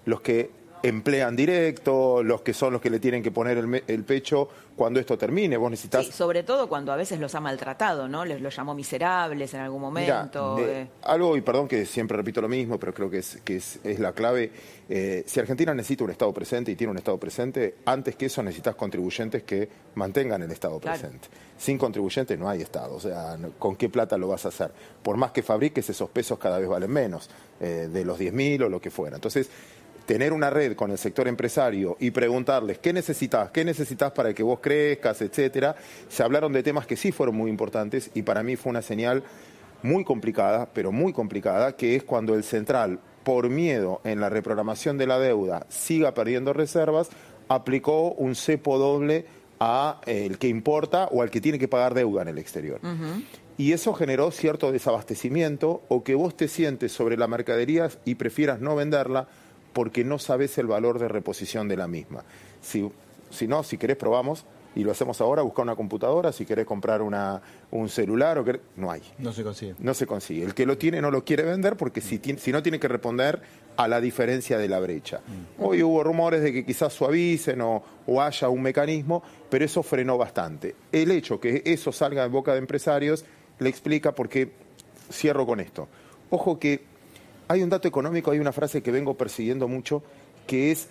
los 0.06 0.22
que 0.22 0.50
emplean 0.84 1.36
directo, 1.36 2.24
los 2.24 2.42
que 2.42 2.54
son 2.54 2.74
los 2.74 2.82
que 2.82 2.90
le 2.90 3.00
tienen 3.00 3.24
que 3.24 3.32
poner 3.32 3.58
el, 3.58 4.04
pecho 4.04 4.48
cuando 4.76 5.00
esto 5.00 5.18
termine. 5.18 5.58
Vos 5.58 5.72
necesitas. 5.72 6.06
Sí, 6.06 6.12
sobre 6.12 6.44
todo 6.44 6.70
cuando 6.70 6.92
a 6.92 6.96
veces 6.96 7.20
los 7.20 7.34
ha 7.36 7.40
maltratado, 7.40 8.08
¿no? 8.08 8.26
Les 8.26 8.42
los 8.42 8.56
llamó 8.56 8.76
miserables 8.76 9.54
en 9.54 9.62
algún 9.62 9.82
momento. 9.82 10.58
Eh. 10.60 10.88
Algo, 11.04 11.36
y 11.36 11.42
perdón 11.42 11.68
que 11.68 11.86
siempre 11.86 12.18
repito 12.18 12.42
lo 12.42 12.50
mismo, 12.50 12.80
pero 12.80 12.94
creo 12.94 13.10
que 13.10 13.20
es, 13.20 13.40
que 13.44 13.58
es, 13.58 13.80
la 14.00 14.14
clave. 14.14 14.52
Eh, 14.90 15.24
si 15.26 15.40
Argentina 15.40 15.74
necesita 15.74 16.04
un 16.04 16.12
Estado 16.12 16.34
presente 16.34 16.72
y 16.72 16.76
tiene 16.76 16.92
un 16.92 16.98
Estado 16.98 17.18
presente, 17.18 17.76
antes 17.86 18.16
que 18.16 18.28
eso 18.28 18.44
necesitas 18.44 18.76
contribuyentes 18.76 19.44
que 19.44 19.68
mantengan 19.96 20.42
el 20.44 20.52
Estado 20.52 20.80
presente. 20.80 21.28
Sin 21.58 21.78
contribuyentes 21.78 22.38
no 22.38 22.48
hay 22.48 22.62
Estado. 22.62 22.96
O 22.96 23.00
sea, 23.00 23.38
¿con 23.58 23.76
qué 23.76 23.90
plata 23.90 24.18
lo 24.18 24.28
vas 24.28 24.46
a 24.46 24.50
hacer? 24.50 24.72
Por 25.02 25.18
más 25.18 25.32
que 25.32 25.42
fabriques, 25.42 25.90
esos 25.90 26.10
pesos 26.10 26.38
cada 26.38 26.60
vez 26.60 26.70
valen 26.70 26.92
menos, 26.92 27.30
eh, 27.60 27.90
de 27.92 28.06
los 28.06 28.20
10.000 28.20 28.66
o 28.66 28.70
lo 28.70 28.80
que 28.80 28.92
fuera. 28.92 29.16
Entonces, 29.16 29.50
tener 30.08 30.32
una 30.32 30.50
red 30.50 30.76
con 30.76 30.90
el 30.90 30.98
sector 30.98 31.28
empresario 31.28 31.98
y 32.00 32.12
preguntarles 32.12 32.80
qué 32.80 32.94
necesitas, 32.94 33.52
qué 33.52 33.66
necesitas 33.66 34.14
para 34.14 34.34
que 34.34 34.42
vos 34.42 34.60
crezcas, 34.62 35.22
etcétera, 35.22 35.76
se 36.08 36.24
hablaron 36.24 36.54
de 36.54 36.64
temas 36.64 36.88
que 36.88 36.96
sí 36.96 37.12
fueron 37.12 37.36
muy 37.36 37.52
importantes 37.52 38.10
y 38.14 38.22
para 38.22 38.42
mí 38.42 38.56
fue 38.56 38.70
una 38.70 38.82
señal 38.82 39.24
muy 39.84 40.06
complicada, 40.06 40.70
pero 40.74 40.94
muy 40.94 41.12
complicada, 41.12 41.76
que 41.76 41.98
es 41.98 42.04
cuando 42.04 42.36
el 42.36 42.46
central, 42.46 43.00
por 43.26 43.50
miedo 43.50 44.00
en 44.06 44.22
la 44.22 44.30
reprogramación 44.30 44.98
de 44.98 45.08
la 45.08 45.20
deuda, 45.20 45.68
siga 45.68 46.14
perdiendo 46.14 46.54
reservas, 46.54 47.10
aplicó 47.50 48.14
un 48.14 48.36
cepo 48.36 48.78
doble 48.78 49.26
a 49.60 50.00
el 50.06 50.38
que 50.38 50.48
importa 50.48 51.10
o 51.12 51.22
al 51.22 51.30
que 51.30 51.42
tiene 51.42 51.60
que 51.60 51.68
pagar 51.68 51.94
deuda 51.94 52.22
en 52.22 52.30
el 52.30 52.38
exterior. 52.38 52.80
Y 53.58 53.74
eso 53.74 53.94
generó 53.94 54.32
cierto 54.32 54.72
desabastecimiento 54.72 55.82
o 55.90 56.04
que 56.04 56.16
vos 56.16 56.38
te 56.38 56.48
sientes 56.48 56.94
sobre 56.94 57.18
la 57.18 57.28
mercadería 57.28 57.90
y 58.06 58.16
prefieras 58.16 58.62
no 58.62 58.76
venderla 58.76 59.28
porque 59.78 60.04
no 60.04 60.18
sabes 60.18 60.58
el 60.58 60.66
valor 60.66 60.98
de 60.98 61.08
reposición 61.08 61.68
de 61.68 61.78
la 61.78 61.88
misma. 61.88 62.24
Si, 62.62 62.90
si 63.30 63.48
no, 63.48 63.62
si 63.62 63.78
querés 63.78 63.96
probamos 63.96 64.44
y 64.74 64.84
lo 64.84 64.90
hacemos 64.90 65.22
ahora, 65.22 65.44
busca 65.44 65.62
una 65.62 65.76
computadora, 65.76 66.32
si 66.32 66.48
querés 66.48 66.66
comprar 66.66 67.04
una, 67.04 67.44
un 67.70 67.88
celular, 67.88 68.40
o 68.40 68.46
no 68.76 68.90
hay. 68.90 69.04
No 69.20 69.32
se 69.32 69.44
consigue. 69.44 69.76
No 69.78 69.94
se 69.94 70.08
consigue. 70.08 70.44
El 70.44 70.56
que 70.56 70.66
lo 70.66 70.80
tiene 70.80 71.00
no 71.00 71.12
lo 71.12 71.24
quiere 71.24 71.44
vender 71.44 71.78
porque 71.78 72.02
si, 72.02 72.18
si 72.18 72.52
no 72.52 72.64
tiene 72.64 72.80
que 72.80 72.88
responder 72.88 73.40
a 73.76 73.88
la 73.88 74.02
diferencia 74.02 74.58
de 74.58 74.68
la 74.68 74.80
brecha. 74.80 75.20
Mm. 75.20 75.64
Hoy 75.64 75.84
hubo 75.84 76.04
rumores 76.04 76.42
de 76.42 76.52
que 76.52 76.66
quizás 76.66 76.92
suavicen 76.92 77.62
o, 77.62 77.84
o, 78.08 78.20
haya 78.20 78.50
un 78.50 78.64
mecanismo, 78.64 79.22
pero 79.48 79.64
eso 79.64 79.84
frenó 79.84 80.18
bastante. 80.18 80.74
El 80.92 81.12
hecho 81.12 81.40
que 81.40 81.62
eso 81.66 81.92
salga 81.92 82.26
en 82.26 82.32
boca 82.32 82.54
de 82.54 82.58
empresarios 82.58 83.26
le 83.60 83.70
explica 83.70 84.16
porque, 84.16 84.54
cierro 85.12 85.46
con 85.46 85.60
esto, 85.60 85.88
ojo 86.32 86.58
que 86.58 86.97
hay 87.48 87.64
un 87.64 87.70
dato 87.70 87.88
económico, 87.88 88.32
hay 88.32 88.40
una 88.40 88.52
frase 88.52 88.82
que 88.82 88.92
vengo 88.92 89.16
persiguiendo 89.16 89.68
mucho, 89.68 90.04
que 90.46 90.72
es, 90.72 90.88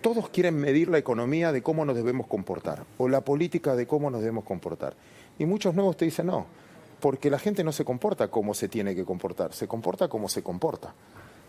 todos 0.00 0.28
quieren 0.28 0.56
medir 0.56 0.88
la 0.88 0.98
economía 0.98 1.52
de 1.52 1.62
cómo 1.62 1.84
nos 1.84 1.96
debemos 1.96 2.26
comportar, 2.26 2.84
o 2.98 3.08
la 3.08 3.22
política 3.22 3.76
de 3.76 3.86
cómo 3.86 4.10
nos 4.10 4.20
debemos 4.20 4.44
comportar. 4.44 4.94
Y 5.38 5.46
muchos 5.46 5.74
nuevos 5.74 5.96
te 5.96 6.04
dicen, 6.04 6.26
no, 6.26 6.46
porque 7.00 7.30
la 7.30 7.38
gente 7.38 7.64
no 7.64 7.72
se 7.72 7.84
comporta 7.84 8.28
como 8.28 8.54
se 8.54 8.68
tiene 8.68 8.94
que 8.94 9.04
comportar, 9.04 9.52
se 9.52 9.68
comporta 9.68 10.08
como 10.08 10.28
se 10.28 10.42
comporta. 10.42 10.94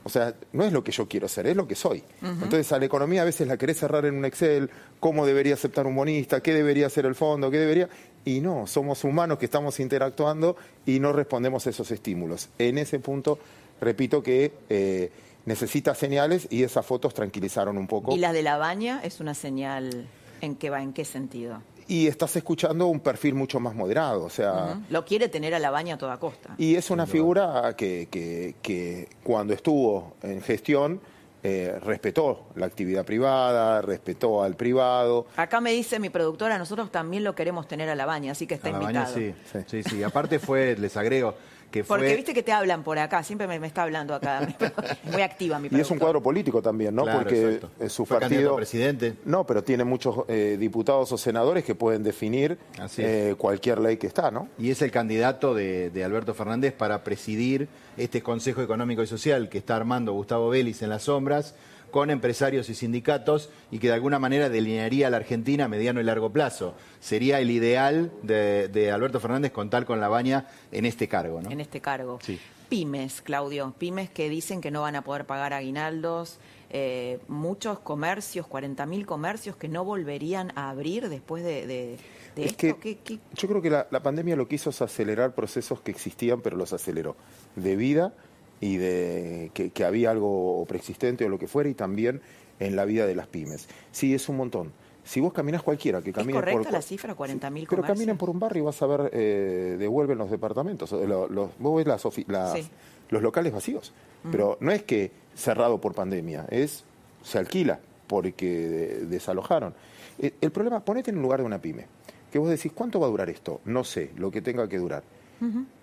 O 0.04 0.10
sea, 0.10 0.34
no 0.54 0.64
es 0.64 0.72
lo 0.72 0.84
que 0.84 0.92
yo 0.92 1.08
quiero 1.08 1.28
ser, 1.28 1.48
es 1.48 1.56
lo 1.56 1.68
que 1.68 1.76
soy. 1.76 2.02
Entonces, 2.22 2.72
a 2.72 2.80
la 2.80 2.86
economía 2.86 3.22
a 3.22 3.26
veces 3.26 3.48
la 3.48 3.58
querés 3.58 3.80
cerrar 3.80 4.06
en 4.06 4.16
un 4.16 4.26
Excel, 4.26 4.70
cómo 5.00 5.26
debería 5.26 5.56
aceptar 5.56 5.86
un 5.88 5.96
bonista, 5.96 6.42
qué 6.42 6.54
debería 6.54 6.88
hacer 6.88 7.06
el 7.06 7.16
fondo, 7.16 7.52
qué 7.52 7.58
debería... 7.58 7.90
Y 8.26 8.42
no, 8.42 8.68
somos 8.68 9.04
humanos 9.04 9.40
que 9.40 9.46
estamos 9.46 9.80
interactuando 9.80 10.56
y 10.86 11.00
no 11.00 11.14
respondemos 11.14 11.66
a 11.68 11.70
esos 11.70 11.90
estímulos. 11.92 12.50
En 12.58 12.78
ese 12.78 13.00
punto, 13.00 13.40
repito 13.82 14.22
que 14.24 14.54
eh, 14.70 15.12
necesita 15.46 15.96
señales 15.96 16.48
y 16.50 16.64
esas 16.64 16.86
fotos 16.86 17.14
tranquilizaron 17.14 17.78
un 17.78 17.88
poco. 17.88 18.16
¿Y 18.16 18.20
la 18.20 18.34
de 18.34 18.44
la 18.44 18.58
baña 18.58 19.02
es 19.04 19.20
una 19.20 19.34
señal 19.34 20.08
en 20.42 20.56
qué 20.56 20.70
va, 20.70 20.82
en 20.82 20.94
qué 20.94 21.06
sentido? 21.06 21.62
y 21.92 22.06
estás 22.06 22.36
escuchando 22.36 22.86
un 22.86 23.00
perfil 23.00 23.34
mucho 23.34 23.60
más 23.60 23.74
moderado. 23.74 24.24
O 24.24 24.30
sea, 24.30 24.80
Lo 24.92 25.04
quiere 25.06 25.28
tener 25.28 25.56
a 25.56 25.60
la 25.60 25.72
baña 25.72 25.96
a 25.96 25.98
toda 25.98 26.18
costa. 26.18 26.54
Y 26.60 26.76
es 26.76 26.92
una 26.92 27.08
figura 27.08 27.74
que, 27.76 28.08
que, 28.12 28.54
que 28.62 29.10
cuando 29.24 29.56
estuvo 29.56 30.14
en 30.22 30.40
gestión 30.44 31.02
eh, 31.42 31.80
respetó 31.84 32.46
la 32.54 32.68
actividad 32.68 33.04
privada, 33.06 33.82
respetó 33.82 34.44
al 34.44 34.56
privado. 34.56 35.26
Acá 35.36 35.62
me 35.62 35.72
dice 35.72 35.98
mi 35.98 36.10
productora, 36.12 36.60
nosotros 36.60 36.92
también 36.92 37.24
lo 37.24 37.34
queremos 37.34 37.68
tener 37.68 37.90
a 37.90 37.96
la 37.96 38.06
baña, 38.06 38.34
así 38.34 38.46
que 38.46 38.54
está 38.54 38.68
A 38.70 38.74
la 38.74 38.82
invitado. 38.84 39.16
baña, 39.16 39.36
sí, 39.52 39.60
sí, 39.66 39.82
sí. 39.82 40.04
Aparte 40.04 40.38
fue, 40.38 40.76
les 40.78 40.96
agrego, 40.96 41.34
que 41.72 41.84
fue... 41.84 41.98
Porque 41.98 42.16
viste 42.16 42.34
que 42.34 42.44
te 42.44 42.52
hablan 42.52 42.84
por 42.84 43.00
acá, 43.00 43.24
siempre 43.24 43.48
me, 43.48 43.60
me 43.60 43.68
está 43.68 43.84
hablando 43.84 44.14
acá. 44.14 44.48
Muy 45.04 45.22
activa 45.22 45.60
mi 45.60 45.70
Y 45.72 45.80
es 45.80 45.92
un 45.92 46.00
cuadro 46.00 46.22
político 46.22 46.62
también, 46.62 46.96
¿no? 46.96 47.04
Claro, 47.04 47.20
Porque 47.20 47.56
exacto. 47.56 47.90
su 47.90 48.06
Fue 48.06 48.20
partido. 48.20 48.54
a 48.54 48.58
presidente. 48.58 49.16
No, 49.26 49.46
pero 49.46 49.64
tiene 49.64 49.84
muchos 49.84 50.26
eh, 50.28 50.58
diputados 50.60 51.12
o 51.12 51.18
senadores 51.18 51.64
que 51.64 51.76
pueden 51.76 52.04
definir 52.04 52.58
eh, 52.98 53.36
cualquier 53.38 53.80
ley 53.80 53.98
que 53.98 54.08
está, 54.08 54.32
¿no? 54.32 54.48
Y 54.58 54.72
es 54.72 54.82
el 54.82 54.92
candidato 54.92 55.54
de, 55.54 55.90
de 55.90 56.04
Alberto 56.04 56.34
Fernández 56.34 56.74
para 56.74 57.04
presidir 57.04 57.68
este 57.98 58.22
Consejo 58.22 58.62
Económico 58.62 59.04
y 59.04 59.08
Social 59.08 59.50
que 59.50 59.58
está 59.58 59.76
armando 59.76 60.14
Gustavo 60.14 60.50
Vélez 60.50 60.82
en 60.82 60.90
las 60.90 61.04
sombras 61.04 61.56
con 61.92 62.10
empresarios 62.10 62.70
y 62.70 62.76
sindicatos 62.76 63.50
y 63.72 63.80
que 63.80 63.88
de 63.88 63.94
alguna 63.94 64.20
manera 64.20 64.50
delinearía 64.50 65.08
a 65.08 65.10
la 65.10 65.18
Argentina 65.18 65.66
a 65.66 65.68
mediano 65.68 66.00
y 66.00 66.04
largo 66.04 66.32
plazo. 66.32 66.76
Sería 67.00 67.40
el 67.40 67.52
ideal 67.52 68.12
de, 68.24 68.68
de 68.68 68.92
Alberto 68.92 69.20
Fernández 69.20 69.52
contar 69.52 69.86
con 69.86 70.00
la 70.00 70.08
baña 70.08 70.48
en 70.72 70.86
este 70.86 71.08
cargo, 71.08 71.42
¿no? 71.42 71.50
En 71.52 71.60
este 71.62 71.82
cargo. 71.82 72.20
Sí. 72.22 72.40
Pymes, 72.70 73.22
Claudio, 73.22 73.74
pymes 73.78 74.10
que 74.12 74.30
dicen 74.30 74.62
que 74.62 74.70
no 74.70 74.82
van 74.82 74.96
a 74.96 75.04
poder 75.04 75.26
pagar 75.26 75.54
aguinaldos, 75.54 76.38
eh, 76.70 77.18
muchos 77.28 77.80
comercios, 77.80 78.46
40.000 78.46 79.06
comercios 79.06 79.56
que 79.56 79.68
no 79.68 79.84
volverían 79.84 80.52
a 80.56 80.70
abrir 80.70 81.10
después 81.10 81.44
de, 81.44 81.66
de- 81.66 81.98
de 82.36 82.46
Es 82.46 82.52
esto. 82.52 82.80
que 82.80 82.98
¿Qué- 82.98 82.98
qué- 83.04 83.20
yo 83.34 83.48
creo 83.48 83.60
que 83.60 83.72
la, 83.72 83.88
la 83.90 84.04
pandemia 84.04 84.36
lo 84.36 84.48
que 84.48 84.54
hizo 84.56 84.70
es 84.70 84.80
acelerar 84.84 85.34
procesos 85.34 85.82
que 85.82 85.90
existían, 85.90 86.42
pero 86.42 86.58
los 86.58 86.72
aceleró. 86.72 87.16
De 87.56 87.76
vida 87.76 88.14
y 88.62 88.78
de 88.78 89.52
que, 89.54 89.70
que 89.72 89.84
había 89.86 90.12
algo 90.12 90.66
preexistente 90.68 91.26
o 91.26 91.30
lo 91.30 91.40
que 91.40 91.48
fuera, 91.48 91.70
y 91.70 91.74
también 91.74 92.22
en 92.60 92.76
la 92.76 92.86
vida 92.86 93.06
de 93.06 93.16
las 93.16 93.28
pymes. 93.28 93.68
Sí, 93.92 94.14
es 94.14 94.28
un 94.30 94.38
montón. 94.38 94.72
Si 95.06 95.22
vos 95.22 95.34
caminás 95.34 95.64
cualquiera 95.64 96.02
que 96.02 96.10
¿Es 96.12 96.16
camine 96.16 96.34
correcta 96.40 96.64
por... 96.64 96.72
la 96.74 96.82
cifra, 96.82 97.16
40.000 97.16 97.66
Pero 97.70 97.82
caminen 97.82 98.18
por 98.18 98.30
un 98.30 98.40
barrio 98.40 98.64
y 98.64 98.66
vas 98.66 98.82
a 98.82 98.86
ver, 98.88 99.10
eh, 99.14 99.76
devuelven 99.80 100.18
los 100.18 100.30
departamentos. 100.30 100.92
eh, 100.94 101.08
lo- 101.08 101.28
los- 101.30 101.50
vos 101.58 101.78
ves 101.78 101.88
las, 101.88 102.04
las- 102.28 102.54
Sí. 102.54 102.68
los 103.10 103.22
locales 103.24 103.52
vacíos. 103.54 103.94
Mm. 104.24 104.32
Pero 104.32 104.58
no 104.60 104.72
es 104.72 104.84
que 104.84 105.12
cerrado 105.36 105.80
por 105.80 105.96
pandemia, 105.96 106.46
es 106.52 106.84
se 107.24 107.38
alquila 107.40 107.80
porque 108.08 108.46
de- 108.70 109.06
desalojaron. 109.06 109.74
Eh, 110.20 110.34
el 110.42 110.52
problema, 110.52 110.84
ponete 110.84 111.10
en 111.12 111.16
el 111.18 111.22
lugar 111.24 111.40
de 111.40 111.46
una 111.46 111.60
pyme, 111.62 111.86
que 112.32 112.38
vos 112.38 112.50
decís, 112.50 112.72
¿cuánto 112.76 113.00
va 113.00 113.08
a 113.08 113.10
durar 113.10 113.30
esto? 113.30 113.62
No 113.66 113.84
sé, 113.86 114.12
lo 114.18 114.30
que 114.30 114.42
tenga 114.42 114.68
que 114.68 114.78
durar. 114.78 115.02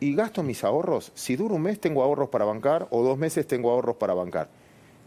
Y 0.00 0.14
gasto 0.14 0.42
mis 0.42 0.64
ahorros, 0.64 1.12
si 1.14 1.36
dura 1.36 1.54
un 1.54 1.62
mes 1.62 1.80
tengo 1.80 2.02
ahorros 2.02 2.28
para 2.28 2.44
bancar 2.44 2.88
o 2.90 3.02
dos 3.02 3.16
meses 3.16 3.46
tengo 3.46 3.70
ahorros 3.70 3.96
para 3.96 4.14
bancar. 4.14 4.48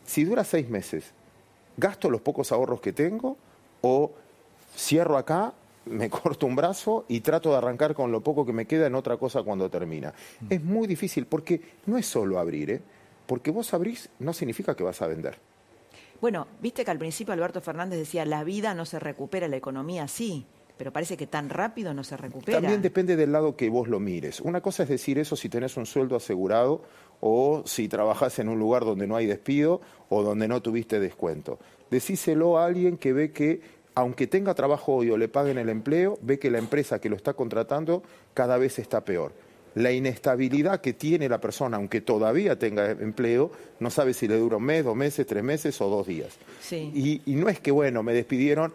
Si 0.05 0.23
dura 0.23 0.43
seis 0.43 0.69
meses, 0.69 1.13
gasto 1.77 2.09
los 2.09 2.21
pocos 2.21 2.51
ahorros 2.51 2.81
que 2.81 2.93
tengo 2.93 3.37
o 3.81 4.11
cierro 4.75 5.17
acá, 5.17 5.53
me 5.85 6.09
corto 6.09 6.45
un 6.45 6.55
brazo 6.55 7.05
y 7.07 7.21
trato 7.21 7.51
de 7.51 7.57
arrancar 7.57 7.93
con 7.93 8.11
lo 8.11 8.21
poco 8.21 8.45
que 8.45 8.53
me 8.53 8.65
queda 8.65 8.87
en 8.87 8.95
otra 8.95 9.17
cosa 9.17 9.43
cuando 9.43 9.69
termina. 9.69 10.13
Es 10.49 10.63
muy 10.63 10.87
difícil 10.87 11.25
porque 11.25 11.61
no 11.85 11.97
es 11.97 12.05
solo 12.05 12.39
abrir, 12.39 12.71
¿eh? 12.71 12.81
porque 13.25 13.51
vos 13.51 13.73
abrís 13.73 14.09
no 14.19 14.33
significa 14.33 14.75
que 14.75 14.83
vas 14.83 15.01
a 15.01 15.07
vender. 15.07 15.37
Bueno, 16.21 16.47
viste 16.61 16.83
que 16.83 16.91
al 16.91 16.97
principio 16.97 17.33
Alberto 17.33 17.61
Fernández 17.61 17.99
decía, 17.99 18.25
la 18.25 18.43
vida 18.43 18.73
no 18.73 18.85
se 18.85 18.99
recupera, 18.99 19.47
la 19.47 19.55
economía 19.55 20.07
sí, 20.07 20.45
pero 20.79 20.93
parece 20.93 21.17
que 21.17 21.27
tan 21.27 21.49
rápido 21.49 21.93
no 21.93 22.05
se 22.05 22.15
recupera. 22.15 22.61
También 22.61 22.81
depende 22.81 23.17
del 23.17 23.33
lado 23.33 23.57
que 23.57 23.69
vos 23.69 23.89
lo 23.89 23.99
mires. 23.99 24.39
Una 24.39 24.61
cosa 24.61 24.83
es 24.83 24.89
decir 24.89 25.19
eso 25.19 25.35
si 25.35 25.49
tenés 25.49 25.75
un 25.75 25.85
sueldo 25.85 26.15
asegurado 26.15 26.83
o 27.19 27.63
si 27.65 27.89
trabajás 27.89 28.39
en 28.39 28.47
un 28.47 28.57
lugar 28.57 28.85
donde 28.85 29.05
no 29.05 29.17
hay 29.17 29.25
despido 29.25 29.81
o 30.07 30.23
donde 30.23 30.47
no 30.47 30.61
tuviste 30.61 31.01
descuento. 31.01 31.59
Decíselo 31.91 32.57
a 32.57 32.65
alguien 32.65 32.95
que 32.95 33.11
ve 33.11 33.33
que, 33.33 33.59
aunque 33.93 34.25
tenga 34.25 34.53
trabajo 34.53 34.95
hoy 34.95 35.09
o 35.09 35.17
le 35.17 35.27
paguen 35.27 35.57
el 35.57 35.67
empleo, 35.67 36.17
ve 36.21 36.39
que 36.39 36.49
la 36.49 36.59
empresa 36.59 37.01
que 37.01 37.09
lo 37.09 37.17
está 37.17 37.33
contratando 37.33 38.01
cada 38.33 38.57
vez 38.57 38.79
está 38.79 39.03
peor. 39.03 39.33
La 39.75 39.91
inestabilidad 39.91 40.79
que 40.79 40.93
tiene 40.93 41.27
la 41.27 41.41
persona, 41.41 41.75
aunque 41.75 41.99
todavía 41.99 42.57
tenga 42.57 42.91
empleo, 42.91 43.51
no 43.81 43.89
sabe 43.89 44.13
si 44.13 44.29
le 44.29 44.37
dura 44.37 44.55
un 44.55 44.63
mes, 44.63 44.85
dos 44.85 44.95
meses, 44.95 45.27
tres 45.27 45.43
meses 45.43 45.81
o 45.81 45.89
dos 45.89 46.07
días. 46.07 46.37
Sí. 46.61 46.89
Y, 46.95 47.21
y 47.25 47.35
no 47.35 47.49
es 47.49 47.59
que, 47.59 47.71
bueno, 47.71 48.01
me 48.01 48.13
despidieron, 48.13 48.73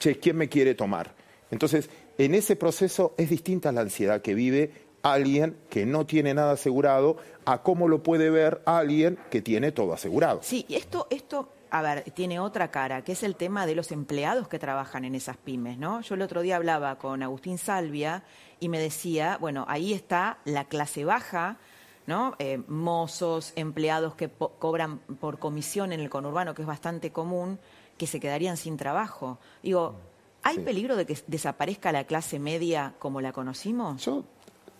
che, 0.00 0.18
¿quién 0.18 0.36
me 0.36 0.48
quiere 0.48 0.74
tomar? 0.74 1.27
Entonces, 1.50 1.88
en 2.18 2.34
ese 2.34 2.56
proceso 2.56 3.14
es 3.16 3.30
distinta 3.30 3.72
la 3.72 3.80
ansiedad 3.82 4.20
que 4.22 4.34
vive 4.34 4.72
alguien 5.02 5.56
que 5.70 5.86
no 5.86 6.06
tiene 6.06 6.34
nada 6.34 6.52
asegurado 6.52 7.16
a 7.44 7.62
cómo 7.62 7.88
lo 7.88 8.02
puede 8.02 8.30
ver 8.30 8.60
alguien 8.66 9.18
que 9.30 9.40
tiene 9.40 9.72
todo 9.72 9.92
asegurado. 9.94 10.40
Sí, 10.42 10.66
esto, 10.68 11.06
esto, 11.10 11.48
a 11.70 11.82
ver, 11.82 12.02
tiene 12.10 12.40
otra 12.40 12.70
cara, 12.70 13.02
que 13.02 13.12
es 13.12 13.22
el 13.22 13.36
tema 13.36 13.64
de 13.64 13.76
los 13.76 13.92
empleados 13.92 14.48
que 14.48 14.58
trabajan 14.58 15.04
en 15.04 15.14
esas 15.14 15.36
pymes, 15.36 15.78
¿no? 15.78 16.00
Yo 16.00 16.16
el 16.16 16.22
otro 16.22 16.42
día 16.42 16.56
hablaba 16.56 16.98
con 16.98 17.22
Agustín 17.22 17.58
Salvia 17.58 18.24
y 18.60 18.68
me 18.68 18.80
decía, 18.80 19.38
bueno, 19.40 19.64
ahí 19.68 19.92
está 19.92 20.38
la 20.44 20.64
clase 20.64 21.04
baja, 21.04 21.58
¿no? 22.06 22.34
Eh, 22.40 22.60
mozos, 22.66 23.52
empleados 23.54 24.14
que 24.16 24.28
po- 24.28 24.50
cobran 24.58 24.98
por 24.98 25.38
comisión 25.38 25.92
en 25.92 26.00
el 26.00 26.10
conurbano, 26.10 26.54
que 26.54 26.62
es 26.62 26.68
bastante 26.68 27.12
común, 27.12 27.58
que 27.96 28.06
se 28.08 28.18
quedarían 28.18 28.56
sin 28.56 28.76
trabajo. 28.76 29.38
Digo, 29.62 29.94
¿hay 30.42 30.56
Sí. 30.56 30.60
peligro 30.62 30.96
de 30.96 31.06
que 31.06 31.16
desaparezca 31.26 31.92
la 31.92 32.04
clase 32.04 32.38
media 32.38 32.94
como 32.98 33.20
la 33.20 33.32
conocimos? 33.32 34.04
Yo, 34.04 34.24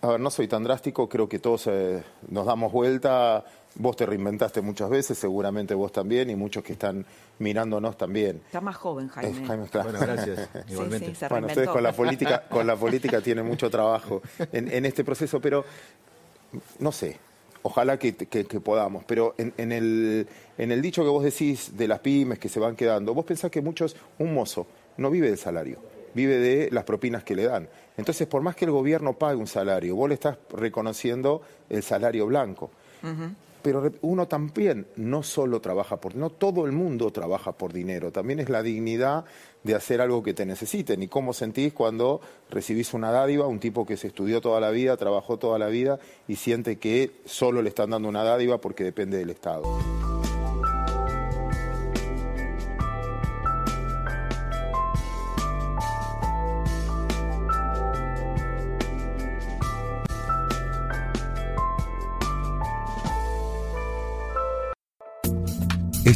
a 0.02 0.08
ver, 0.08 0.20
no 0.20 0.30
soy 0.30 0.48
tan 0.48 0.62
drástico, 0.64 1.08
creo 1.08 1.28
que 1.28 1.38
todos 1.38 1.66
eh, 1.66 2.02
nos 2.28 2.46
damos 2.46 2.72
vuelta. 2.72 3.44
Vos 3.74 3.94
te 3.96 4.06
reinventaste 4.06 4.60
muchas 4.60 4.90
veces, 4.90 5.18
seguramente 5.18 5.74
vos 5.74 5.92
también, 5.92 6.30
y 6.30 6.36
muchos 6.36 6.64
que 6.64 6.72
están 6.72 7.04
mirándonos 7.38 7.96
también. 7.96 8.40
Está 8.46 8.60
más 8.60 8.76
joven, 8.76 9.08
Jaime. 9.08 9.42
Eh, 9.42 9.46
Jaime, 9.46 9.66
claro. 9.68 9.90
Bueno, 9.90 10.04
gracias, 10.04 10.48
Sí, 10.66 10.72
igualmente. 10.72 11.06
sí, 11.10 11.14
se 11.14 11.28
Bueno, 11.28 11.46
ustedes 11.46 11.68
con 11.68 11.82
la 11.82 11.92
política, 11.92 12.42
con 12.50 12.66
la 12.66 12.74
política 12.76 13.20
tienen 13.20 13.46
mucho 13.46 13.70
trabajo 13.70 14.20
en, 14.52 14.72
en 14.72 14.84
este 14.84 15.04
proceso, 15.04 15.40
pero 15.40 15.64
no 16.78 16.92
sé. 16.92 17.18
Ojalá 17.62 17.98
que, 17.98 18.14
que- 18.16 18.44
que 18.46 18.60
podamos, 18.60 19.04
pero 19.04 19.34
en, 19.36 19.52
en 19.58 19.72
el, 19.72 20.26
en 20.56 20.72
el 20.72 20.80
dicho 20.80 21.02
que 21.02 21.08
vos 21.10 21.22
decís 21.24 21.76
de 21.76 21.88
las 21.88 21.98
pymes 21.98 22.38
que 22.38 22.48
se 22.48 22.60
van 22.60 22.76
quedando, 22.76 23.12
vos 23.14 23.24
pensás 23.24 23.50
que 23.50 23.60
muchos, 23.60 23.94
un 24.18 24.32
mozo 24.32 24.66
no 24.98 25.10
vive 25.10 25.28
del 25.28 25.38
salario, 25.38 25.78
vive 26.14 26.38
de 26.38 26.70
las 26.70 26.84
propinas 26.84 27.24
que 27.24 27.34
le 27.34 27.44
dan. 27.44 27.68
Entonces, 27.96 28.26
por 28.26 28.42
más 28.42 28.54
que 28.54 28.64
el 28.66 28.70
gobierno 28.70 29.14
pague 29.14 29.36
un 29.36 29.46
salario, 29.46 29.96
vos 29.96 30.08
le 30.08 30.14
estás 30.14 30.36
reconociendo 30.50 31.42
el 31.70 31.82
salario 31.82 32.26
blanco. 32.26 32.70
Pero 33.62 33.90
uno 34.02 34.28
también 34.28 34.86
no 34.96 35.22
solo 35.22 35.60
trabaja 35.60 35.96
por, 35.96 36.14
no 36.14 36.30
todo 36.30 36.64
el 36.66 36.72
mundo 36.72 37.10
trabaja 37.10 37.52
por 37.52 37.72
dinero, 37.72 38.12
también 38.12 38.38
es 38.38 38.48
la 38.48 38.62
dignidad 38.62 39.24
de 39.64 39.74
hacer 39.74 40.00
algo 40.00 40.22
que 40.22 40.32
te 40.32 40.46
necesiten. 40.46 41.02
¿Y 41.02 41.08
cómo 41.08 41.32
sentís 41.32 41.72
cuando 41.72 42.20
recibís 42.50 42.94
una 42.94 43.10
dádiva, 43.10 43.46
un 43.46 43.58
tipo 43.58 43.84
que 43.84 43.96
se 43.96 44.08
estudió 44.08 44.40
toda 44.40 44.60
la 44.60 44.70
vida, 44.70 44.96
trabajó 44.96 45.38
toda 45.38 45.58
la 45.58 45.66
vida 45.66 45.98
y 46.28 46.36
siente 46.36 46.78
que 46.78 47.10
solo 47.24 47.62
le 47.62 47.68
están 47.68 47.90
dando 47.90 48.08
una 48.08 48.22
dádiva 48.22 48.58
porque 48.58 48.84
depende 48.84 49.18
del 49.18 49.30
Estado? 49.30 49.64